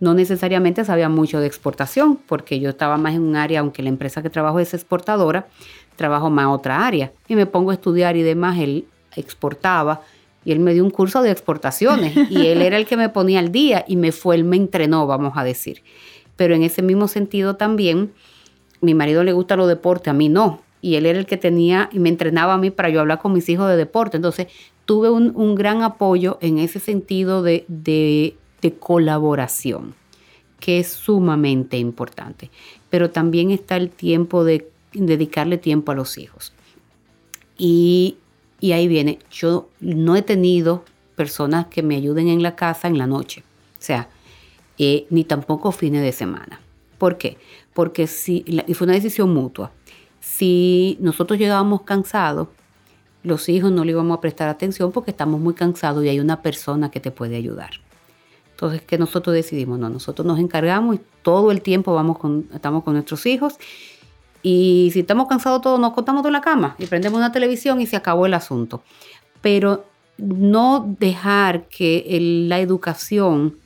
no 0.00 0.14
necesariamente 0.14 0.84
sabía 0.84 1.08
mucho 1.08 1.40
de 1.40 1.46
exportación, 1.46 2.16
porque 2.16 2.60
yo 2.60 2.70
estaba 2.70 2.96
más 2.96 3.14
en 3.14 3.22
un 3.22 3.36
área, 3.36 3.60
aunque 3.60 3.82
la 3.82 3.88
empresa 3.88 4.22
que 4.22 4.30
trabajo 4.30 4.58
es 4.60 4.74
exportadora, 4.74 5.46
trabajo 5.96 6.30
más 6.30 6.46
otra 6.46 6.86
área. 6.86 7.12
Y 7.28 7.36
me 7.36 7.46
pongo 7.46 7.70
a 7.70 7.74
estudiar 7.74 8.16
y 8.16 8.22
demás, 8.22 8.58
él 8.58 8.86
exportaba 9.16 10.02
y 10.44 10.52
él 10.52 10.60
me 10.60 10.74
dio 10.74 10.84
un 10.84 10.90
curso 10.90 11.22
de 11.22 11.30
exportaciones 11.30 12.14
y 12.30 12.46
él 12.46 12.62
era 12.62 12.76
el 12.76 12.86
que 12.86 12.96
me 12.96 13.08
ponía 13.08 13.38
al 13.38 13.52
día 13.52 13.84
y 13.88 13.96
me 13.96 14.12
fue, 14.12 14.36
él 14.36 14.44
me 14.44 14.56
entrenó, 14.56 15.06
vamos 15.06 15.34
a 15.36 15.44
decir. 15.44 15.82
Pero 16.36 16.54
en 16.54 16.62
ese 16.62 16.82
mismo 16.82 17.08
sentido 17.08 17.56
también, 17.56 18.12
mi 18.80 18.94
marido 18.94 19.24
le 19.24 19.32
gusta 19.32 19.56
los 19.56 19.68
deportes, 19.68 20.08
a 20.08 20.12
mí 20.12 20.28
no. 20.28 20.60
Y 20.82 20.96
él 20.96 21.06
era 21.06 21.18
el 21.18 21.26
que 21.26 21.36
tenía 21.36 21.88
y 21.92 21.98
me 21.98 22.10
entrenaba 22.10 22.54
a 22.54 22.58
mí 22.58 22.70
para 22.70 22.90
yo 22.90 23.00
hablar 23.00 23.20
con 23.20 23.32
mis 23.32 23.48
hijos 23.48 23.68
de 23.68 23.76
deporte. 23.76 24.18
Entonces 24.18 24.48
tuve 24.84 25.08
un, 25.08 25.54
gran 25.54 25.82
apoyo 25.82 26.36
en 26.42 26.58
ese 26.58 26.78
sentido 26.78 27.42
de, 27.42 27.64
de 27.68 28.74
colaboración, 28.78 29.94
que 30.60 30.80
es 30.80 30.88
sumamente 30.88 31.78
importante. 31.78 32.50
Pero 32.90 33.10
también 33.10 33.50
está 33.50 33.76
el 33.76 33.88
tiempo 33.88 34.44
de 34.44 34.68
dedicarle 34.92 35.56
tiempo 35.56 35.92
a 35.92 35.94
los 35.94 36.18
hijos. 36.18 36.52
Y, 37.56 38.16
ahí 38.72 38.88
viene, 38.88 39.18
yo 39.30 39.68
no 39.80 40.16
he 40.16 40.22
tenido 40.22 40.84
personas 41.16 41.66
que 41.66 41.82
me 41.82 41.96
ayuden 41.96 42.28
en 42.28 42.42
la 42.42 42.56
casa 42.56 42.88
en 42.88 42.98
la 42.98 43.06
noche, 43.06 43.42
o 43.78 43.82
sea, 43.82 44.08
eh, 44.78 45.06
ni 45.10 45.24
tampoco 45.24 45.72
fines 45.72 46.02
de 46.02 46.12
semana. 46.12 46.60
¿Por 46.98 47.18
qué? 47.18 47.38
Porque 47.72 48.06
si, 48.06 48.44
y 48.46 48.74
fue 48.74 48.86
una 48.86 48.94
decisión 48.94 49.32
mutua, 49.32 49.72
si 50.20 50.96
nosotros 51.00 51.38
llegábamos 51.38 51.82
cansados, 51.82 52.48
los 53.22 53.48
hijos 53.48 53.72
no 53.72 53.84
le 53.84 53.92
íbamos 53.92 54.16
a 54.16 54.20
prestar 54.20 54.48
atención 54.48 54.92
porque 54.92 55.10
estamos 55.10 55.40
muy 55.40 55.54
cansados 55.54 56.04
y 56.04 56.08
hay 56.08 56.20
una 56.20 56.42
persona 56.42 56.90
que 56.90 57.00
te 57.00 57.10
puede 57.10 57.36
ayudar. 57.36 57.70
Entonces, 58.50 58.82
que 58.82 58.98
nosotros 58.98 59.34
decidimos? 59.34 59.78
No, 59.78 59.88
nosotros 59.88 60.24
nos 60.24 60.38
encargamos 60.38 60.96
y 60.96 61.00
todo 61.22 61.50
el 61.50 61.60
tiempo 61.60 61.92
vamos 61.92 62.18
estamos 62.54 62.84
con 62.84 62.94
nuestros 62.94 63.26
hijos 63.26 63.54
y 64.46 64.90
si 64.92 65.00
estamos 65.00 65.26
cansados 65.26 65.62
todos, 65.62 65.80
nos 65.80 65.94
contamos 65.94 66.22
de 66.22 66.30
la 66.30 66.42
cama 66.42 66.76
y 66.78 66.84
prendemos 66.84 67.16
una 67.16 67.32
televisión 67.32 67.80
y 67.80 67.86
se 67.86 67.96
acabó 67.96 68.26
el 68.26 68.34
asunto. 68.34 68.82
Pero 69.40 69.86
no 70.18 70.94
dejar 71.00 71.66
que 71.68 72.04
la 72.46 72.60
educación 72.60 73.56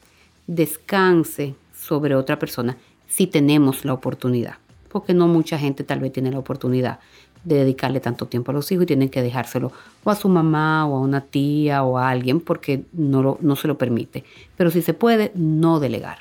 descanse 0.46 1.56
sobre 1.76 2.14
otra 2.14 2.38
persona 2.38 2.76
si 3.08 3.26
tenemos 3.26 3.84
la 3.84 3.92
oportunidad. 3.92 4.54
Porque 4.88 5.14
no 5.14 5.26
mucha 5.26 5.58
gente 5.58 5.82
tal 5.82 5.98
vez 5.98 6.12
tiene 6.12 6.30
la 6.30 6.38
oportunidad 6.38 7.00
de 7.42 7.56
dedicarle 7.56 7.98
tanto 7.98 8.26
tiempo 8.26 8.52
a 8.52 8.54
los 8.54 8.70
hijos 8.70 8.84
y 8.84 8.86
tienen 8.86 9.08
que 9.08 9.20
dejárselo 9.20 9.72
o 10.04 10.10
a 10.10 10.14
su 10.14 10.28
mamá 10.28 10.86
o 10.86 10.96
a 10.96 11.00
una 11.00 11.22
tía 11.22 11.82
o 11.82 11.98
a 11.98 12.08
alguien 12.08 12.38
porque 12.40 12.84
no, 12.92 13.36
no 13.40 13.56
se 13.56 13.66
lo 13.66 13.76
permite. 13.76 14.22
Pero 14.56 14.70
si 14.70 14.80
se 14.80 14.94
puede, 14.94 15.32
no 15.34 15.80
delegar. 15.80 16.18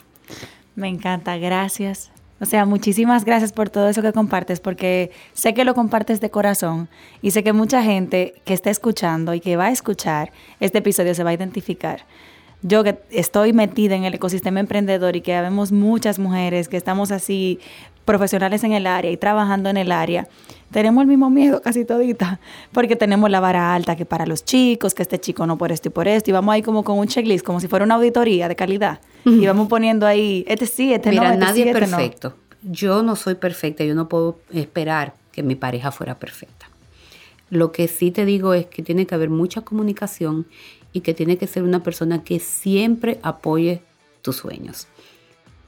Me 0.75 0.87
encanta, 0.87 1.37
gracias. 1.37 2.11
O 2.39 2.45
sea, 2.45 2.65
muchísimas 2.65 3.25
gracias 3.25 3.51
por 3.51 3.69
todo 3.69 3.89
eso 3.89 4.01
que 4.01 4.13
compartes, 4.13 4.59
porque 4.59 5.11
sé 5.33 5.53
que 5.53 5.65
lo 5.65 5.73
compartes 5.73 6.21
de 6.21 6.29
corazón 6.29 6.87
y 7.21 7.31
sé 7.31 7.43
que 7.43 7.51
mucha 7.51 7.81
gente 7.81 8.35
que 8.45 8.53
está 8.53 8.69
escuchando 8.69 9.33
y 9.33 9.39
que 9.39 9.57
va 9.57 9.65
a 9.65 9.71
escuchar 9.71 10.31
este 10.59 10.77
episodio 10.77 11.15
se 11.15 11.23
va 11.23 11.31
a 11.31 11.33
identificar. 11.33 12.05
Yo 12.61 12.83
que 12.83 12.99
estoy 13.11 13.53
metida 13.53 13.95
en 13.95 14.03
el 14.03 14.13
ecosistema 14.15 14.59
emprendedor 14.59 15.15
y 15.15 15.21
que 15.21 15.39
vemos 15.39 15.71
muchas 15.71 16.17
mujeres 16.19 16.67
que 16.67 16.77
estamos 16.77 17.11
así 17.11 17.59
profesionales 18.07 18.63
en 18.63 18.71
el 18.71 18.87
área 18.87 19.11
y 19.11 19.17
trabajando 19.17 19.69
en 19.69 19.77
el 19.77 19.91
área, 19.91 20.27
tenemos 20.71 21.01
el 21.01 21.07
mismo 21.07 21.29
miedo 21.29 21.61
casi 21.61 21.83
todita, 21.83 22.39
porque 22.71 22.95
tenemos 22.95 23.29
la 23.29 23.41
vara 23.41 23.75
alta 23.75 23.97
que 23.97 24.05
para 24.05 24.25
los 24.25 24.45
chicos, 24.45 24.93
que 24.93 25.03
este 25.03 25.19
chico 25.19 25.45
no 25.45 25.57
por 25.57 25.73
esto 25.73 25.89
y 25.89 25.91
por 25.91 26.07
esto, 26.07 26.31
y 26.31 26.33
vamos 26.33 26.53
ahí 26.53 26.61
como 26.61 26.83
con 26.83 26.97
un 26.97 27.07
checklist, 27.07 27.45
como 27.45 27.59
si 27.59 27.67
fuera 27.67 27.83
una 27.83 27.95
auditoría 27.95 28.47
de 28.47 28.55
calidad, 28.55 29.01
y 29.25 29.45
vamos 29.45 29.67
poniendo 29.67 30.07
ahí, 30.07 30.45
este 30.47 30.65
sí, 30.65 30.93
este 30.93 31.11
no, 31.11 31.21
este 31.21 31.37
nadie 31.37 31.63
sí, 31.63 31.69
es 31.69 31.75
este 31.75 31.79
perfecto. 31.79 32.35
Yo 32.63 33.03
no 33.03 33.17
soy 33.17 33.35
perfecta, 33.35 33.83
yo 33.83 33.93
no 33.93 34.07
puedo 34.07 34.39
esperar 34.53 35.13
que 35.33 35.43
mi 35.43 35.55
pareja 35.55 35.91
fuera 35.91 36.17
perfecta. 36.17 36.69
Lo 37.49 37.71
que 37.71 37.87
sí 37.87 38.11
te 38.11 38.25
digo 38.25 38.53
es 38.53 38.65
que 38.65 38.83
tiene 38.83 39.05
que 39.05 39.15
haber 39.15 39.29
mucha 39.29 39.61
comunicación 39.61 40.47
y 40.93 41.01
que 41.01 41.13
tiene 41.13 41.37
que 41.37 41.47
ser 41.47 41.63
una 41.63 41.83
persona 41.83 42.23
que 42.23 42.39
siempre 42.39 43.19
apoye 43.21 43.81
tus 44.21 44.37
sueños. 44.37 44.87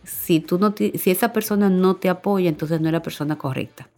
Si, 0.04 0.40
tú 0.40 0.58
no 0.58 0.74
si 0.76 1.12
esa 1.12 1.34
persona 1.34 1.70
no 1.70 1.96
te 1.96 2.10
apoya, 2.10 2.50
entonces 2.50 2.82
no 2.82 2.88
es 2.88 2.94
la 2.94 3.02
persona 3.02 3.38
correcta. 3.38 3.90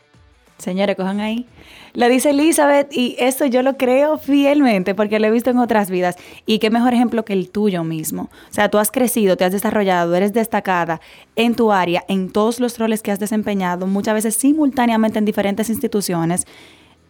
Señores, 0.62 0.96
cojan 0.96 1.20
ahí. 1.20 1.48
Lo 1.96 2.08
dice 2.08 2.30
Elizabeth 2.30 2.96
y 2.96 3.16
eso 3.18 3.48
yo 3.48 3.64
lo 3.64 3.78
creo 3.78 4.20
fielmente 4.20 4.94
porque 4.94 5.20
lo 5.20 5.26
he 5.26 5.32
visto 5.32 5.50
en 5.50 5.58
otras 5.58 5.90
vidas. 5.90 6.18
Y 6.46 6.60
qué 6.60 6.70
mejor 6.70 6.94
ejemplo 6.94 7.26
que 7.26 7.34
el 7.34 7.50
tuyo 7.50 7.84
mismo. 7.84 8.30
O 8.50 8.54
sea, 8.54 8.70
tú 8.70 8.78
has 8.78 8.92
crecido, 8.92 9.36
te 9.38 9.44
has 9.44 9.52
desarrollado, 9.52 10.16
eres 10.16 10.34
destacada 10.34 11.02
en 11.36 11.56
tu 11.56 11.72
área, 11.72 12.06
en 12.08 12.32
todos 12.32 12.60
los 12.60 12.78
roles 12.78 13.02
que 13.02 13.12
has 13.12 13.20
desempeñado, 13.20 13.88
muchas 13.88 14.14
veces 14.14 14.36
simultáneamente 14.36 15.18
en 15.18 15.26
diferentes 15.26 15.68
instituciones 15.70 16.46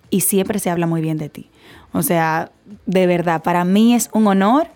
y 0.10 0.22
siempre 0.22 0.60
se 0.60 0.70
habla 0.70 0.88
muy 0.88 1.02
bien 1.02 1.18
de 1.18 1.28
ti. 1.28 1.50
O 1.94 2.04
sea, 2.04 2.52
de 2.86 3.08
verdad, 3.08 3.44
para 3.44 3.66
mí 3.66 3.94
es 3.94 4.10
un 4.14 4.28
honor 4.28 4.68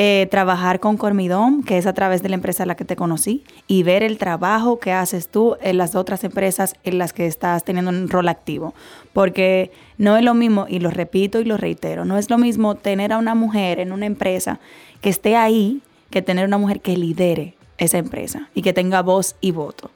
eh, 0.00 0.28
trabajar 0.30 0.78
con 0.78 0.96
Cormidón, 0.96 1.64
que 1.64 1.76
es 1.76 1.86
a 1.86 1.92
través 1.92 2.22
de 2.22 2.28
la 2.28 2.36
empresa 2.36 2.62
en 2.62 2.68
la 2.68 2.76
que 2.76 2.84
te 2.84 2.94
conocí, 2.94 3.42
y 3.66 3.82
ver 3.82 4.04
el 4.04 4.16
trabajo 4.16 4.78
que 4.78 4.92
haces 4.92 5.28
tú 5.28 5.56
en 5.60 5.76
las 5.76 5.96
otras 5.96 6.22
empresas 6.22 6.76
en 6.84 6.98
las 6.98 7.12
que 7.12 7.26
estás 7.26 7.64
teniendo 7.64 7.90
un 7.90 8.08
rol 8.08 8.28
activo. 8.28 8.74
Porque 9.12 9.72
no 9.96 10.16
es 10.16 10.22
lo 10.22 10.34
mismo, 10.34 10.66
y 10.68 10.78
lo 10.78 10.90
repito 10.90 11.40
y 11.40 11.44
lo 11.44 11.56
reitero, 11.56 12.04
no 12.04 12.16
es 12.16 12.30
lo 12.30 12.38
mismo 12.38 12.76
tener 12.76 13.12
a 13.12 13.18
una 13.18 13.34
mujer 13.34 13.80
en 13.80 13.90
una 13.90 14.06
empresa 14.06 14.60
que 15.00 15.10
esté 15.10 15.34
ahí 15.34 15.82
que 16.10 16.22
tener 16.22 16.46
una 16.46 16.58
mujer 16.58 16.80
que 16.80 16.96
lidere 16.96 17.54
esa 17.76 17.98
empresa 17.98 18.48
y 18.54 18.62
que 18.62 18.72
tenga 18.72 19.02
voz 19.02 19.34
y 19.40 19.50
voto. 19.50 19.90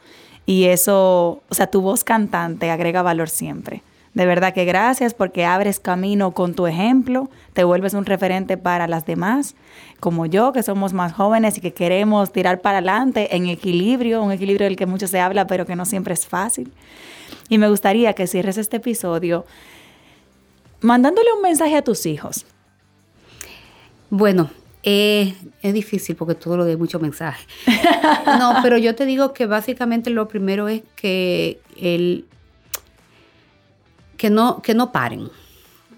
Y 0.47 0.65
eso, 0.65 1.43
o 1.49 1.55
sea, 1.55 1.69
tu 1.69 1.81
voz 1.81 2.03
cantante 2.03 2.71
agrega 2.71 3.03
valor 3.03 3.29
siempre. 3.29 3.83
De 4.15 4.27
verdad 4.27 4.53
que 4.53 4.67
gracias 4.67 5.15
porque 5.15 5.47
abres 5.47 5.81
camino 5.81 6.33
con 6.33 6.55
tu 6.55 6.67
ejemplo, 6.67 7.31
te 7.55 7.65
vuelves 7.65 7.95
un 7.95 8.05
referente 8.05 8.59
para 8.59 8.87
las 8.87 9.07
demás, 9.07 9.55
como 10.01 10.27
yo, 10.27 10.53
que 10.53 10.63
somos 10.63 10.93
más 10.93 11.15
jóvenes 11.15 11.57
y 11.57 11.61
que 11.63 11.73
queremos 11.73 12.31
tirar 12.31 12.61
para 12.61 12.79
adelante 12.79 13.35
en 13.35 13.47
equilibrio, 13.47 14.23
un 14.23 14.33
equilibrio 14.33 14.67
del 14.67 14.77
que 14.77 14.85
mucho 14.85 15.07
se 15.07 15.19
habla, 15.19 15.47
pero 15.47 15.65
que 15.65 15.77
no 15.77 15.87
siempre 15.87 16.13
es 16.13 16.27
fácil. 16.27 16.73
Y 17.49 17.57
me 17.57 17.69
gustaría 17.69 18.13
que 18.13 18.27
cierres 18.27 18.59
este 18.59 18.77
episodio 18.77 19.47
mandándole 20.83 21.29
un 21.35 21.41
mensaje 21.41 21.77
a 21.77 21.83
tus 21.83 22.05
hijos. 22.05 22.45
Bueno, 24.11 24.51
eh, 24.83 25.35
es 25.63 25.73
difícil 25.73 26.17
porque 26.17 26.35
todo 26.35 26.59
lo 26.59 26.65
de 26.67 26.77
mucho 26.77 26.99
mensaje. 27.01 27.47
No, 28.39 28.57
pero 28.63 28.79
yo 28.79 28.95
te 28.95 29.07
digo 29.07 29.33
que 29.33 29.47
básicamente 29.47 30.11
lo 30.11 30.27
primero 30.29 30.69
es 30.69 30.83
que 30.97 31.61
el, 31.81 32.27
que 34.23 34.31
no, 34.31 34.63
que 34.63 34.73
no 34.73 34.93
paren, 34.93 35.31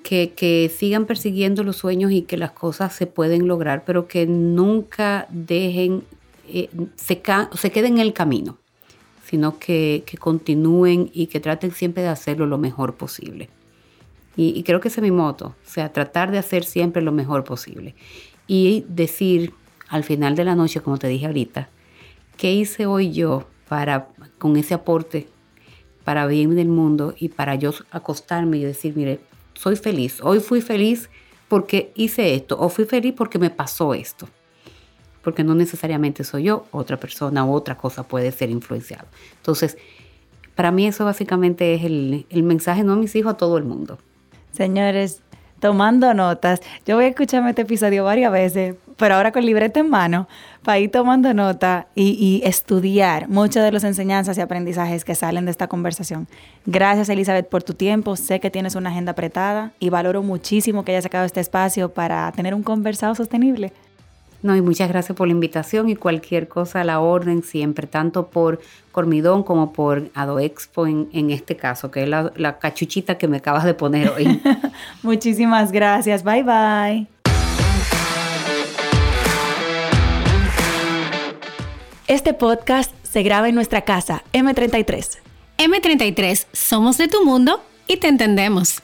que, 0.03 0.73
sigan 0.75 1.05
persiguiendo 1.05 1.63
los 1.63 1.77
sueños 1.77 2.11
y 2.11 2.23
que 2.23 2.39
las 2.39 2.53
cosas 2.53 2.95
se 2.95 3.07
pueden 3.07 3.47
lograr, 3.47 3.85
pero 3.85 4.09
que 4.09 4.27
nunca 4.27 5.27
dejen, 5.29 6.05
eh, 6.49 6.71
se, 6.97 7.21
se 7.53 7.71
queden 7.71 7.93
en 7.97 7.99
el 7.99 8.15
camino, 8.15 8.57
sino 9.27 9.59
que, 9.59 10.05
continúen 10.19 11.11
y 11.13 11.27
que 11.27 11.39
traten 11.39 11.73
siempre 11.73 12.03
de 12.03 12.09
hacerlo 12.09 12.47
lo 12.47 12.57
mejor 12.57 12.95
posible. 12.95 13.51
Y, 14.37 14.59
y, 14.59 14.63
creo 14.63 14.81
que 14.81 14.89
ese 14.89 15.01
es 15.01 15.05
mi 15.05 15.11
moto, 15.11 15.49
o 15.49 15.71
sea, 15.71 15.93
tratar 15.93 16.31
de 16.31 16.39
hacer 16.39 16.65
siempre 16.65 17.03
lo 17.03 17.13
mejor 17.13 17.45
posible. 17.45 17.95
Y 18.47 18.87
decir 18.89 19.53
al 19.91 20.03
final 20.03 20.35
de 20.35 20.45
la 20.45 20.55
noche, 20.55 20.81
como 20.81 20.97
te 20.97 21.09
dije 21.09 21.27
ahorita, 21.27 21.69
¿qué 22.39 22.55
hice 22.55 22.87
hoy 22.87 23.13
yo 23.13 23.45
para, 23.69 24.09
con 24.39 24.57
ese 24.57 24.73
aporte 24.73 25.29
para 26.05 26.27
bien 26.27 26.55
del 26.55 26.69
mundo 26.69 27.15
y 27.19 27.31
para 27.31 27.55
yo 27.55 27.73
acostarme 27.91 28.59
y 28.59 28.65
decir, 28.65 28.95
mire, 28.97 29.21
soy 29.55 29.77
feliz. 29.77 30.21
Hoy 30.23 30.41
fui 30.41 30.61
feliz 30.61 31.09
porque 31.49 31.93
hice 31.95 32.35
esto 32.35 32.57
o 32.59 32.69
fui 32.69 32.85
feliz 32.85 33.15
porque 33.17 33.39
me 33.39 33.51
pasó 33.51 33.95
esto. 33.95 34.29
Porque 35.23 35.43
no 35.43 35.55
necesariamente 35.55 36.23
soy 36.23 36.45
yo, 36.45 36.67
otra 36.71 36.99
persona 36.99 37.45
u 37.45 37.53
otra 37.53 37.77
cosa 37.77 38.03
puede 38.03 38.31
ser 38.31 38.51
influenciado. 38.51 39.07
Entonces, 39.37 39.79
para 40.55 40.71
mí 40.71 40.87
eso 40.87 41.05
básicamente 41.05 41.75
es 41.75 41.85
el, 41.85 42.27
el 42.29 42.43
mensaje, 42.43 42.85
no 42.85 42.93
a 42.93 42.97
mis 42.97 43.17
hijos, 43.17 43.33
a 43.33 43.37
todo 43.37 43.57
el 43.57 43.65
mundo. 43.65 43.99
Señores, 44.53 45.23
tomando 45.65 46.13
notas. 46.13 46.61
Yo 46.85 46.97
voy 46.97 47.07
a 47.07 47.09
escucharme 47.09 47.49
este 47.49 47.63
episodio 47.63 48.05
varias 48.05 48.31
veces, 48.31 48.75
pero 48.99 49.15
ahora 49.15 49.33
con 49.33 49.47
libreta 49.47 49.81
en 49.81 49.89
mano, 49.89 50.29
para 50.63 50.79
ir 50.79 50.91
tomando 50.91 51.33
nota 51.33 51.87
y, 51.95 52.43
estudiar 52.45 53.31
muchas 53.31 53.65
de 53.65 53.73
las 53.73 53.83
enseñanzas 53.83 54.37
y 54.37 54.43
aprendizajes 54.43 55.07
que 55.07 55.15
salen 55.15 55.47
de 55.47 55.53
esta 55.53 55.67
conversación. 55.67 56.29
Gracias, 56.67 57.09
Elizabeth, 57.09 57.49
por 57.49 57.63
tu 57.63 57.73
tiempo. 57.73 58.15
Sé 58.15 58.41
que 58.41 58.51
tienes 58.51 58.75
una 58.75 58.91
agenda 58.91 59.13
apretada 59.13 59.73
y 59.81 59.89
valoro 59.89 60.23
muchísimo 60.23 60.85
que 60.85 60.93
hayas 60.93 61.05
sacado 61.05 61.25
este 61.25 61.41
espacio 61.41 61.89
para 61.95 62.31
tener 62.33 62.55
un 62.55 62.63
conversado 62.63 63.15
sostenible. 63.15 63.73
No, 64.45 64.55
y 64.55 64.61
muchas 64.61 64.91
gracias 64.91 65.17
por 65.17 65.27
la 65.27 65.33
invitación 65.33 65.89
y 65.89 65.97
cualquier 65.97 66.49
cosa 66.49 66.83
a 66.83 66.85
la 66.85 67.01
orden 67.01 67.43
siempre, 67.43 67.87
tanto 67.87 68.27
por 68.27 68.61
Cormidón 68.93 69.43
como 69.43 69.73
por 69.73 70.11
Adoexpo 70.13 70.87
en, 70.87 71.09
en 71.15 71.31
este 71.31 71.57
caso, 71.57 71.91
que 71.91 72.03
es 72.03 72.09
la, 72.11 72.31
la 72.37 72.59
cachuchita 72.59 73.17
que 73.17 73.27
me 73.27 73.39
acabas 73.39 73.65
de 73.65 73.73
poner 73.73 74.11
hoy. 74.11 74.43
Muchísimas 75.03 75.73
gracias. 75.73 76.23
Bye 76.25 76.43
bye. 76.43 77.07
Este 82.07 82.35
podcast 82.35 82.93
se 83.03 83.23
graba 83.23 83.49
en 83.49 83.55
nuestra 83.55 83.81
casa, 83.81 84.25
M33. 84.35 85.21
M33, 85.57 86.49
somos 86.53 86.99
de 86.99 87.09
tu 87.09 87.25
mundo 87.25 87.63
y 87.87 87.97
te 87.97 88.09
entendemos. 88.09 88.84